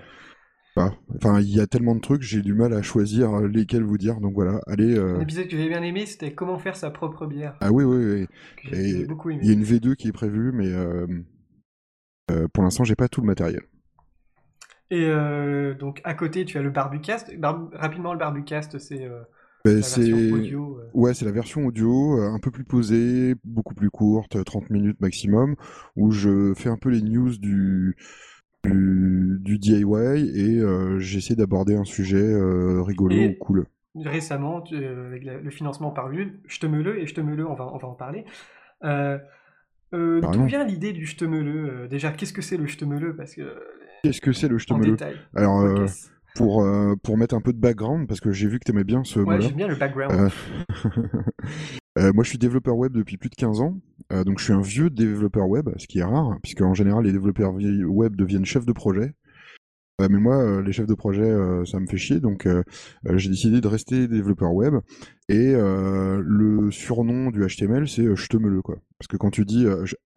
bah, 0.76 0.94
Enfin, 1.16 1.42
il 1.42 1.50
y 1.50 1.60
a 1.60 1.68
tellement 1.68 1.96
de 1.96 2.00
trucs, 2.00 2.22
j'ai 2.22 2.42
du 2.42 2.54
mal 2.54 2.74
à 2.74 2.82
choisir 2.84 3.42
lesquels 3.42 3.84
vous 3.84 3.98
dire. 3.98 4.20
Donc 4.22 4.34
voilà, 4.36 4.62
allez. 4.68 4.98
Un 4.98 5.20
épisode 5.20 5.48
que 5.48 5.58
j'ai 5.58 5.68
bien 5.68 5.82
aimé, 5.82 6.06
c'était 6.06 6.34
comment 6.34 6.60
faire 6.60 6.76
sa 6.76 6.92
propre 6.92 7.26
bière. 7.26 7.56
Ah 7.60 7.72
oui, 7.72 7.84
oui, 7.84 8.06
oui. 8.06 8.28
Que 8.70 8.76
j'ai 8.76 9.02
Et 9.02 9.06
beaucoup 9.06 9.32
aimé. 9.32 9.40
Il 9.44 9.48
y 9.48 9.52
a 9.52 9.54
une 9.54 9.64
V2 9.64 9.96
qui 9.96 10.08
est 10.08 10.14
prévue, 10.14 10.52
mais 10.54 10.72
pour 12.54 12.64
l'instant, 12.64 12.84
j'ai 12.84 12.96
pas 12.96 13.08
tout 13.08 13.22
le 13.22 13.28
matériel. 13.28 13.62
Et 14.92 15.06
euh, 15.08 15.74
donc 15.74 16.02
à 16.04 16.14
côté, 16.14 16.46
tu 16.46 16.58
as 16.58 16.62
le 16.62 16.70
Barbucast. 16.70 17.36
Bar- 17.38 17.70
Rapidement, 17.74 18.14
le 18.14 18.20
Barbucast, 18.20 18.78
c'est 18.78 19.06
euh, 19.06 19.22
Ben, 19.66 19.76
la 19.76 19.82
c'est 19.82 20.12
version 20.12 20.34
audio. 20.36 20.80
euh. 20.80 20.90
ouais, 20.94 21.14
c'est 21.14 21.26
la 21.26 21.32
version 21.32 21.66
audio, 21.66 22.20
euh, 22.20 22.30
un 22.32 22.40
peu 22.40 22.52
plus 22.52 22.64
posée, 22.64 23.36
beaucoup 23.44 23.74
plus 23.74 23.90
courte, 23.90 24.44
30 24.44 24.70
minutes 24.70 25.00
maximum, 25.00 25.56
où 25.96 26.12
je 26.12 26.54
fais 26.56 26.70
un 26.70 26.78
peu 26.78 26.90
les 26.90 27.02
news 27.02 27.38
du 27.38 27.96
du, 28.64 29.38
du 29.42 29.60
DIY 29.60 30.30
et 30.36 30.60
euh, 30.60 30.98
j'essaie 31.00 31.36
d'aborder 31.36 31.76
un 31.76 31.84
sujet 31.84 32.24
euh, 32.24 32.82
rigolo 32.82 33.16
Et- 33.16 33.28
ou 33.30 33.34
cool. 33.44 33.66
Récemment, 33.96 34.62
tu- 34.62 34.76
euh, 34.76 35.08
avec 35.08 35.24
la- 35.24 35.38
le 35.38 35.50
financement 35.52 35.92
par 35.92 36.10
Ulule, 36.10 36.40
je 36.48 36.60
te 36.60 36.66
me 36.66 36.82
le 36.82 37.00
et 37.00 37.06
je 37.06 37.14
te 37.14 37.22
me 37.22 37.36
le, 37.36 37.48
on 37.48 37.54
va, 37.54 37.68
on 37.72 37.78
va 37.78 37.88
en 37.88 37.94
parler. 37.94 38.26
Euh, 39.94 40.22
D'où 40.22 40.46
vient 40.46 40.64
l'idée 40.64 40.92
du 40.92 41.06
je 41.06 41.16
te 41.16 41.26
me 41.26 41.42
le 41.42 41.70
euh, 41.70 41.88
Déjà, 41.88 42.12
qu'est-ce 42.12 42.34
que 42.34 42.42
c'est 42.42 42.58
le 42.58 42.66
je 42.66 42.78
te 42.78 42.86
me 42.86 43.00
le 43.00 43.16
Parce 43.16 43.36
que 43.36 43.44
Qu'est-ce 44.04 44.22
que 44.22 44.34
c'est 44.34 44.50
le 44.50 44.58
détail. 44.58 45.16
Alors 45.36 45.62
euh, 45.62 45.86
pour 46.36 46.64
euh, 46.64 46.96
pour 47.02 47.18
mettre 47.18 47.36
un 47.36 47.42
peu 47.42 47.54
de 47.54 47.60
background 47.60 48.08
parce 48.08 48.20
que 48.20 48.32
j'ai 48.32 48.48
vu 48.48 48.60
que 48.60 48.66
t'aimais 48.66 48.84
bien 48.84 49.04
ce 49.04 49.20
Ouais, 49.20 49.40
j'aime 49.40 49.54
bien 49.54 49.68
le 49.68 49.76
background. 49.76 50.32
Moi, 51.96 52.24
je 52.24 52.30
suis 52.30 52.40
développeur 52.40 52.76
web 52.76 52.92
depuis 52.92 53.18
plus 53.18 53.30
de 53.30 53.36
15 53.36 53.62
ans. 53.62 53.78
Donc, 54.10 54.40
je 54.40 54.46
suis 54.46 54.54
un 54.54 54.62
vieux 54.62 54.90
développeur 54.90 55.48
web, 55.48 55.70
ce 55.78 55.86
qui 55.86 56.00
est 56.00 56.04
rare, 56.04 56.38
puisque 56.42 56.62
en 56.62 56.74
général, 56.74 57.04
les 57.04 57.12
développeurs 57.12 57.54
web 57.54 58.16
deviennent 58.16 58.46
chefs 58.46 58.66
de 58.66 58.74
projet. 58.74 59.14
Mais 60.00 60.20
moi, 60.20 60.38
euh, 60.38 60.62
les 60.62 60.72
chefs 60.72 60.88
de 60.88 60.94
projet, 60.94 61.22
euh, 61.24 61.66
ça 61.66 61.80
me 61.80 61.88
fait 61.88 61.98
chier. 61.98 62.20
Donc, 62.20 62.46
euh, 62.46 62.64
j'ai 63.16 63.30
décidé 63.30 63.62
de 63.62 63.68
rester 63.68 64.08
développeur 64.08 64.54
web. 64.54 64.76
Et 65.30 65.54
le 65.54 66.70
surnom 66.72 67.32
du 67.32 67.46
HTML, 67.46 67.88
c'est 67.88 68.16
je 68.16 68.28
te 68.28 68.38
me 68.38 68.50
le, 68.50 68.62
quoi. 68.62 68.78
Parce 69.00 69.08
que 69.08 69.18
quand 69.18 69.32
tu 69.32 69.46
dis 69.46 69.66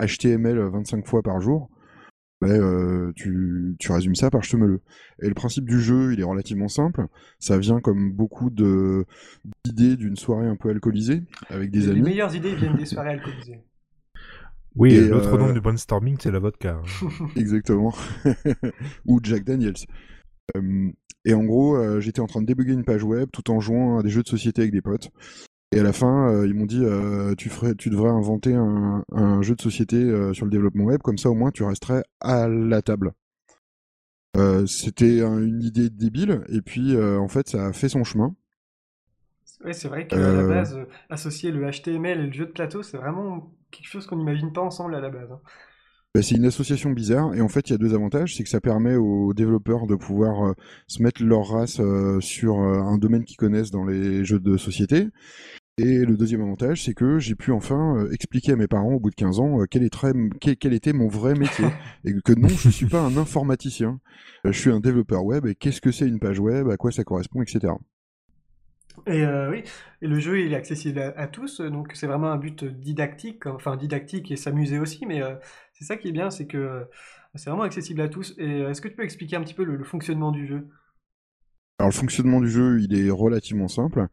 HTML 0.00 0.58
25 0.58 1.06
fois 1.06 1.22
par 1.22 1.40
jour, 1.40 1.70
euh, 2.44 3.12
tu, 3.16 3.76
tu 3.78 3.92
résumes 3.92 4.14
ça 4.14 4.30
par 4.30 4.42
je 4.42 4.50
te 4.50 4.56
me 4.56 4.66
le. 4.66 4.80
Et 5.22 5.28
le 5.28 5.34
principe 5.34 5.64
du 5.64 5.80
jeu, 5.80 6.12
il 6.12 6.20
est 6.20 6.24
relativement 6.24 6.68
simple. 6.68 7.06
Ça 7.38 7.58
vient 7.58 7.80
comme 7.80 8.12
beaucoup 8.12 8.50
de 8.50 9.06
d'idées 9.64 9.96
d'une 9.96 10.16
soirée 10.16 10.46
un 10.46 10.56
peu 10.56 10.68
alcoolisée 10.68 11.22
avec 11.48 11.70
des 11.70 11.80
les 11.80 11.88
amis. 11.90 12.02
meilleures 12.02 12.34
idées 12.34 12.54
viennent 12.54 12.76
des 12.76 12.84
soirées 12.86 13.10
alcoolisées. 13.10 13.60
Oui, 14.76 14.94
Et, 14.94 15.08
l'autre 15.08 15.34
euh, 15.34 15.38
nom 15.38 15.52
du 15.52 15.60
brainstorming, 15.60 16.16
c'est 16.20 16.30
la 16.30 16.38
vodka. 16.38 16.80
hein. 16.82 17.08
Exactement. 17.36 17.94
Ou 19.06 19.20
Jack 19.22 19.44
Daniels. 19.44 19.74
Euh, 20.56 20.90
et 21.24 21.34
en 21.34 21.44
gros, 21.44 21.76
euh, 21.76 22.00
j'étais 22.00 22.20
en 22.20 22.26
train 22.26 22.40
de 22.40 22.46
débugger 22.46 22.72
une 22.74 22.84
page 22.84 23.02
web 23.02 23.28
tout 23.32 23.50
en 23.50 23.60
jouant 23.60 23.98
à 23.98 24.02
des 24.02 24.10
jeux 24.10 24.22
de 24.22 24.28
société 24.28 24.62
avec 24.62 24.72
des 24.72 24.82
potes. 24.82 25.10
Et 25.72 25.80
à 25.80 25.82
la 25.82 25.92
fin, 25.92 26.30
euh, 26.30 26.46
ils 26.46 26.54
m'ont 26.54 26.66
dit 26.66 26.82
euh, 26.84 27.34
tu, 27.34 27.48
ferais, 27.48 27.74
tu 27.74 27.90
devrais 27.90 28.10
inventer 28.10 28.54
un, 28.54 29.02
un 29.12 29.42
jeu 29.42 29.56
de 29.56 29.60
société 29.62 29.96
euh, 29.96 30.32
sur 30.32 30.44
le 30.46 30.50
développement 30.52 30.84
web, 30.84 31.00
comme 31.02 31.18
ça 31.18 31.28
au 31.30 31.34
moins 31.34 31.50
tu 31.50 31.64
resterais 31.64 32.04
à 32.20 32.46
la 32.48 32.82
table. 32.82 33.12
Euh, 34.36 34.66
C'était 34.66 35.22
un- 35.22 35.42
une 35.42 35.62
idée 35.62 35.90
débile, 35.90 36.42
et 36.48 36.60
puis 36.60 36.94
euh, 36.94 37.18
en 37.18 37.26
fait 37.28 37.48
ça 37.48 37.66
a 37.66 37.72
fait 37.72 37.88
son 37.88 38.04
chemin. 38.04 38.34
Ouais, 39.64 39.72
c'est 39.72 39.88
vrai 39.88 40.06
qu'à 40.06 40.16
la 40.16 40.22
Euh. 40.28 40.48
base, 40.48 40.76
euh, 40.76 40.84
associer 41.10 41.50
le 41.50 41.66
HTML 41.70 42.20
et 42.20 42.26
le 42.26 42.32
jeu 42.32 42.46
de 42.46 42.52
plateau, 42.52 42.82
c'est 42.82 42.96
vraiment 42.98 43.52
quelque 43.70 43.86
chose 43.88 44.06
qu'on 44.06 44.16
n'imagine 44.16 44.52
pas 44.52 44.60
ensemble 44.60 44.94
à 44.94 45.00
la 45.00 45.10
base. 45.10 45.30
hein. 45.32 45.40
Bah, 46.14 46.22
c'est 46.22 46.36
une 46.36 46.46
association 46.46 46.90
bizarre, 46.90 47.34
et 47.34 47.42
en 47.42 47.48
fait 47.48 47.68
il 47.68 47.72
y 47.72 47.74
a 47.74 47.78
deux 47.78 47.94
avantages, 47.94 48.36
c'est 48.36 48.42
que 48.42 48.48
ça 48.48 48.60
permet 48.60 48.96
aux 48.96 49.34
développeurs 49.34 49.86
de 49.86 49.94
pouvoir 49.96 50.46
euh, 50.48 50.52
se 50.86 51.02
mettre 51.02 51.22
leur 51.22 51.46
race 51.48 51.78
euh, 51.80 52.20
sur 52.20 52.58
euh, 52.60 52.80
un 52.80 52.96
domaine 52.96 53.24
qu'ils 53.24 53.36
connaissent 53.36 53.70
dans 53.70 53.84
les 53.84 54.24
jeux 54.24 54.40
de 54.40 54.56
société. 54.56 55.08
Et 55.78 56.06
le 56.06 56.16
deuxième 56.16 56.40
avantage, 56.40 56.82
c'est 56.84 56.94
que 56.94 57.18
j'ai 57.18 57.34
pu 57.34 57.52
enfin 57.52 58.06
expliquer 58.10 58.52
à 58.52 58.56
mes 58.56 58.66
parents 58.66 58.94
au 58.94 59.00
bout 59.00 59.10
de 59.10 59.14
15 59.14 59.40
ans 59.40 59.58
quel, 59.70 59.82
est 59.82 59.90
très- 59.90 60.14
quel, 60.40 60.56
quel 60.56 60.72
était 60.72 60.94
mon 60.94 61.08
vrai 61.08 61.34
métier. 61.34 61.66
et 62.04 62.14
que 62.24 62.32
non, 62.32 62.48
je 62.48 62.70
suis 62.70 62.86
pas 62.86 63.02
un 63.02 63.14
informaticien. 63.18 64.00
Je 64.44 64.52
suis 64.52 64.70
un 64.70 64.80
développeur 64.80 65.22
web, 65.24 65.44
et 65.46 65.54
qu'est-ce 65.54 65.82
que 65.82 65.92
c'est 65.92 66.08
une 66.08 66.18
page 66.18 66.38
web, 66.40 66.68
à 66.70 66.78
quoi 66.78 66.92
ça 66.92 67.04
correspond, 67.04 67.42
etc. 67.42 67.74
Et 69.06 69.24
euh, 69.24 69.50
oui, 69.50 69.62
et 70.02 70.06
le 70.06 70.18
jeu 70.18 70.40
il 70.40 70.52
est 70.52 70.56
accessible 70.56 70.98
à, 70.98 71.08
à 71.16 71.26
tous, 71.26 71.60
donc 71.60 71.92
c'est 71.94 72.06
vraiment 72.06 72.30
un 72.30 72.36
but 72.36 72.64
didactique, 72.64 73.46
enfin 73.46 73.76
didactique 73.76 74.30
et 74.30 74.36
s'amuser 74.36 74.78
aussi, 74.78 75.06
mais 75.06 75.22
euh, 75.22 75.34
c'est 75.74 75.84
ça 75.84 75.96
qui 75.96 76.08
est 76.08 76.12
bien, 76.12 76.30
c'est 76.30 76.46
que 76.46 76.56
euh, 76.56 76.84
c'est 77.34 77.50
vraiment 77.50 77.64
accessible 77.64 78.00
à 78.00 78.08
tous. 78.08 78.34
Et 78.38 78.62
euh, 78.62 78.70
est-ce 78.70 78.80
que 78.80 78.88
tu 78.88 78.96
peux 78.96 79.04
expliquer 79.04 79.36
un 79.36 79.42
petit 79.42 79.54
peu 79.54 79.64
le, 79.64 79.76
le 79.76 79.84
fonctionnement 79.84 80.32
du 80.32 80.46
jeu? 80.46 80.68
Alors 81.78 81.90
le 81.90 81.94
fonctionnement 81.94 82.40
du 82.40 82.48
jeu, 82.48 82.80
il 82.80 82.98
est 82.98 83.10
relativement 83.10 83.68
simple. 83.68 84.06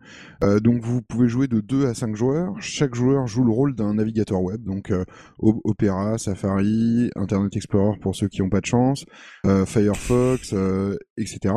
Euh, 0.43 0.59
donc 0.59 0.81
vous 0.81 1.01
pouvez 1.01 1.29
jouer 1.29 1.47
de 1.47 1.61
2 1.61 1.87
à 1.87 1.93
5 1.93 2.13
joueurs. 2.13 2.53
Chaque 2.59 2.93
joueur 2.93 3.25
joue 3.25 3.45
le 3.45 3.53
rôle 3.53 3.73
d'un 3.73 3.93
navigateur 3.93 4.41
web, 4.41 4.61
donc 4.63 4.91
euh, 4.91 5.05
Opera, 5.39 6.17
Safari, 6.17 7.09
Internet 7.15 7.55
Explorer 7.55 7.97
pour 7.99 8.17
ceux 8.17 8.27
qui 8.27 8.41
n'ont 8.41 8.49
pas 8.49 8.59
de 8.59 8.65
chance, 8.65 9.05
euh, 9.45 9.65
Firefox, 9.65 10.51
euh, 10.51 10.97
etc. 11.15 11.55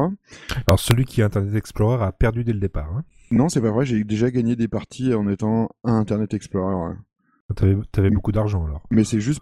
Alors 0.69 0.79
celui 0.79 1.07
qui 1.07 1.23
a 1.23 1.27
Internet 1.27 1.57
Explorer 1.57 2.05
a 2.05 2.13
perdu 2.13 2.45
dès 2.45 2.53
le 2.53 2.61
départ. 2.61 2.89
Hein. 2.97 3.03
Non, 3.31 3.49
c'est 3.49 3.61
pas 3.61 3.71
vrai, 3.71 3.85
j'ai 3.85 4.05
déjà 4.05 4.31
gagné 4.31 4.57
des 4.57 4.69
parties 4.69 5.13
en 5.15 5.29
étant 5.29 5.69
un 5.85 5.95
Internet 5.95 6.33
Explorer. 6.35 6.75
hein. 6.75 6.99
T'avais, 7.55 7.77
t'avais 7.93 8.11
beaucoup 8.11 8.33
d'argent 8.33 8.65
alors. 8.65 8.83
Mais 8.91 9.05
c'est 9.05 9.21
juste, 9.21 9.41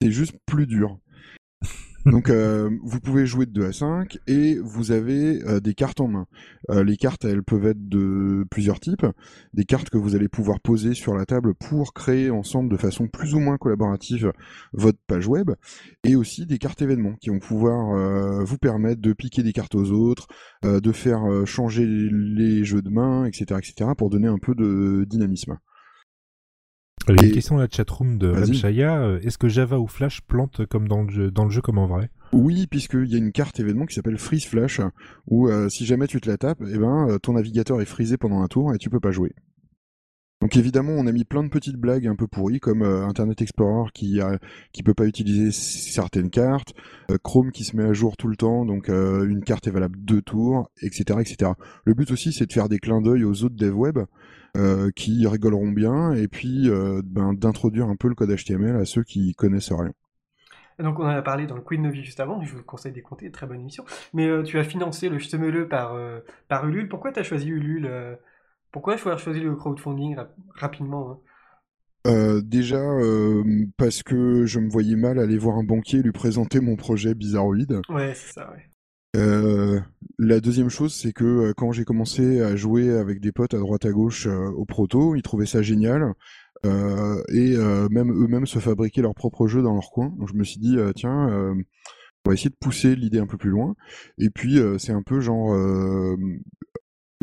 c'est 0.00 0.10
juste 0.10 0.34
plus 0.46 0.66
dur. 0.66 0.98
Donc 2.06 2.28
euh, 2.28 2.70
vous 2.82 3.00
pouvez 3.00 3.24
jouer 3.24 3.46
de 3.46 3.52
2 3.52 3.66
à 3.66 3.72
5 3.72 4.18
et 4.26 4.58
vous 4.58 4.90
avez 4.90 5.42
euh, 5.44 5.60
des 5.60 5.72
cartes 5.72 6.00
en 6.00 6.08
main. 6.08 6.26
Euh, 6.70 6.84
les 6.84 6.98
cartes, 6.98 7.24
elles 7.24 7.42
peuvent 7.42 7.66
être 7.66 7.88
de 7.88 8.44
plusieurs 8.50 8.78
types. 8.78 9.06
Des 9.54 9.64
cartes 9.64 9.88
que 9.88 9.96
vous 9.96 10.14
allez 10.14 10.28
pouvoir 10.28 10.60
poser 10.60 10.92
sur 10.92 11.14
la 11.14 11.24
table 11.24 11.54
pour 11.54 11.94
créer 11.94 12.30
ensemble 12.30 12.70
de 12.70 12.76
façon 12.76 13.08
plus 13.08 13.34
ou 13.34 13.40
moins 13.40 13.56
collaborative 13.56 14.32
votre 14.74 14.98
page 15.06 15.26
web. 15.26 15.52
Et 16.04 16.14
aussi 16.14 16.44
des 16.44 16.58
cartes 16.58 16.82
événements 16.82 17.14
qui 17.14 17.30
vont 17.30 17.38
pouvoir 17.38 17.96
euh, 17.96 18.44
vous 18.44 18.58
permettre 18.58 19.00
de 19.00 19.14
piquer 19.14 19.42
des 19.42 19.52
cartes 19.52 19.74
aux 19.74 19.90
autres, 19.90 20.26
de 20.62 20.92
faire 20.92 21.22
changer 21.46 21.86
les 21.86 22.64
jeux 22.64 22.82
de 22.82 22.90
main, 22.90 23.24
etc., 23.24 23.58
etc. 23.58 23.90
pour 23.96 24.10
donner 24.10 24.28
un 24.28 24.38
peu 24.38 24.54
de 24.54 25.06
dynamisme. 25.08 25.58
Il 27.08 27.20
y 27.20 27.24
a 27.24 27.26
une 27.26 27.32
question 27.32 27.56
dans 27.56 27.60
la 27.62 27.68
chatroom 27.70 28.16
de 28.18 28.28
Vas-y. 28.28 28.52
Remshaya. 28.52 28.98
euh, 28.98 29.20
Est-ce 29.20 29.36
que 29.36 29.48
Java 29.48 29.78
ou 29.78 29.86
Flash 29.86 30.22
plante 30.22 30.64
comme 30.66 30.88
dans 30.88 31.02
le 31.02 31.10
jeu, 31.10 31.30
dans 31.30 31.44
le 31.44 31.50
jeu 31.50 31.60
comme 31.60 31.78
en 31.78 31.86
vrai? 31.86 32.08
Oui, 32.32 32.66
puisqu'il 32.66 33.06
y 33.06 33.14
a 33.14 33.18
une 33.18 33.30
carte 33.32 33.60
événement 33.60 33.86
qui 33.86 33.94
s'appelle 33.94 34.18
Freeze 34.18 34.46
Flash, 34.46 34.80
où 35.28 35.48
euh, 35.48 35.68
si 35.68 35.84
jamais 35.84 36.06
tu 36.06 36.20
te 36.20 36.28
la 36.28 36.36
tapes, 36.38 36.62
eh 36.66 36.78
ben, 36.78 37.08
euh, 37.10 37.18
ton 37.18 37.34
navigateur 37.34 37.80
est 37.80 37.84
frisé 37.84 38.16
pendant 38.16 38.42
un 38.42 38.48
tour 38.48 38.74
et 38.74 38.78
tu 38.78 38.88
peux 38.90 39.00
pas 39.00 39.12
jouer. 39.12 39.32
Donc 40.44 40.58
évidemment, 40.58 40.92
on 40.92 41.06
a 41.06 41.12
mis 41.12 41.24
plein 41.24 41.42
de 41.42 41.48
petites 41.48 41.78
blagues 41.78 42.06
un 42.06 42.16
peu 42.16 42.26
pourries, 42.26 42.60
comme 42.60 42.82
euh, 42.82 43.06
Internet 43.06 43.40
Explorer 43.40 43.88
qui 43.94 44.20
a, 44.20 44.38
qui 44.72 44.82
peut 44.82 44.92
pas 44.92 45.06
utiliser 45.06 45.50
certaines 45.50 46.28
cartes, 46.28 46.74
euh, 47.10 47.16
Chrome 47.16 47.50
qui 47.50 47.64
se 47.64 47.74
met 47.74 47.84
à 47.84 47.94
jour 47.94 48.18
tout 48.18 48.28
le 48.28 48.36
temps, 48.36 48.66
donc 48.66 48.90
euh, 48.90 49.26
une 49.26 49.42
carte 49.42 49.66
est 49.68 49.70
valable 49.70 49.96
deux 49.98 50.20
tours, 50.20 50.68
etc., 50.82 51.18
etc. 51.20 51.52
Le 51.86 51.94
but 51.94 52.10
aussi, 52.10 52.30
c'est 52.30 52.44
de 52.44 52.52
faire 52.52 52.68
des 52.68 52.78
clins 52.78 53.00
d'œil 53.00 53.24
aux 53.24 53.42
autres 53.42 53.56
devs 53.56 53.72
web 53.72 53.98
qui 54.94 55.26
rigoleront 55.26 55.72
bien, 55.72 56.12
et 56.12 56.28
puis 56.28 56.70
ben, 57.04 57.32
d'introduire 57.32 57.88
un 57.88 57.96
peu 57.96 58.08
le 58.08 58.14
code 58.14 58.30
HTML 58.30 58.76
à 58.76 58.84
ceux 58.84 59.02
qui 59.02 59.34
connaissent 59.34 59.72
rien. 59.72 59.92
Donc 60.78 61.00
on 61.00 61.04
en 61.04 61.08
a 61.08 61.22
parlé 61.22 61.46
dans 61.46 61.56
le 61.56 61.60
Queen 61.62 61.82
Novi 61.82 62.04
juste 62.04 62.20
avant, 62.20 62.40
je 62.42 62.54
vous 62.54 62.62
conseille 62.62 62.92
d'écouter, 62.92 63.30
très 63.32 63.46
bonne 63.46 63.60
émission. 63.60 63.84
Mais 64.12 64.28
tu 64.44 64.58
as 64.60 64.64
financé 64.64 65.08
le 65.08 65.18
Ch'temeleux 65.18 65.66
par, 65.66 65.98
par 66.46 66.68
Ulule. 66.68 66.88
Pourquoi 66.88 67.10
tu 67.10 67.18
as 67.18 67.24
choisi 67.24 67.48
Ulule 67.48 67.90
Pourquoi 68.74 68.94
avoir 68.94 69.18
choisi 69.18 69.38
le 69.38 69.54
crowdfunding 69.54 70.16
rap- 70.16 70.36
rapidement 70.56 71.12
hein? 71.12 71.18
Euh, 72.08 72.42
déjà 72.42 72.76
euh, 72.76 73.42
parce 73.78 74.02
que 74.02 74.44
je 74.44 74.58
me 74.58 74.68
voyais 74.68 74.96
mal 74.96 75.18
aller 75.18 75.38
voir 75.38 75.56
un 75.56 75.64
banquier 75.64 76.00
et 76.00 76.02
lui 76.02 76.12
présenter 76.12 76.60
mon 76.60 76.76
projet 76.76 77.14
bizarroïde. 77.14 77.80
Ouais, 77.88 78.12
c'est 78.14 78.34
ça, 78.34 78.50
ouais. 78.50 78.68
Euh, 79.16 79.80
la 80.18 80.40
deuxième 80.40 80.70
chose, 80.70 80.92
c'est 80.92 81.12
que 81.12 81.52
quand 81.52 81.70
j'ai 81.70 81.84
commencé 81.84 82.42
à 82.42 82.56
jouer 82.56 82.90
avec 82.90 83.20
des 83.20 83.30
potes 83.30 83.54
à 83.54 83.58
droite 83.58 83.86
à 83.86 83.92
gauche 83.92 84.26
au 84.26 84.64
proto, 84.66 85.14
ils 85.14 85.22
trouvaient 85.22 85.46
ça 85.46 85.62
génial. 85.62 86.12
Et 86.64 87.56
même 87.90 88.10
eux-mêmes 88.10 88.46
se 88.46 88.58
fabriquaient 88.58 89.02
leurs 89.02 89.14
propres 89.14 89.46
jeux 89.46 89.62
dans 89.62 89.74
leur 89.74 89.90
coin. 89.92 90.12
Donc 90.18 90.28
je 90.28 90.34
me 90.34 90.42
suis 90.42 90.58
dit, 90.58 90.76
tiens, 90.96 91.28
on 92.26 92.28
va 92.28 92.34
essayer 92.34 92.50
de 92.50 92.56
pousser 92.60 92.96
l'idée 92.96 93.20
un 93.20 93.26
peu 93.26 93.38
plus 93.38 93.50
loin. 93.50 93.76
Et 94.18 94.30
puis 94.30 94.60
c'est 94.78 94.92
un 94.92 95.02
peu 95.02 95.20
genre, 95.20 95.56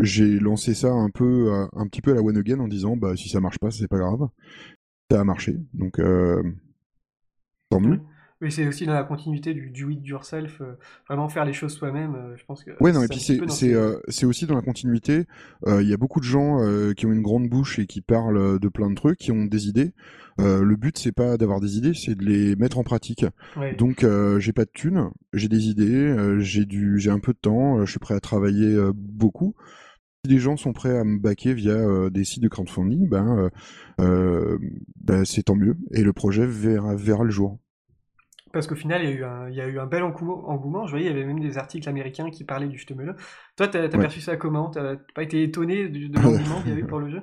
j'ai 0.02 0.40
lancé 0.40 0.74
ça 0.74 0.92
un 0.92 1.10
peu, 1.10 1.54
euh, 1.54 1.68
un 1.74 1.88
petit 1.88 2.02
peu 2.02 2.12
à 2.12 2.16
la 2.16 2.22
one 2.22 2.38
again 2.38 2.60
en 2.60 2.68
disant, 2.68 2.98
bah 2.98 3.16
si 3.16 3.30
ça 3.30 3.40
marche 3.40 3.60
pas, 3.60 3.72
c'est 3.72 3.88
pas 3.88 4.00
grave. 4.00 4.28
Ça 5.10 5.22
a 5.22 5.24
marché, 5.24 5.58
donc 5.74 6.00
euh, 6.00 6.42
tant 7.70 7.80
mieux. 7.80 8.00
Oui, 8.42 8.52
c'est 8.52 8.66
aussi 8.66 8.88
dans 8.88 8.96
la 8.96 9.04
continuité 9.04 9.54
du 9.54 9.70
do 9.70 9.92
it 9.92 10.04
yourself, 10.04 10.62
euh, 10.62 10.74
vraiment 11.08 11.30
faire 11.30 11.46
les 11.46 11.54
choses 11.54 11.74
soi-même. 11.74 12.16
euh, 12.16 12.36
je 12.36 12.44
pense 12.44 12.64
que 12.64 12.72
Ouais, 12.80 12.92
non, 12.92 13.04
et 13.04 13.08
puis 13.08 13.20
c'est 13.20 13.40
euh, 13.74 14.00
c'est 14.08 14.26
aussi 14.26 14.48
dans 14.48 14.56
la 14.56 14.64
continuité. 14.64 15.26
Il 15.68 15.88
y 15.88 15.94
a 15.94 15.98
beaucoup 15.98 16.20
de 16.20 16.26
gens 16.26 16.58
qui 16.98 17.06
ont 17.06 17.12
une 17.12 17.22
grande 17.22 17.48
bouche 17.50 17.78
et 17.78 17.86
qui 17.86 18.02
parlent 18.02 18.60
de 18.60 18.68
plein 18.68 18.90
de 18.90 18.96
trucs, 18.96 19.20
qui 19.20 19.32
ont 19.32 19.46
des 19.46 19.68
idées. 19.68 19.94
Le 20.40 20.76
but 20.76 20.98
c'est 20.98 21.12
pas 21.12 21.38
d'avoir 21.38 21.60
des 21.60 21.78
idées, 21.78 21.94
c'est 21.94 22.16
de 22.16 22.26
les 22.26 22.56
mettre 22.56 22.80
en 22.80 22.84
pratique. 22.84 23.26
Ouais. 23.58 23.76
Donc 23.76 24.04
j'ai 24.40 24.54
pas 24.54 24.66
de 24.66 24.72
thunes, 24.74 25.12
j'ai 25.34 25.48
des 25.48 25.68
idées, 25.68 26.38
j'ai 26.40 26.66
du 26.66 26.98
j'ai 26.98 27.12
un 27.12 27.20
peu 27.20 27.34
de 27.34 27.38
temps, 27.38 27.86
je 27.86 27.92
suis 27.92 28.00
prêt 28.00 28.16
à 28.16 28.20
travailler 28.20 28.76
beaucoup. 28.96 29.54
Si 30.24 30.32
les 30.32 30.38
gens 30.40 30.56
sont 30.56 30.72
prêts 30.72 30.96
à 30.96 31.04
me 31.04 31.18
baquer 31.18 31.56
via 31.56 31.72
euh, 31.72 32.12
des 32.12 32.24
sites 32.26 32.44
de 32.44 32.48
crowdfunding, 32.48 33.10
ben, 33.10 33.38
euh, 33.40 33.50
euh, 34.02 34.60
ben, 35.04 35.26
c'est 35.26 35.42
tant 35.42 35.56
mieux 35.56 35.76
et 35.92 36.04
le 36.04 36.14
projet 36.14 36.46
verra 36.46 36.96
verra 36.96 37.24
le 37.24 37.32
jour. 37.32 37.58
Parce 38.54 38.68
qu'au 38.68 38.76
final, 38.76 39.02
il 39.04 39.10
y 39.10 39.14
a 39.14 39.16
eu 39.16 39.24
un, 39.24 39.50
il 39.50 39.56
y 39.56 39.62
a 39.62 39.68
eu 39.68 39.80
un 39.80 39.88
bel 39.88 40.04
engouement. 40.04 40.86
Je 40.86 40.92
voyais, 40.92 41.08
il 41.08 41.10
y 41.10 41.12
avait 41.12 41.26
même 41.26 41.40
des 41.40 41.58
articles 41.58 41.90
américains 41.90 42.30
qui 42.30 42.44
parlaient 42.44 42.68
du 42.68 42.78
Ch'temeleux. 42.78 43.16
Toi, 43.56 43.68
t'as 43.68 43.82
Ouais. 43.82 43.90
perçu 43.90 44.22
ça 44.22 44.38
comment? 44.38 44.70
T'as 44.70 44.98
pas 45.16 45.24
été 45.24 45.42
étonné 45.42 45.90
de 45.90 46.14
l'engouement 46.22 46.62
qu'il 46.62 46.72
y 46.74 46.76
a 46.76 46.78
eu 46.78 46.86
pour 46.86 47.00
le 47.00 47.10
jeu? 47.10 47.22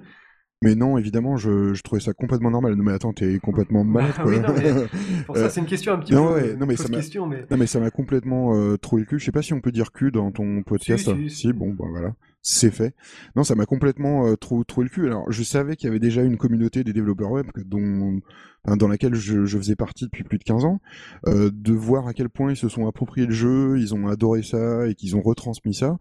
Mais 0.64 0.74
non, 0.74 0.98
évidemment, 0.98 1.36
je, 1.36 1.74
je 1.74 1.82
trouvais 1.84 2.00
ça 2.00 2.12
complètement 2.14 2.50
normal. 2.50 2.74
Non 2.74 2.82
mais 2.82 2.92
attends, 2.92 3.12
t'es 3.12 3.38
complètement 3.38 3.84
malade 3.84 4.10
Bah 4.16 4.22
quoi. 4.24 4.32
oui, 4.32 4.40
non, 4.40 4.48
mais 4.56 5.22
Pour 5.26 5.36
ça, 5.36 5.50
c'est 5.50 5.60
une 5.60 5.66
question 5.66 5.92
un 5.92 5.98
petit 5.98 6.14
non, 6.14 6.26
peu 6.26 6.34
ouais, 6.34 6.56
non, 6.56 6.66
mais 6.66 6.74
ça 6.74 6.88
m'a- 6.88 6.96
question, 6.96 7.28
mais 7.28 7.46
Non 7.48 7.56
mais 7.58 7.68
ça 7.68 7.78
m'a 7.78 7.92
complètement 7.92 8.56
euh, 8.56 8.76
troué 8.76 9.02
le 9.02 9.06
cul. 9.06 9.20
Je 9.20 9.24
sais 9.26 9.30
pas 9.30 9.42
si 9.42 9.52
on 9.52 9.60
peut 9.60 9.70
dire 9.70 9.92
cul 9.92 10.10
dans 10.10 10.32
ton 10.32 10.64
podcast. 10.64 11.14
Si, 11.14 11.30
si, 11.30 11.36
si. 11.36 11.52
bon, 11.52 11.72
ben 11.74 11.86
voilà, 11.90 12.14
c'est 12.42 12.70
fait. 12.70 12.94
Non, 13.36 13.44
ça 13.44 13.54
m'a 13.54 13.66
complètement 13.66 14.26
euh, 14.26 14.36
trou- 14.36 14.64
troué 14.64 14.84
le 14.84 14.90
cul. 14.90 15.06
Alors, 15.06 15.30
je 15.30 15.42
savais 15.42 15.76
qu'il 15.76 15.86
y 15.88 15.90
avait 15.90 15.98
déjà 15.98 16.22
une 16.22 16.38
communauté 16.38 16.82
des 16.84 16.92
développeurs 16.94 17.30
web 17.30 17.46
dont, 17.66 18.20
dans 18.66 18.88
laquelle 18.88 19.14
je, 19.14 19.44
faisais 19.46 19.76
partie 19.76 20.04
depuis 20.04 20.24
plus 20.24 20.38
de 20.38 20.44
15 20.44 20.64
ans. 20.64 20.80
Euh, 21.26 21.50
de 21.52 21.72
voir 21.72 22.06
à 22.06 22.14
quel 22.14 22.30
point 22.30 22.52
ils 22.52 22.56
se 22.56 22.68
sont 22.68 22.86
appropriés 22.86 23.26
le 23.26 23.32
jeu, 23.34 23.78
ils 23.78 23.94
ont 23.94 24.06
adoré 24.08 24.42
ça 24.42 24.86
et 24.88 24.94
qu'ils 24.94 25.16
ont 25.16 25.20
retransmis 25.20 25.74
ça. 25.74 25.98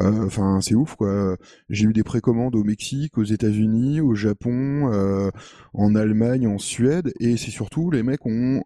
euh, 0.00 0.24
Enfin, 0.24 0.60
c'est 0.62 0.74
ouf 0.74 0.94
quoi. 0.96 1.36
J'ai 1.68 1.84
eu 1.86 1.92
des 1.92 2.04
précommandes 2.04 2.56
au 2.56 2.64
Mexique, 2.64 3.18
aux 3.18 3.24
États-Unis, 3.24 4.00
au 4.00 4.14
Japon, 4.14 4.90
euh, 4.92 5.30
en 5.74 5.94
Allemagne, 5.94 6.46
en 6.46 6.58
Suède, 6.58 7.12
et 7.20 7.36
c'est 7.36 7.50
surtout 7.50 7.90
les 7.90 8.02
mecs 8.02 8.24
ont 8.26 8.62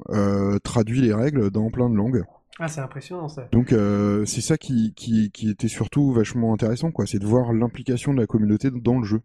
traduit 0.62 1.00
les 1.00 1.12
règles 1.14 1.50
dans 1.50 1.70
plein 1.70 1.90
de 1.90 1.96
langues. 1.96 2.22
Ah, 2.60 2.68
c'est 2.68 2.80
impressionnant 2.80 3.28
ça. 3.28 3.48
Donc 3.52 3.72
euh, 3.72 4.24
c'est 4.24 4.40
ça 4.40 4.56
qui, 4.56 4.94
qui, 4.94 5.30
qui 5.32 5.50
était 5.50 5.68
surtout 5.68 6.12
vachement 6.12 6.52
intéressant, 6.54 6.90
quoi. 6.92 7.06
C'est 7.06 7.18
de 7.18 7.26
voir 7.26 7.52
l'implication 7.52 8.14
de 8.14 8.20
la 8.20 8.26
communauté 8.26 8.70
dans 8.70 8.98
le 8.98 9.04
jeu. 9.04 9.20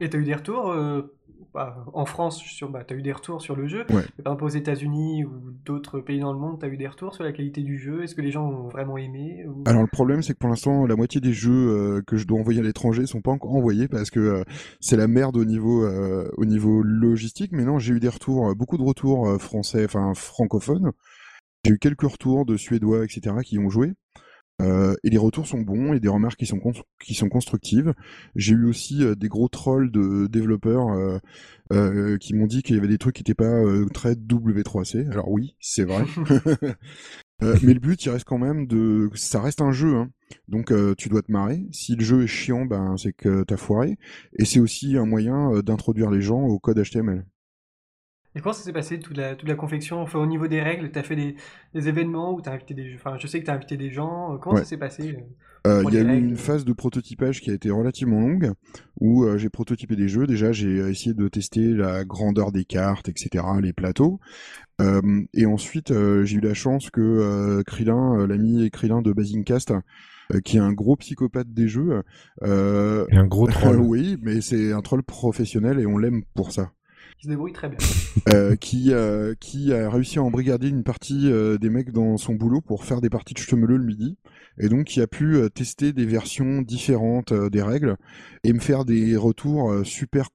Et 0.00 0.10
t'as 0.10 0.18
eu 0.18 0.24
des 0.24 0.34
retours 0.34 0.72
euh, 0.72 1.14
bah, 1.52 1.84
en 1.92 2.04
France 2.04 2.38
sur, 2.38 2.68
bah, 2.68 2.82
t'as 2.84 2.96
eu 2.96 3.02
des 3.02 3.12
retours 3.12 3.40
sur 3.40 3.54
le 3.54 3.68
jeu. 3.68 3.84
Ouais. 3.90 4.02
Mais 4.18 4.24
par 4.24 4.32
exemple 4.32 4.44
aux 4.44 4.48
États-Unis 4.48 5.24
ou 5.24 5.52
d'autres 5.64 6.00
pays 6.00 6.18
dans 6.18 6.32
le 6.32 6.38
monde, 6.40 6.58
t'as 6.60 6.66
eu 6.66 6.76
des 6.76 6.88
retours 6.88 7.14
sur 7.14 7.22
la 7.22 7.30
qualité 7.32 7.62
du 7.62 7.78
jeu? 7.78 8.02
Est-ce 8.02 8.16
que 8.16 8.20
les 8.20 8.32
gens 8.32 8.44
ont 8.48 8.68
vraiment 8.68 8.96
aimé 8.98 9.44
ou- 9.46 9.62
Alors 9.66 9.82
le 9.82 9.88
problème, 9.88 10.20
c'est 10.22 10.32
que 10.32 10.38
pour 10.38 10.48
l'instant, 10.48 10.86
la 10.86 10.96
moitié 10.96 11.20
des 11.20 11.32
jeux 11.32 11.52
euh, 11.52 12.02
que 12.04 12.16
je 12.16 12.26
dois 12.26 12.40
envoyer 12.40 12.58
à 12.58 12.64
l'étranger 12.64 13.06
sont 13.06 13.20
pas 13.22 13.30
encore 13.30 13.54
envoyés 13.54 13.86
parce 13.86 14.10
que 14.10 14.44
c'est 14.80 14.96
la 14.96 15.06
merde 15.06 15.36
au 15.36 15.44
niveau 15.44 15.88
au 16.36 16.44
niveau 16.44 16.82
logistique. 16.82 17.52
Mais 17.52 17.64
non, 17.64 17.78
j'ai 17.78 17.94
eu 17.94 18.00
des 18.00 18.08
retours, 18.08 18.56
beaucoup 18.56 18.76
de 18.76 18.82
retours 18.82 19.40
français, 19.40 19.84
enfin 19.84 20.12
francophones. 20.14 20.90
J'ai 21.64 21.72
eu 21.72 21.78
quelques 21.78 22.02
retours 22.02 22.44
de 22.44 22.56
Suédois, 22.56 23.04
etc., 23.04 23.36
qui 23.42 23.58
ont 23.58 23.70
joué. 23.70 23.94
Euh, 24.62 24.94
et 25.02 25.10
les 25.10 25.18
retours 25.18 25.46
sont 25.46 25.60
bons 25.60 25.94
et 25.94 26.00
des 26.00 26.08
remarques 26.08 26.38
qui 26.38 26.46
sont, 26.46 26.60
qui 27.02 27.14
sont 27.14 27.28
constructives. 27.28 27.92
J'ai 28.36 28.52
eu 28.52 28.66
aussi 28.66 29.02
euh, 29.02 29.14
des 29.14 29.28
gros 29.28 29.48
trolls 29.48 29.90
de 29.90 30.28
développeurs 30.28 30.86
euh, 31.72 32.18
qui 32.18 32.34
m'ont 32.34 32.46
dit 32.46 32.62
qu'il 32.62 32.76
y 32.76 32.78
avait 32.78 32.88
des 32.88 32.98
trucs 32.98 33.16
qui 33.16 33.22
n'étaient 33.22 33.34
pas 33.34 33.62
très 33.92 34.12
W3C. 34.12 35.10
Alors 35.10 35.28
oui, 35.30 35.56
c'est 35.60 35.84
vrai. 35.84 36.04
mais 37.40 37.74
le 37.74 37.80
but, 37.80 38.04
il 38.04 38.10
reste 38.10 38.26
quand 38.26 38.38
même 38.38 38.66
de... 38.66 39.10
Ça 39.14 39.40
reste 39.40 39.60
un 39.60 39.72
jeu, 39.72 39.96
hein. 39.96 40.10
donc 40.48 40.72
tu 40.96 41.08
dois 41.08 41.22
te 41.22 41.32
marrer. 41.32 41.66
Si 41.72 41.96
le 41.96 42.04
jeu 42.04 42.22
est 42.22 42.28
chiant, 42.28 42.64
ben, 42.64 42.96
c'est 42.96 43.12
que 43.12 43.42
t'as 43.42 43.56
foiré. 43.56 43.96
Et 44.38 44.44
c'est 44.44 44.60
aussi 44.60 44.96
un 44.96 45.06
moyen 45.06 45.60
d'introduire 45.62 46.10
les 46.10 46.22
gens 46.22 46.42
au 46.42 46.58
code 46.58 46.80
HTML. 46.80 47.24
Et 48.36 48.40
comment 48.40 48.52
ça 48.52 48.64
s'est 48.64 48.72
passé, 48.72 48.98
toute 48.98 49.16
la, 49.16 49.36
toute 49.36 49.48
la 49.48 49.54
confection? 49.54 50.00
Enfin, 50.00 50.18
Au 50.18 50.26
niveau 50.26 50.48
des 50.48 50.60
règles, 50.60 50.90
tu 50.90 50.98
as 50.98 51.04
fait 51.04 51.14
des, 51.14 51.36
des 51.72 51.88
événements 51.88 52.34
où 52.34 52.42
tu 52.42 52.48
as 52.48 52.52
invité 52.52 52.74
des 52.74 52.92
Enfin, 52.96 53.16
je 53.16 53.28
sais 53.28 53.38
que 53.38 53.44
tu 53.44 53.50
as 53.50 53.54
invité 53.54 53.76
des 53.76 53.90
gens. 53.90 54.38
Comment 54.38 54.56
ça 54.56 54.64
s'est 54.64 54.76
passé 54.76 55.18
euh, 55.68 55.84
Il 55.86 55.94
y 55.94 55.98
a 55.98 56.00
eu 56.00 56.18
une 56.18 56.36
phase 56.36 56.64
de 56.64 56.72
prototypage 56.72 57.40
qui 57.40 57.52
a 57.52 57.54
été 57.54 57.70
relativement 57.70 58.20
longue, 58.20 58.52
où 59.00 59.22
euh, 59.22 59.38
j'ai 59.38 59.50
prototypé 59.50 59.94
des 59.94 60.08
jeux. 60.08 60.26
Déjà, 60.26 60.50
j'ai 60.50 60.78
essayé 60.78 61.14
de 61.14 61.28
tester 61.28 61.74
la 61.74 62.04
grandeur 62.04 62.50
des 62.50 62.64
cartes, 62.64 63.08
etc., 63.08 63.44
les 63.62 63.72
plateaux. 63.72 64.18
Euh, 64.80 65.22
et 65.32 65.46
ensuite, 65.46 65.92
j'ai 66.24 66.36
eu 66.36 66.40
la 66.40 66.54
chance 66.54 66.90
que 66.90 67.62
Krillin, 67.62 68.26
l'ami 68.26 68.68
Krillin 68.72 69.00
de 69.00 69.12
Basingcast, 69.12 69.72
qui 70.44 70.56
est 70.56 70.60
un 70.60 70.72
gros 70.72 70.96
psychopathe 70.96 71.52
des 71.54 71.68
jeux. 71.68 72.02
et 72.42 72.46
un 73.16 73.26
gros 73.26 73.46
troll. 73.46 73.78
oui, 73.78 74.16
mais 74.22 74.40
c'est 74.40 74.72
un 74.72 74.80
troll 74.80 75.04
professionnel 75.04 75.78
et 75.78 75.86
on 75.86 75.98
l'aime 75.98 76.24
pour 76.34 76.50
ça 76.50 76.72
qui 77.24 77.28
se 77.28 77.30
débrouille 77.30 77.52
très 77.52 77.68
bien. 77.68 77.78
Euh, 78.32 78.56
qui, 78.56 78.92
euh, 78.92 79.34
qui 79.38 79.72
a 79.72 79.90
réussi 79.90 80.18
à 80.18 80.22
embrigader 80.22 80.68
une 80.68 80.82
partie 80.82 81.30
euh, 81.30 81.58
des 81.58 81.68
mecs 81.68 81.92
dans 81.92 82.16
son 82.16 82.34
boulot 82.34 82.60
pour 82.60 82.84
faire 82.84 83.00
des 83.00 83.10
parties 83.10 83.34
de 83.34 83.38
chemeleux 83.38 83.76
le 83.76 83.84
midi. 83.84 84.16
Et 84.58 84.68
donc 84.68 84.84
qui 84.84 85.00
a 85.00 85.06
pu 85.06 85.38
tester 85.52 85.92
des 85.92 86.06
versions 86.06 86.62
différentes 86.62 87.32
des 87.32 87.62
règles 87.62 87.96
et 88.44 88.52
me 88.52 88.60
faire 88.60 88.84
des 88.84 89.16
retours 89.16 89.84
super 89.84 90.30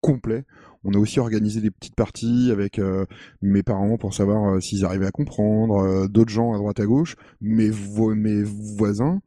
complets 0.00 0.44
on 0.84 0.92
a 0.92 0.98
aussi 0.98 1.20
organisé 1.20 1.60
des 1.60 1.70
petites 1.70 1.94
parties 1.94 2.50
avec 2.52 2.78
euh, 2.78 3.04
mes 3.42 3.62
parents 3.62 3.96
pour 3.98 4.14
savoir 4.14 4.54
euh, 4.54 4.60
s'ils 4.60 4.84
arrivaient 4.84 5.06
à 5.06 5.10
comprendre, 5.10 5.78
euh, 5.78 6.08
d'autres 6.08 6.30
gens 6.30 6.54
à 6.54 6.58
droite 6.58 6.80
à 6.80 6.86
gauche, 6.86 7.16
mes, 7.40 7.70
mes 8.14 8.42
voisins, 8.42 9.20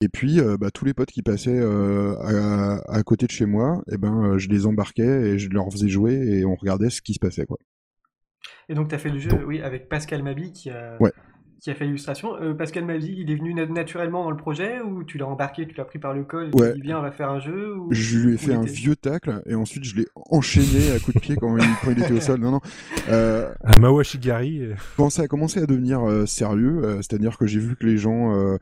et 0.00 0.08
puis 0.08 0.40
bah, 0.60 0.70
tous 0.70 0.84
les 0.84 0.94
potes 0.94 1.10
qui 1.10 1.22
passaient 1.22 1.60
à, 1.60 3.02
côté 3.04 3.26
de 3.26 3.32
chez 3.32 3.46
moi, 3.46 3.82
et 3.88 3.94
eh 3.94 3.98
ben 3.98 4.38
je 4.38 4.48
les 4.48 4.66
embarquais 4.66 5.02
et 5.02 5.38
je 5.38 5.48
leur 5.50 5.70
faisais 5.72 5.88
jouer 5.88 6.14
et 6.14 6.44
on 6.44 6.54
regardait 6.54 6.90
ce 6.90 7.02
qui 7.02 7.14
se 7.14 7.18
passait 7.18 7.46
quoi. 7.46 7.58
Et 8.68 8.74
donc 8.74 8.88
tu 8.88 8.94
as 8.94 8.98
fait 8.98 9.10
le 9.10 9.18
jeu 9.18 9.30
oui, 9.46 9.60
avec 9.60 9.88
Pascal 9.88 10.22
Mabi 10.22 10.52
qui 10.52 10.70
a, 10.70 10.96
ouais 11.00 11.12
qui 11.60 11.70
a 11.70 11.74
fait 11.74 11.84
l'illustration. 11.84 12.36
Euh, 12.40 12.54
Pascal 12.54 12.86
dit 12.98 13.14
il 13.18 13.30
est 13.30 13.36
venu 13.36 13.54
naturellement 13.54 14.24
dans 14.24 14.30
le 14.30 14.36
projet 14.36 14.80
ou 14.80 15.04
tu 15.04 15.18
l'as 15.18 15.26
embarqué, 15.26 15.66
tu 15.66 15.74
l'as 15.76 15.84
pris 15.84 15.98
par 15.98 16.14
le 16.14 16.24
col 16.24 16.48
et 16.48 16.50
tu 16.50 16.72
dit 16.74 16.80
viens, 16.82 16.98
on 16.98 17.02
va 17.02 17.10
faire 17.10 17.30
un 17.30 17.40
jeu 17.40 17.76
Je 17.90 18.18
lui 18.18 18.34
ai 18.34 18.36
fait 18.36 18.54
un 18.54 18.62
vieux 18.62 18.96
tacle 18.96 19.42
et 19.46 19.54
ensuite 19.54 19.84
je 19.84 19.96
l'ai 19.96 20.06
enchaîné 20.30 20.92
à 20.94 20.98
coups 20.98 21.16
de 21.16 21.20
pied 21.20 21.36
quand 21.36 21.56
il, 21.56 22.02
était 22.02 22.12
au 22.12 22.20
sol. 22.20 22.40
Non, 22.40 22.52
non. 22.52 22.60
Euh, 23.08 23.52
un 23.64 23.80
Mawashigari. 23.80 24.62
Quand 24.96 25.10
ça 25.10 25.22
a 25.22 25.28
commencé 25.28 25.60
à 25.60 25.66
devenir 25.66 26.06
euh, 26.08 26.26
sérieux, 26.26 26.80
euh, 26.84 26.96
c'est-à-dire 26.96 27.38
que 27.38 27.46
j'ai 27.46 27.60
vu 27.60 27.76
que 27.76 27.86
les 27.86 27.98
gens 27.98 28.58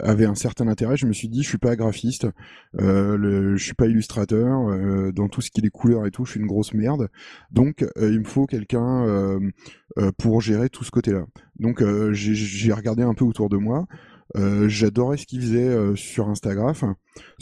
avaient 0.00 0.26
un 0.26 0.34
certain 0.34 0.68
intérêt, 0.68 0.96
je 0.96 1.06
me 1.06 1.12
suis 1.12 1.28
dit 1.28 1.42
je 1.42 1.48
suis 1.48 1.58
pas 1.58 1.76
graphiste, 1.76 2.26
le, 2.74 3.56
je 3.56 3.64
suis 3.64 3.74
pas 3.74 3.86
illustrateur, 3.86 5.12
dans 5.12 5.28
tout 5.28 5.40
ce 5.40 5.50
qui 5.50 5.60
est 5.60 5.64
les 5.64 5.70
couleurs 5.70 6.06
et 6.06 6.10
tout, 6.10 6.24
je 6.24 6.32
suis 6.32 6.40
une 6.40 6.46
grosse 6.46 6.74
merde. 6.74 7.08
Donc 7.50 7.84
il 7.96 8.20
me 8.20 8.24
faut 8.24 8.46
quelqu'un 8.46 9.40
pour 10.18 10.40
gérer 10.40 10.68
tout 10.68 10.84
ce 10.84 10.90
côté-là. 10.90 11.24
Donc 11.58 11.82
euh, 11.82 12.12
j'ai 12.12 12.72
regardé 12.72 13.02
un 13.02 13.14
peu 13.14 13.24
autour 13.24 13.48
de 13.48 13.56
moi. 13.56 13.86
Euh, 14.36 14.68
j'adorais 14.68 15.16
ce 15.16 15.26
qu'il 15.26 15.40
faisait 15.40 15.68
euh, 15.68 15.96
sur 15.96 16.28
Instagram. 16.28 16.74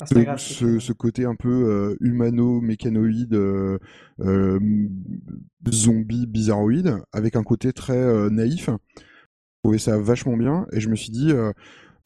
ce, 0.06 0.92
côté 0.92 1.24
un 1.24 1.34
peu 1.34 1.96
humano-mécanoïde, 2.00 3.38
zombie, 5.68 6.26
bizarroïde, 6.26 6.96
avec 7.12 7.36
un 7.36 7.42
côté 7.42 7.72
très 7.72 8.30
naïf. 8.30 8.70
Je 8.96 9.68
trouvais 9.68 9.78
ça 9.78 9.98
vachement 9.98 10.36
bien 10.36 10.66
et 10.72 10.80
je 10.80 10.88
me 10.88 10.94
suis 10.94 11.10
dit, 11.10 11.32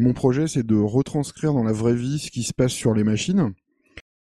mon 0.00 0.12
projet 0.12 0.48
c'est 0.48 0.66
de 0.66 0.76
retranscrire 0.76 1.52
dans 1.52 1.64
la 1.64 1.72
vraie 1.72 1.94
vie 1.94 2.18
ce 2.18 2.30
qui 2.30 2.42
se 2.42 2.52
passe 2.52 2.72
sur 2.72 2.94
les 2.94 3.04
machines. 3.04 3.52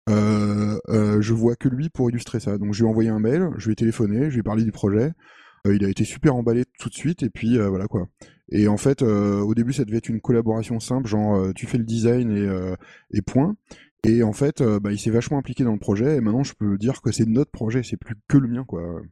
je 0.09 1.33
vois 1.33 1.57
que 1.57 1.69
lui 1.69 1.89
pour 1.91 2.11
illustrer 2.11 2.41
ça. 2.41 2.59
Donc 2.59 2.75
je 2.75 2.81
lui 2.81 2.87
ai 2.87 2.91
envoyé 2.91 3.11
un 3.11 3.19
mail, 3.19 3.51
je 3.57 3.67
lui 3.67 3.73
ai 3.73 3.77
téléphoné, 3.77 4.31
je 4.31 4.35
lui 4.35 4.41
ai 4.41 4.43
parlé 4.43 4.65
du 4.65 4.73
projet. 4.73 5.13
Euh, 5.67 5.75
il 5.75 5.85
a 5.85 5.89
été 5.89 6.05
super 6.05 6.37
emballé 6.37 6.65
tout 6.79 6.89
de 6.89 6.95
suite 6.95 7.23
et 7.23 7.31
puis 7.31 7.59
euh, 7.59 7.69
voilà 7.69 7.87
quoi. 7.87 8.09
Et 8.51 8.69
en 8.69 8.77
fait, 8.77 9.03
euh, 9.03 9.41
au 9.41 9.55
début, 9.55 9.73
ça 9.73 9.85
devait 9.85 9.99
être 9.99 10.09
une 10.09 10.21
collaboration 10.21 10.81
simple, 10.81 11.07
genre 11.07 11.53
tu 11.55 11.67
fais 11.67 11.79
le 11.79 11.85
design 11.85 12.31
et, 13.13 13.23
point. 13.23 13.57
Et 14.05 14.23
en 14.23 14.33
fait, 14.33 14.63
bah, 14.63 14.93
il 14.93 14.99
s'est 14.99 15.11
vachement 15.11 15.39
impliqué 15.39 15.65
dans 15.65 15.73
le 15.73 15.79
projet 15.79 16.17
et 16.17 16.21
maintenant 16.21 16.45
je 16.45 16.55
peux 16.55 16.79
dire 16.79 17.03
que 17.03 17.13
c'est 17.13 17.27
notre 17.27 17.51
projet, 17.51 17.83
c'est 17.83 17.97
plus 17.97 18.15
que 18.29 18.39
le 18.39 18.49
mien 18.49 18.65
quoi. 18.65 19.03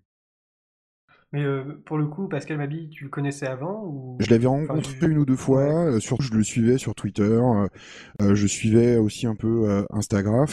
Mais 1.33 1.45
euh, 1.45 1.83
pour 1.85 1.99
le 1.99 2.07
coup, 2.07 2.29
Pascal 2.29 2.57
Mabi, 2.57 2.89
tu 2.89 3.05
le 3.05 3.11
connaissais 3.11 3.47
avant 3.47 3.85
ou... 3.85 4.17
Je 4.21 4.31
l'avais 4.31 4.47
rencontré 4.47 4.95
une 5.03 5.19
ou 5.19 5.25
deux 5.25 5.37
fois, 5.37 5.87
euh, 5.87 5.99
surtout 5.99 6.23
je 6.23 6.35
le 6.35 6.45
suivais 6.45 6.79
sur 6.79 6.95
Twitter, 6.95 7.41
euh, 8.23 8.35
je 8.35 8.47
suivais 8.47 8.97
aussi 8.97 9.27
un 9.27 9.35
peu 9.35 9.85
Instagram, 9.91 10.47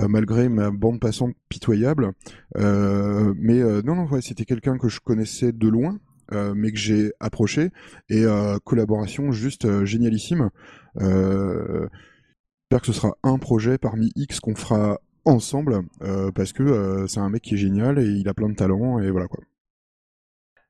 malgré 0.00 0.48
ma 0.48 0.70
bande 0.70 1.00
passante 1.00 1.34
pitoyable. 1.48 2.12
mais 2.56 3.62
non, 3.84 3.94
non, 3.94 4.06
ouais, 4.08 4.20
c'était 4.20 4.44
quelqu'un 4.44 4.78
que 4.78 4.88
je 4.88 5.00
connaissais 5.00 5.52
de 5.52 5.68
loin, 5.68 5.98
mais 6.32 6.72
que 6.72 6.78
j'ai 6.78 7.12
approché, 7.20 7.70
et 8.08 8.24
collaboration 8.64 9.30
juste 9.30 9.84
génialissime. 9.84 10.50
J'espère 10.96 12.80
que 12.80 12.86
ce 12.86 12.92
sera 12.92 13.16
un 13.22 13.38
projet 13.38 13.78
parmi 13.78 14.10
X 14.16 14.40
qu'on 14.40 14.56
fera 14.56 14.98
ensemble, 15.24 15.82
parce 16.34 16.52
que 16.52 17.06
c'est 17.06 17.20
un 17.20 17.30
mec 17.30 17.42
qui 17.42 17.54
est 17.54 17.58
génial 17.58 17.98
et 18.00 18.06
il 18.06 18.28
a 18.28 18.34
plein 18.34 18.48
de 18.48 18.56
talent, 18.56 18.98
et 18.98 19.10
voilà 19.10 19.28
quoi. 19.28 19.40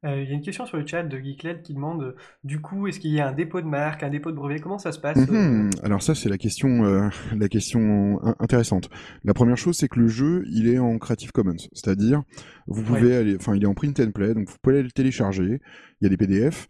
Euh, 0.06 0.22
il 0.22 0.28
y 0.30 0.32
a 0.32 0.34
une 0.34 0.40
question 0.40 0.64
sur 0.64 0.78
le 0.78 0.86
chat 0.86 1.02
de 1.02 1.18
Geekled 1.18 1.60
qui 1.60 1.74
demande 1.74 2.02
euh, 2.02 2.16
du 2.42 2.60
coup, 2.60 2.86
est-ce 2.86 2.98
qu'il 2.98 3.10
y 3.10 3.20
a 3.20 3.28
un 3.28 3.32
dépôt 3.32 3.60
de 3.60 3.66
marque, 3.66 4.02
un 4.02 4.08
dépôt 4.08 4.30
de 4.30 4.36
brevet? 4.36 4.58
Comment 4.58 4.78
ça 4.78 4.92
se 4.92 4.98
passe 4.98 5.18
euh 5.18 5.30
mhm. 5.30 5.70
Alors 5.82 6.02
ça, 6.02 6.14
c'est 6.14 6.30
la 6.30 6.38
question, 6.38 7.10
la 7.36 7.48
question 7.48 8.18
intéressante. 8.38 8.88
La 9.24 9.34
première 9.34 9.58
chose, 9.58 9.76
c'est 9.76 9.88
que 9.88 10.00
le 10.00 10.08
jeu, 10.08 10.44
il 10.50 10.68
est 10.68 10.78
en 10.78 10.96
Creative 10.98 11.32
Commons, 11.32 11.56
c'est-à-dire, 11.72 12.22
vous 12.66 12.82
pouvez 12.82 13.14
aller, 13.14 13.36
enfin, 13.36 13.54
il 13.54 13.62
est 13.62 13.66
en 13.66 13.74
print 13.74 14.00
and 14.00 14.12
play, 14.12 14.32
donc 14.32 14.48
vous 14.48 14.56
pouvez 14.62 14.76
aller 14.76 14.84
le 14.84 14.90
télécharger. 14.90 15.60
Il 16.00 16.04
y 16.04 16.06
a 16.06 16.08
des 16.08 16.16
PDF. 16.16 16.68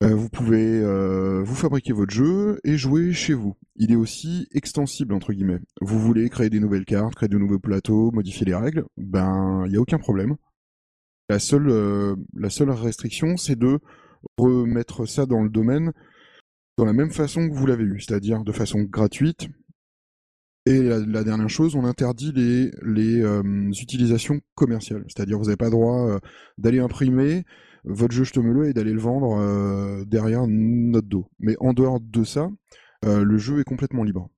vous 0.00 0.28
pouvez 0.28 0.80
vous 1.42 1.54
fabriquer 1.56 1.92
votre 1.92 2.14
jeu 2.14 2.60
et 2.62 2.76
jouer 2.76 3.12
chez 3.12 3.34
vous. 3.34 3.56
Il 3.74 3.90
est 3.90 3.96
aussi 3.96 4.46
extensible 4.52 5.12
entre 5.12 5.32
guillemets. 5.32 5.60
Vous 5.80 5.98
voulez 5.98 6.28
créer 6.28 6.50
des 6.50 6.60
nouvelles 6.60 6.84
cartes, 6.84 7.16
créer 7.16 7.28
de 7.28 7.38
nouveaux 7.38 7.58
plateaux, 7.58 8.12
modifier 8.12 8.46
les 8.46 8.54
règles, 8.54 8.84
ben 8.96 9.64
il 9.66 9.72
n'y 9.72 9.76
a 9.76 9.80
aucun 9.80 9.98
problème. 9.98 10.36
La 11.30 11.38
seule, 11.38 11.70
euh, 11.70 12.16
la 12.34 12.50
seule 12.50 12.70
restriction, 12.70 13.36
c'est 13.36 13.58
de 13.58 13.78
remettre 14.36 15.06
ça 15.06 15.24
dans 15.26 15.42
le 15.42 15.48
domaine 15.48 15.92
dans 16.76 16.84
la 16.84 16.92
même 16.92 17.10
façon 17.10 17.48
que 17.48 17.54
vous 17.54 17.66
l'avez 17.66 17.84
eu, 17.84 18.00
c'est-à-dire 18.00 18.42
de 18.42 18.52
façon 18.52 18.82
gratuite. 18.82 19.48
Et 20.66 20.82
la, 20.82 21.24
dernière 21.24 21.48
chose, 21.48 21.76
on 21.76 21.84
interdit 21.84 22.32
les, 22.32 23.22
euh, 23.22 23.42
utilisations 23.70 24.40
commerciales, 24.54 25.04
c'est-à-dire 25.08 25.38
vous 25.38 25.44
n'avez 25.44 25.56
pas 25.56 25.70
droit 25.70 26.08
euh, 26.08 26.18
d'aller 26.56 26.80
imprimer 26.80 27.44
votre 27.84 28.14
jeu 28.14 28.24
le 28.42 28.68
et 28.68 28.72
d'aller 28.72 28.92
le 28.92 29.00
vendre 29.00 30.04
derrière 30.06 30.46
notre 30.46 31.06
dos. 31.06 31.28
Mais 31.38 31.54
en 31.60 31.74
dehors 31.74 32.00
de 32.00 32.24
ça, 32.24 32.48
le 33.02 33.36
jeu 33.36 33.60
est 33.60 33.64
complètement 33.64 34.04
libre. 34.04 34.30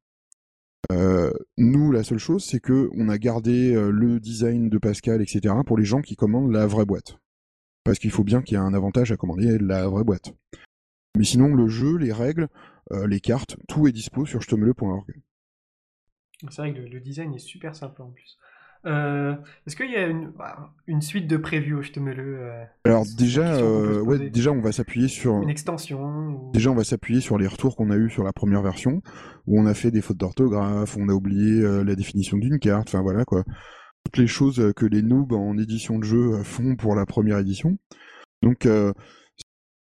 Euh, 0.92 1.32
nous, 1.56 1.90
la 1.90 2.04
seule 2.04 2.18
chose, 2.18 2.44
c'est 2.44 2.60
que 2.60 2.90
on 2.94 3.08
a 3.08 3.18
gardé 3.18 3.74
euh, 3.74 3.90
le 3.90 4.20
design 4.20 4.68
de 4.68 4.78
Pascal, 4.78 5.20
etc., 5.20 5.54
pour 5.66 5.76
les 5.78 5.84
gens 5.84 6.00
qui 6.00 6.16
commandent 6.16 6.52
la 6.52 6.66
vraie 6.66 6.84
boîte. 6.84 7.18
Parce 7.84 7.98
qu'il 7.98 8.10
faut 8.10 8.24
bien 8.24 8.42
qu'il 8.42 8.56
y 8.56 8.60
ait 8.60 8.64
un 8.64 8.74
avantage 8.74 9.12
à 9.12 9.16
commander 9.16 9.58
la 9.58 9.88
vraie 9.88 10.04
boîte. 10.04 10.34
Mais 11.16 11.24
sinon, 11.24 11.54
le 11.54 11.68
jeu, 11.68 11.96
les 11.96 12.12
règles, 12.12 12.48
euh, 12.92 13.06
les 13.06 13.20
cartes, 13.20 13.56
tout 13.68 13.86
est 13.88 13.92
dispo 13.92 14.26
sur 14.26 14.40
jetemele.org. 14.40 15.14
C'est 16.50 16.56
vrai 16.58 16.74
que 16.74 16.80
le, 16.80 17.00
design 17.00 17.34
est 17.34 17.38
super 17.38 17.74
simple 17.74 18.02
en 18.02 18.10
plus. 18.10 18.36
Euh, 18.86 19.34
est-ce 19.66 19.74
qu'il 19.74 19.90
y 19.90 19.96
a 19.96 20.06
une, 20.06 20.30
bah, 20.30 20.72
une, 20.86 21.02
suite 21.02 21.26
de 21.26 21.36
preview, 21.36 21.82
je 21.82 21.90
te 21.90 21.98
me 21.98 22.14
le. 22.14 22.38
Euh, 22.40 22.64
Alors 22.84 23.04
déjà, 23.18 23.56
euh, 23.56 24.00
ouais, 24.00 24.30
déjà 24.30 24.52
on 24.52 24.60
va 24.60 24.70
s'appuyer 24.70 25.08
sur 25.08 25.42
une 25.42 25.48
extension. 25.48 26.50
Déjà 26.52 26.70
on 26.70 26.74
va 26.74 26.84
s'appuyer 26.84 27.20
sur 27.20 27.36
les 27.36 27.48
retours 27.48 27.76
qu'on 27.76 27.90
a 27.90 27.96
eu 27.96 28.08
sur 28.10 28.22
la 28.22 28.32
première 28.32 28.62
version, 28.62 29.02
où 29.46 29.60
on 29.60 29.66
a 29.66 29.74
fait 29.74 29.90
des 29.90 30.00
fautes 30.00 30.18
d'orthographe, 30.18 30.96
on 30.96 31.08
a 31.08 31.12
oublié 31.12 31.62
la 31.62 31.96
définition 31.96 32.36
d'une 32.36 32.58
carte, 32.60 32.88
enfin 32.88 33.02
voilà 33.02 33.24
quoi, 33.24 33.42
toutes 34.04 34.18
les 34.18 34.28
choses 34.28 34.72
que 34.76 34.86
les 34.86 35.02
noobs 35.02 35.32
en 35.32 35.58
édition 35.58 35.98
de 35.98 36.04
jeu 36.04 36.42
font 36.44 36.76
pour 36.76 36.94
la 36.94 37.06
première 37.06 37.38
édition. 37.38 37.76
Donc 38.42 38.68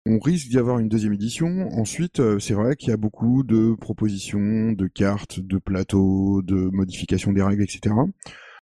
on 0.05 0.19
risque 0.21 0.49
d'y 0.49 0.59
avoir 0.59 0.79
une 0.79 0.89
deuxième 0.89 1.13
édition. 1.13 1.69
Ensuite, 1.73 2.23
c'est 2.39 2.55
vrai 2.55 2.77
qu'il 2.77 2.91
y 2.91 2.93
a 2.93 2.97
beaucoup 2.97 3.43
de 3.43 3.75
propositions, 3.81 4.73
de 4.73 4.87
cartes, 4.87 5.41
de 5.41 5.59
plateaux, 5.59 6.43
de 6.43 6.71
modifications 6.73 7.33
des 7.33 7.43
règles, 7.43 7.65
etc. 7.65 7.95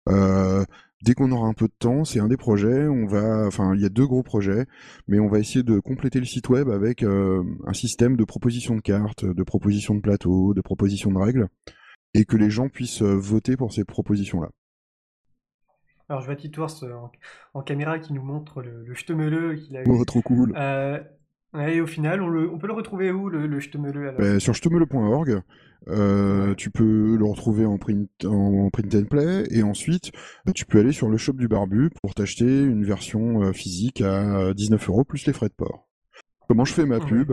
Euh, 0.09 0.64
dès 1.02 1.14
qu'on 1.14 1.32
aura 1.32 1.48
un 1.48 1.55
peu 1.55 1.66
de 1.66 1.74
temps, 1.78 2.05
c'est 2.05 2.20
un 2.20 2.28
des 2.28 2.36
projets. 2.36 2.86
On 2.88 3.07
va, 3.07 3.46
enfin, 3.46 3.74
il 3.74 3.80
y 3.80 3.84
a 3.84 3.88
deux 3.88 4.07
gros 4.07 4.22
projets, 4.22 4.66
mais 5.09 5.18
on 5.18 5.28
va 5.28 5.38
essayer 5.38 5.62
de 5.62 5.78
compléter 5.78 6.18
le 6.18 6.26
site 6.26 6.48
web 6.48 6.68
avec 6.68 7.02
un 7.02 7.72
système 7.72 8.16
de 8.16 8.24
proposition 8.24 8.74
de 8.76 8.80
cartes, 8.80 9.24
de 9.24 9.42
proposition 9.42 9.94
de 9.94 10.00
plateaux, 10.00 10.55
de 10.55 10.61
proposition 10.61 11.11
de 11.11 11.18
règles, 11.18 11.48
et 12.14 12.24
que 12.24 12.36
les 12.36 12.50
gens 12.50 12.68
puissent 12.68 13.02
voter 13.02 13.57
pour 13.57 13.72
ces 13.72 13.84
propositions-là. 13.84 14.50
Alors 16.09 16.20
je 16.20 16.26
vois 16.26 16.36
Titours 16.36 16.84
en, 16.84 17.11
en 17.55 17.62
caméra 17.62 17.98
qui 17.98 18.12
nous 18.12 18.22
montre 18.22 18.62
le, 18.62 18.84
le 18.84 19.57
qu'il 19.57 19.76
a 19.76 19.82
eu. 19.82 19.84
Oh, 19.88 20.05
trop 20.05 20.20
cool. 20.20 20.55
Et 21.57 21.80
au 21.80 21.86
final, 21.86 22.22
on, 22.22 22.59
peut 22.59 22.66
le 22.66 22.72
retrouver 22.72 23.11
où 23.12 23.28
le, 23.28 23.46
le 23.46 24.12
ben, 24.18 24.40
Sur 24.40 24.55
ch'temeule.org. 24.55 25.42
Euh, 25.88 26.55
tu 26.55 26.70
peux 26.70 27.16
le 27.16 27.24
retrouver 27.24 27.66
en 27.66 27.76
print, 27.76 28.09
en 28.24 28.70
print 28.70 28.94
and 28.94 29.05
play 29.05 29.44
et 29.50 29.62
ensuite 29.62 30.12
tu 30.55 30.64
peux 30.64 30.80
aller 30.80 30.92
sur 30.92 31.11
le 31.11 31.18
shop 31.18 31.34
du 31.34 31.46
barbu 31.46 31.90
pour 32.00 32.14
t'acheter 32.14 32.62
une 32.62 32.84
version 32.84 33.42
euh, 33.42 33.52
physique 33.52 34.00
à 34.00 34.55
19 34.55 34.88
euros 34.88 35.05
plus 35.05 35.26
les 35.26 35.34
frais 35.34 35.48
de 35.48 35.55
port. 35.55 35.86
Comment 36.48 36.64
je 36.64 36.72
fais 36.72 36.86
ma 36.86 37.00
pub? 37.00 37.32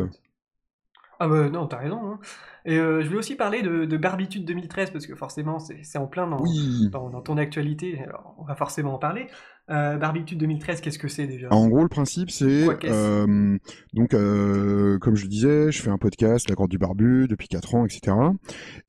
Ah 1.20 1.28
bah 1.28 1.50
non, 1.50 1.68
t'as 1.68 1.78
raison. 1.78 2.02
Hein. 2.04 2.20
Et 2.66 2.78
euh, 2.78 3.02
je 3.02 3.08
voulais 3.08 3.20
aussi 3.20 3.36
parler 3.36 3.62
de, 3.62 3.98
Barbitude 3.98 4.44
2013 4.46 4.92
parce 4.92 5.06
que 5.06 5.16
forcément 5.16 5.60
c'est 5.60 5.98
en 5.98 6.08
plein 6.08 6.28
dans, 6.28 7.10
dans, 7.10 7.22
ton 7.22 7.38
actualité, 7.38 8.02
alors 8.04 8.36
on 8.38 8.44
va 8.44 8.56
forcément 8.56 8.96
en 8.96 8.98
parler. 9.00 9.28
Euh, 9.72 9.98
Barbitude 9.98 10.38
2013, 10.38 10.82
qu'est-ce 10.82 11.00
que 11.00 11.08
c'est 11.08 11.28
déjà? 11.28 11.48
En 11.50 11.70
gros, 11.70 11.82
le 11.82 11.88
principe, 11.88 12.30
c'est 12.30 12.68
euh, 12.86 13.58
donc, 13.94 14.14
euh, 14.14 15.00
comme 15.00 15.16
je 15.16 15.24
le 15.24 15.30
disais, 15.30 15.72
je 15.72 15.82
fais 15.82 15.90
un 15.90 15.98
podcast, 15.98 16.50
La 16.50 16.56
Grotte 16.56 16.72
du 16.72 16.78
Barbu, 16.78 17.28
depuis 17.30 17.48
4 17.48 17.76
ans, 17.76 17.86
etc. 17.86 18.18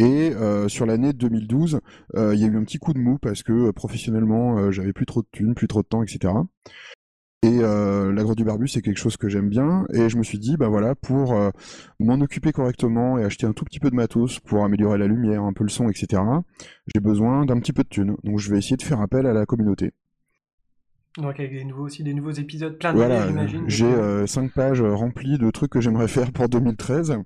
Et 0.00 0.32
sur 0.68 0.86
l'année 0.86 1.12
2012, 1.12 1.80
il 2.14 2.20
y 2.34 2.44
a 2.44 2.46
eu 2.48 2.56
un 2.56 2.64
petit 2.64 2.78
coup 2.78 2.92
de 2.92 2.98
mou 2.98 3.18
parce 3.18 3.42
que 3.42 3.70
professionnellement, 3.70 4.70
j'avais 4.72 4.92
plus 4.92 5.06
trop 5.06 5.22
de 5.22 5.28
thunes, 5.30 5.54
plus 5.54 5.68
trop 5.68 5.82
de 5.82 5.86
temps, 5.86 6.02
etc. 6.02 6.34
Et 7.44 7.58
la 7.60 8.22
grotte 8.22 8.38
du 8.38 8.44
barbu, 8.44 8.66
c'est 8.66 8.82
quelque 8.82 8.98
chose 8.98 9.16
que 9.16 9.28
j'aime 9.28 9.48
bien. 9.48 9.84
Et 9.92 10.08
je 10.08 10.16
me 10.16 10.24
suis 10.24 10.38
dit, 10.38 10.56
bah 10.56 10.68
voilà, 10.68 10.96
pour 10.96 11.38
m'en 12.00 12.14
occuper 12.14 12.50
correctement 12.50 13.18
et 13.18 13.24
acheter 13.24 13.46
un 13.46 13.52
tout 13.52 13.64
petit 13.64 13.78
peu 13.78 13.90
de 13.90 13.94
matos 13.94 14.40
pour 14.40 14.64
améliorer 14.64 14.98
la 14.98 15.06
lumière, 15.06 15.44
un 15.44 15.52
peu 15.52 15.62
le 15.62 15.70
son, 15.70 15.88
etc., 15.88 16.22
j'ai 16.92 17.00
besoin 17.00 17.44
d'un 17.44 17.60
petit 17.60 17.72
peu 17.72 17.84
de 17.84 17.88
thunes. 17.88 18.16
Donc 18.24 18.40
je 18.40 18.50
vais 18.50 18.58
essayer 18.58 18.76
de 18.76 18.82
faire 18.82 19.00
appel 19.00 19.26
à 19.26 19.32
la 19.32 19.46
communauté. 19.46 19.92
Donc 21.18 21.38
avec 21.38 21.52
des 21.52 21.64
nouveaux, 21.64 21.84
aussi 21.84 22.02
des 22.02 22.14
nouveaux 22.14 22.30
épisodes, 22.30 22.78
plein 22.78 22.92
voilà, 22.92 23.26
j'imagine. 23.26 23.64
J'ai 23.66 23.84
euh, 23.84 24.26
5 24.26 24.52
pages 24.52 24.80
remplies 24.80 25.38
de 25.38 25.50
trucs 25.50 25.70
que 25.70 25.80
j'aimerais 25.80 26.08
faire 26.08 26.32
pour 26.32 26.48
2013. 26.48 27.18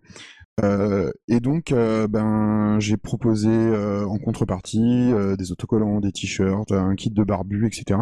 Euh, 0.62 1.12
et 1.28 1.40
donc, 1.40 1.72
euh, 1.72 2.08
ben, 2.08 2.78
j'ai 2.80 2.96
proposé 2.96 3.50
euh, 3.50 4.06
en 4.06 4.18
contrepartie 4.18 5.12
des 5.38 5.52
autocollants, 5.52 6.00
des 6.00 6.12
t-shirts, 6.12 6.72
un 6.72 6.94
kit 6.94 7.10
de 7.10 7.24
barbu, 7.24 7.66
etc. 7.66 8.00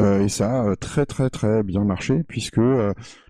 et 0.00 0.28
ça 0.28 0.62
a 0.62 0.76
très 0.76 1.06
très 1.06 1.28
très 1.28 1.64
bien 1.64 1.82
marché 1.82 2.22
puisque 2.28 2.60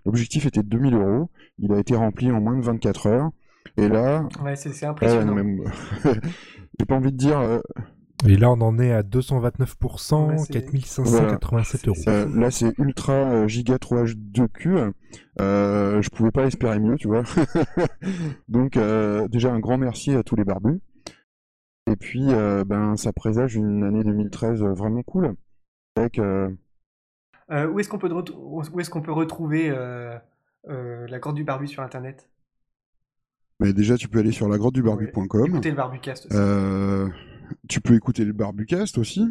l'objectif 0.05 0.45
était 0.45 0.61
de 0.61 0.69
2000 0.69 0.93
euros. 0.93 1.29
Il 1.57 1.73
a 1.73 1.79
été 1.79 1.95
rempli 1.95 2.31
en 2.31 2.39
moins 2.39 2.55
de 2.55 2.61
24 2.63 3.07
heures. 3.07 3.29
Et 3.77 3.87
là, 3.87 4.27
ouais, 4.43 4.55
c'est 4.55 4.85
impressionnant. 4.85 5.35
j'ai 6.79 6.85
pas 6.85 6.95
envie 6.95 7.11
de 7.11 7.17
dire 7.17 7.61
et 8.27 8.35
là, 8.35 8.51
on 8.51 8.59
en 8.61 8.77
est 8.79 8.91
à 8.91 9.01
229%, 9.01 10.51
4587 10.51 11.87
euros. 11.87 11.97
là, 12.35 12.51
c'est 12.51 12.77
ultra 12.77 13.13
euh, 13.13 13.47
giga 13.47 13.77
3H2Q. 13.77 14.91
Euh, 15.39 16.01
je 16.01 16.09
pouvais 16.09 16.31
pas 16.31 16.45
espérer 16.45 16.79
mieux, 16.79 16.97
tu 16.97 17.07
vois. 17.07 17.23
Donc, 18.49 18.75
euh, 18.75 19.27
déjà, 19.29 19.53
un 19.53 19.59
grand 19.59 19.77
merci 19.77 20.13
à 20.15 20.23
tous 20.23 20.35
les 20.35 20.43
barbus. 20.43 20.81
Et 21.89 21.95
puis, 21.95 22.25
euh, 22.29 22.65
ben, 22.65 22.97
ça 22.97 23.13
présage 23.13 23.55
une 23.55 23.83
année 23.83 24.03
2013 24.03 24.63
vraiment 24.63 25.01
cool. 25.03 25.35
Avec, 25.95 26.19
où 26.19 27.79
est-ce 27.79 27.89
qu'on 27.89 27.97
peut, 27.99 28.11
où 28.11 28.79
est-ce 28.79 28.89
qu'on 28.89 29.01
peut 29.01 29.13
retrouver 29.13 29.69
la 30.67 31.19
grotte 31.19 31.35
du 31.35 31.45
barbu 31.45 31.67
sur 31.67 31.83
Internet? 31.83 32.29
Mais 33.61 33.73
déjà, 33.73 33.95
tu 33.97 34.07
peux 34.07 34.19
aller 34.19 34.31
sur 34.31 34.47
lagrottedubarbu.com. 34.49 35.45
Écoutez 35.47 35.69
le 35.69 35.75
barbucast 35.75 36.27
aussi. 36.27 36.35
Tu 37.67 37.81
peux 37.81 37.95
écouter 37.95 38.25
le 38.25 38.33
Barbucast 38.33 38.97
aussi. 38.97 39.25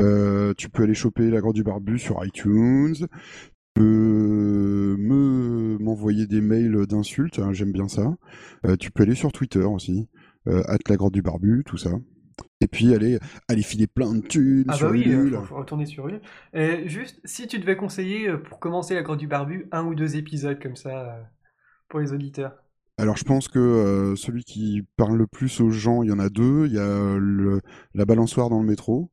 Euh, 0.00 0.54
tu 0.56 0.68
peux 0.68 0.82
aller 0.82 0.94
choper 0.94 1.30
la 1.30 1.40
Grotte 1.40 1.54
du 1.54 1.62
Barbu 1.62 1.98
sur 1.98 2.24
iTunes. 2.24 2.94
Tu 2.96 3.08
peux 3.74 4.96
me 4.98 5.78
m'envoyer 5.80 6.26
des 6.26 6.40
mails 6.40 6.86
d'insultes, 6.86 7.38
hein, 7.38 7.52
j'aime 7.52 7.72
bien 7.72 7.88
ça. 7.88 8.14
Euh, 8.66 8.76
tu 8.76 8.90
peux 8.90 9.02
aller 9.02 9.14
sur 9.14 9.32
Twitter 9.32 9.64
aussi, 9.64 10.08
euh, 10.48 10.62
la 10.88 10.96
Grotte 10.96 11.14
du 11.14 11.22
Barbu, 11.22 11.64
tout 11.66 11.76
ça. 11.76 11.90
Et 12.60 12.66
puis 12.66 12.94
aller, 12.94 13.18
aller 13.48 13.62
filer 13.62 13.86
plein 13.86 14.14
de 14.14 14.20
thunes 14.20 14.64
ah 14.68 14.74
sur 14.74 14.86
bah 14.86 14.92
oui, 14.92 15.04
il 15.06 15.30
faut, 15.44 15.56
retourner 15.56 15.86
sur 15.86 16.08
Ulule. 16.08 16.20
Et 16.52 16.88
juste, 16.88 17.20
si 17.24 17.46
tu 17.46 17.58
devais 17.58 17.76
conseiller 17.76 18.32
pour 18.38 18.58
commencer 18.58 18.94
la 18.94 19.02
Grotte 19.02 19.18
du 19.18 19.26
Barbu, 19.26 19.68
un 19.72 19.84
ou 19.84 19.94
deux 19.94 20.16
épisodes 20.16 20.60
comme 20.60 20.76
ça 20.76 21.30
pour 21.88 22.00
les 22.00 22.12
auditeurs. 22.12 22.63
Alors 22.96 23.16
je 23.16 23.24
pense 23.24 23.48
que 23.48 23.58
euh, 23.58 24.16
celui 24.16 24.44
qui 24.44 24.82
parle 24.96 25.16
le 25.16 25.26
plus 25.26 25.60
aux 25.60 25.70
gens, 25.70 26.02
il 26.02 26.10
y 26.10 26.12
en 26.12 26.20
a 26.20 26.28
deux. 26.28 26.66
Il 26.66 26.74
y 26.74 26.78
a 26.78 27.16
le, 27.18 27.60
la 27.94 28.04
balançoire 28.04 28.50
dans 28.50 28.60
le 28.60 28.66
métro. 28.66 29.10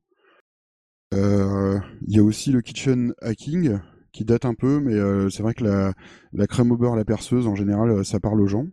Euh, 1.13 1.79
il 2.07 2.15
y 2.15 2.19
a 2.19 2.23
aussi 2.23 2.51
le 2.51 2.61
kitchen 2.61 3.13
hacking 3.21 3.79
qui 4.11 4.23
date 4.23 4.45
un 4.45 4.53
peu, 4.53 4.79
mais 4.79 4.93
euh, 4.93 5.29
c'est 5.29 5.41
vrai 5.41 5.53
que 5.53 5.63
la, 5.63 5.93
la, 6.31 6.47
crème 6.47 6.71
au 6.71 6.77
beurre, 6.77 6.95
la 6.95 7.05
perceuse, 7.05 7.47
en 7.47 7.55
général, 7.55 8.05
ça 8.05 8.19
parle 8.19 8.39
aux 8.39 8.47
gens. 8.47 8.67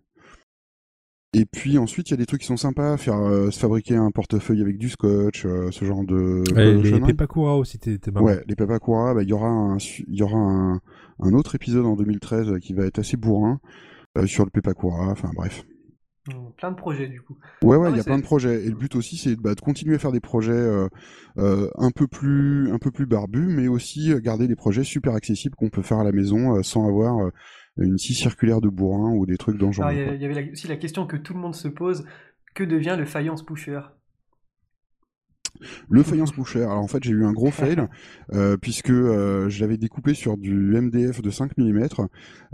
Et 1.33 1.47
puis 1.47 1.79
ensuite, 1.79 2.09
il 2.09 2.13
y 2.13 2.15
a 2.15 2.17
des 2.17 2.27
trucs 2.27 2.41
qui 2.41 2.47
sont 2.47 2.57
sympas, 2.57 2.97
faire 2.97 3.19
se 3.51 3.59
fabriquer 3.59 3.97
un 3.97 4.11
portefeuille 4.11 4.63
avec 4.63 4.79
du 4.79 4.89
scotch, 4.89 5.43
ce 5.43 5.85
genre 5.85 6.05
de. 6.05 6.43
les 6.55 7.01
Pepakura 7.01 7.57
aussi, 7.57 7.79
t'es 7.79 7.99
marrant. 8.11 8.27
Ouais, 8.27 8.43
les 8.47 8.57
Pepakura, 8.57 9.15
bah, 9.15 9.23
il 9.23 9.29
y 9.29 9.33
aura 9.33 9.49
un, 9.49 9.77
il 9.79 10.15
y 10.15 10.23
aura 10.23 10.39
un, 10.39 10.81
un, 11.21 11.33
autre 11.35 11.55
épisode 11.55 11.87
en 11.87 11.97
2013 11.97 12.59
qui 12.61 12.73
va 12.73 12.85
être 12.85 12.99
assez 12.99 13.17
bourrin. 13.17 13.61
Euh, 14.19 14.27
sur 14.27 14.45
le 14.45 14.51
Pepakura, 14.51 15.09
enfin 15.09 15.31
bref. 15.35 15.65
Mmh, 16.29 16.33
plein 16.57 16.71
de 16.71 16.77
projets 16.77 17.09
du 17.09 17.21
coup. 17.21 17.39
Ouais, 17.63 17.77
ouais, 17.77 17.91
il 17.91 17.97
y 17.97 18.01
a 18.01 18.05
plein 18.05 18.19
de 18.19 18.23
projets. 18.23 18.65
Et 18.65 18.69
le 18.69 18.77
but 18.77 18.95
aussi, 18.97 19.17
c'est 19.17 19.37
bah, 19.37 19.55
de 19.55 19.61
continuer 19.61 19.95
à 19.95 19.99
faire 19.99 20.13
des 20.13 20.21
projets 20.21 20.53
euh, 20.53 20.89
euh, 21.39 21.71
un 21.77 21.91
peu 21.91 22.07
plus, 22.07 22.71
un 22.73 22.79
peu 22.79 22.91
plus 22.91 23.07
barbus, 23.07 23.47
mais 23.47 23.69
aussi 23.69 24.13
garder 24.21 24.47
des 24.47 24.57
projets 24.57 24.85
super 24.85 25.15
accessibles 25.15 25.55
qu'on 25.55 25.71
peut 25.71 25.83
faire 25.83 25.99
à 25.99 26.05
la 26.05 26.13
maison 26.13 26.63
sans 26.63 26.87
avoir 26.87 27.31
une 27.79 27.97
scie 27.97 28.15
circulaire 28.15 28.61
de 28.61 28.69
bourrin 28.69 29.13
ou 29.13 29.25
des 29.25 29.37
trucs 29.37 29.57
dangereux. 29.57 29.93
Il 29.93 30.21
y, 30.21 30.25
avait 30.25 30.51
aussi 30.51 30.67
la 30.67 30.77
question 30.77 31.07
que 31.07 31.17
tout 31.17 31.33
le 31.33 31.41
monde 31.41 31.55
se 31.55 31.69
pose 31.69 32.05
que 32.55 32.65
devient 32.65 32.97
le 32.99 33.05
faïence 33.05 33.45
pusher? 33.45 33.81
Le 35.89 36.03
faïence 36.03 36.33
pusher. 36.33 36.63
Alors 36.63 36.79
en 36.79 36.89
fait, 36.89 37.03
j'ai 37.03 37.13
eu 37.13 37.25
un 37.25 37.33
gros 37.33 37.51
fail 37.51 37.87
euh, 38.33 38.57
puisque 38.57 38.91
euh, 38.91 39.49
je 39.49 39.61
l'avais 39.61 39.77
découpé 39.77 40.15
sur 40.15 40.37
du 40.37 40.55
MDF 40.55 41.23
de 41.23 41.31
5 41.31 41.57
mm. 41.57 41.89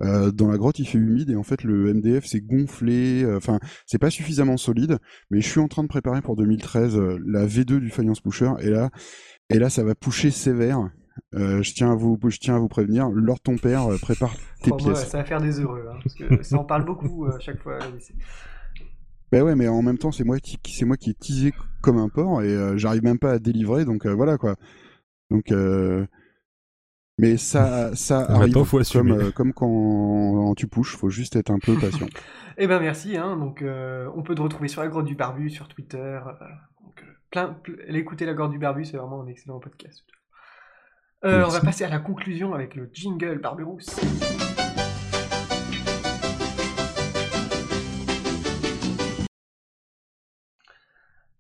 Euh, 0.01 0.31
dans 0.31 0.49
la 0.49 0.57
grotte, 0.57 0.79
il 0.79 0.87
fait 0.87 0.99
humide 0.99 1.31
et 1.31 1.37
en 1.37 1.43
fait, 1.43 1.63
le 1.63 1.93
MDF 1.93 2.25
s'est 2.25 2.41
gonflé. 2.41 3.25
Enfin, 3.37 3.59
c'est 3.87 3.99
pas 3.99 4.11
suffisamment 4.11 4.57
solide. 4.57 4.99
Mais 5.31 5.41
je 5.41 5.49
suis 5.49 5.61
en 5.61 5.69
train 5.69 5.83
de 5.83 5.89
préparer 5.89 6.23
pour 6.23 6.37
2013 6.37 6.97
la 7.27 7.47
V2 7.47 7.79
du 7.79 7.91
faïence 7.91 8.21
pusher 8.21 8.51
et 8.61 8.71
là, 8.71 8.91
et 9.51 9.59
là, 9.59 9.71
ça 9.71 9.85
va 9.85 9.95
pusher 9.95 10.31
sévère. 10.31 10.91
je 11.33 11.73
tiens 11.73 11.93
à 11.93 11.95
vous, 11.95 12.19
je 12.29 12.39
tiens 12.39 12.57
à 12.57 12.59
vous 12.59 12.69
prévenir. 12.69 13.09
Lors 13.11 13.41
ton 13.41 13.57
père, 13.57 13.89
prépare 14.01 14.35
tes 14.63 14.73
pièces. 14.73 15.07
ça 15.09 15.19
va 15.19 15.25
faire 15.25 15.41
des 15.41 15.61
heureux, 15.61 15.87
hein, 15.91 15.99
parce 16.03 16.15
que 16.15 16.43
ça 16.43 16.59
en 16.59 16.65
parle 16.65 16.85
beaucoup 16.85 17.27
à 17.27 17.39
chaque 17.41 17.61
fois. 17.61 17.79
Ben 19.33 19.43
ouais, 19.43 19.55
mais 19.55 19.69
en 19.69 19.83
même 19.83 19.99
temps, 19.99 20.13
c'est 20.13 20.25
moi 20.25 20.39
qui, 20.39 20.59
c'est 20.67 20.85
moi 20.85 20.97
qui 20.97 21.11
ai 21.11 21.15
teasé 21.15 21.53
comme 21.83 21.99
un 21.99 22.09
porc 22.09 22.43
et 22.43 22.49
euh, 22.49 22.77
j'arrive 22.77 23.05
même 23.05 23.19
pas 23.19 23.33
à 23.33 23.39
délivrer, 23.39 23.85
donc 23.85 24.07
euh, 24.07 24.15
voilà 24.15 24.39
quoi. 24.39 24.57
Donc, 25.31 25.53
euh, 25.53 26.07
mais 27.19 27.37
ça, 27.37 27.95
ça 27.97 28.21
arrive 28.21 28.55
comme, 28.55 29.33
comme 29.33 29.53
quand 29.53 30.55
tu 30.57 30.67
pushes, 30.67 30.97
faut 30.97 31.11
juste 31.11 31.37
être 31.37 31.51
un 31.51 31.59
peu 31.59 31.75
patient. 31.79 32.07
eh 32.59 32.67
ben 32.67 32.81
merci, 32.81 33.17
hein, 33.17 33.37
donc 33.37 33.63
on 33.63 34.23
peut 34.23 34.35
te 34.35 34.43
retrouver 34.43 34.69
sur 34.69 34.83
la 34.83 34.89
grotte 34.89 35.07
du 35.07 35.15
barbu, 35.15 35.51
sur 35.51 35.69
Twitter. 35.69 36.21
donc, 36.83 37.05
plein, 37.31 37.57
écouter 37.89 38.27
la 38.27 38.35
grotte 38.35 38.53
du 38.53 38.59
barbu, 38.59 38.85
c'est 38.85 38.97
vraiment 38.97 39.23
un 39.23 39.27
excellent 39.27 39.61
podcast. 39.61 40.05
on 41.23 41.49
va 41.49 41.61
passer 41.61 41.85
à 41.85 41.91
la 41.91 41.99
conclusion 41.99 42.55
avec 42.55 42.75
le 42.75 42.89
jingle 42.93 43.41
Barberousse. 43.41 43.97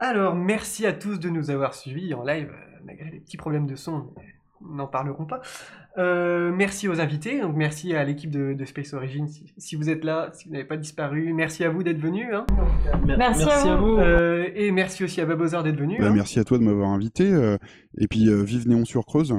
Alors, 0.01 0.35
merci 0.35 0.87
à 0.87 0.93
tous 0.93 1.21
de 1.21 1.29
nous 1.29 1.51
avoir 1.51 1.75
suivis 1.75 2.15
en 2.15 2.25
live, 2.25 2.51
euh, 2.51 2.79
malgré 2.85 3.11
les 3.11 3.21
petits 3.21 3.37
problèmes 3.37 3.67
de 3.67 3.77
son, 3.77 4.13
n'en 4.61 4.89
parlerons 4.89 5.25
pas. 5.25 5.41
Euh, 5.99 6.51
merci 6.53 6.89
aux 6.89 7.01
invités, 7.01 7.41
donc 7.41 7.55
merci 7.55 7.95
à 7.95 8.03
l'équipe 8.03 8.31
de, 8.31 8.57
Space 8.65 8.93
Origin 8.93 9.29
si, 9.57 9.77
vous 9.77 9.89
êtes 9.89 10.03
là, 10.03 10.31
si 10.33 10.49
vous 10.49 10.53
n'avez 10.53 10.65
pas 10.65 10.77
disparu. 10.77 11.33
Merci 11.33 11.63
à 11.63 11.71
vous 11.71 11.85
d'être 11.85 12.01
venus. 12.01 12.27
Hein. 12.33 12.45
Merci, 13.07 13.49
à 13.49 13.77
vous. 13.77 13.97
Euh, 13.97 14.49
et 14.57 14.73
merci 14.73 15.05
aussi 15.05 15.21
à 15.21 15.27
Babozar 15.27 15.63
d'être 15.63 15.79
venu. 15.79 15.99
Bah, 16.01 16.09
hein. 16.09 16.13
Merci 16.13 16.41
à 16.41 16.45
toi 16.45 16.59
de 16.59 16.65
m'avoir 16.65 16.89
invité. 16.89 17.33
et 17.97 18.09
puis, 18.09 18.29
vive 18.45 18.69
Néon 18.69 18.85
sur 18.85 19.07
Creuse. 19.07 19.33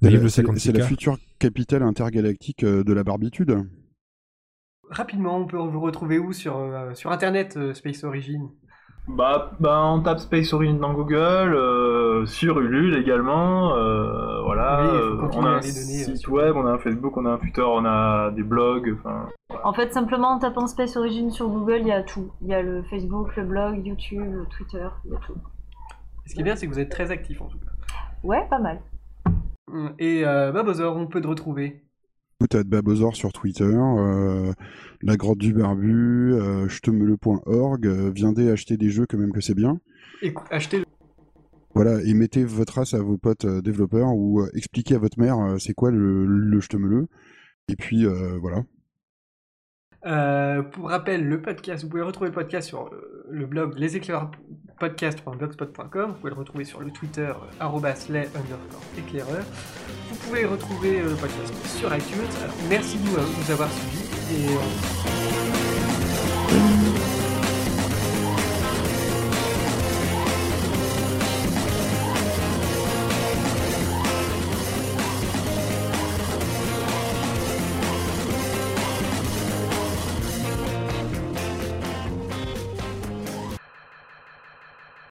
C'est 0.00 0.72
la 0.72 0.86
future 0.86 1.18
capitale 1.38 1.82
intergalactique 1.82 2.64
de 2.64 2.92
la 2.92 3.04
barbitude. 3.04 3.58
Rapidement, 4.88 5.38
on 5.38 5.46
peut 5.46 5.58
vous 5.58 5.80
retrouver 5.80 6.18
où 6.18 6.32
sur, 6.32 6.58
sur 6.94 7.12
Internet, 7.12 7.58
Space 7.74 8.04
Origin 8.04 8.50
bah, 9.08 9.52
bah, 9.60 9.82
on 9.84 10.00
tape 10.00 10.18
Space 10.20 10.52
Origin 10.52 10.78
dans 10.78 10.92
Google, 10.94 11.16
euh, 11.54 12.24
sur 12.26 12.60
Ulule 12.60 12.96
également. 12.96 13.74
euh, 13.74 14.40
voilà, 14.42 14.80
Oui, 14.82 14.88
euh, 14.98 15.28
on 15.34 15.44
a 15.44 15.50
un 15.50 15.56
euh, 15.58 15.60
site 15.62 16.16
sur- 16.16 16.32
web, 16.32 16.56
on 16.56 16.66
a 16.66 16.72
un 16.72 16.78
Facebook, 16.78 17.16
on 17.16 17.26
a 17.26 17.30
un 17.30 17.38
Twitter, 17.38 17.62
on 17.62 17.84
a 17.84 18.30
des 18.30 18.42
blogs. 18.42 18.96
Enfin, 18.98 19.28
En 19.64 19.72
fait, 19.72 19.92
simplement 19.92 20.28
en 20.28 20.38
tapant 20.38 20.66
Space 20.66 20.96
Origin 20.96 21.30
sur 21.30 21.48
Google, 21.48 21.78
il 21.80 21.88
y 21.88 21.92
a 21.92 22.02
tout. 22.02 22.30
Il 22.42 22.48
y 22.48 22.54
a 22.54 22.62
le 22.62 22.82
Facebook, 22.84 23.34
le 23.36 23.44
blog, 23.44 23.84
YouTube, 23.86 24.22
le 24.24 24.46
Twitter, 24.56 24.86
il 25.04 25.12
y 25.12 25.14
a 25.16 25.18
tout. 25.18 25.34
Ce 26.26 26.34
qui 26.34 26.40
est 26.40 26.44
bien, 26.44 26.54
c'est 26.56 26.66
que 26.68 26.72
vous 26.72 26.78
êtes 26.78 26.90
très 26.90 27.10
actif 27.10 27.42
en 27.42 27.46
tout 27.46 27.58
cas. 27.58 27.72
Ouais, 28.22 28.46
pas 28.48 28.60
mal. 28.60 28.80
Et 29.98 30.22
euh, 30.24 30.52
Babozor, 30.52 30.96
on 30.96 31.06
peut 31.06 31.20
te 31.20 31.26
retrouver. 31.28 31.82
Écoute, 32.42 32.56
à 32.56 32.64
Babozor 32.64 33.14
sur 33.14 33.32
Twitter, 33.32 33.72
euh, 33.72 34.52
la 35.00 35.16
grotte 35.16 35.38
du 35.38 35.52
barbu, 35.52 36.32
euh, 36.32 36.68
jetemele.org, 36.68 37.86
euh, 37.86 38.10
viendez 38.12 38.50
acheter 38.50 38.76
des 38.76 38.90
jeux 38.90 39.06
quand 39.08 39.16
même 39.16 39.30
que 39.30 39.40
c'est 39.40 39.54
bien. 39.54 39.78
Et 40.22 40.34
achetez 40.50 40.82
Voilà, 41.72 42.02
et 42.02 42.14
mettez 42.14 42.42
votre 42.42 42.74
race 42.74 42.94
à 42.94 42.98
vos 43.00 43.16
potes 43.16 43.44
euh, 43.44 43.62
développeurs 43.62 44.08
ou 44.16 44.40
euh, 44.40 44.50
expliquez 44.56 44.96
à 44.96 44.98
votre 44.98 45.20
mère 45.20 45.54
c'est 45.60 45.72
quoi 45.72 45.92
le, 45.92 46.26
le 46.26 46.60
jetemele. 46.60 47.06
Et 47.68 47.76
puis 47.76 48.06
voilà. 48.40 48.64
Euh, 50.04 50.62
pour 50.62 50.88
rappel, 50.88 51.28
le 51.28 51.40
podcast, 51.40 51.84
vous 51.84 51.90
pouvez 51.90 52.02
retrouver 52.02 52.30
le 52.30 52.34
podcast 52.34 52.66
sur 52.68 52.86
euh, 52.86 53.24
le 53.30 53.46
blog 53.46 53.78
leséclaireuspodcast.blogspot.com. 53.78 56.10
Vous 56.10 56.14
pouvez 56.14 56.30
le 56.30 56.36
retrouver 56.36 56.64
sur 56.64 56.80
le 56.80 56.90
Twitter 56.90 57.28
euh, 57.28 57.34
arrobas 57.60 58.08
les 58.08 58.20
underscore 58.20 58.82
éclaireur. 58.98 59.44
Vous 60.08 60.16
pouvez 60.16 60.44
retrouver 60.44 61.02
le 61.02 61.14
podcast 61.14 61.54
sur 61.78 61.94
iTunes. 61.94 62.26
Alors, 62.42 62.56
merci 62.68 62.98
de 62.98 63.04
nous, 63.04 63.16
avoir 63.50 63.70
suivis 63.70 64.08
et 66.98 67.01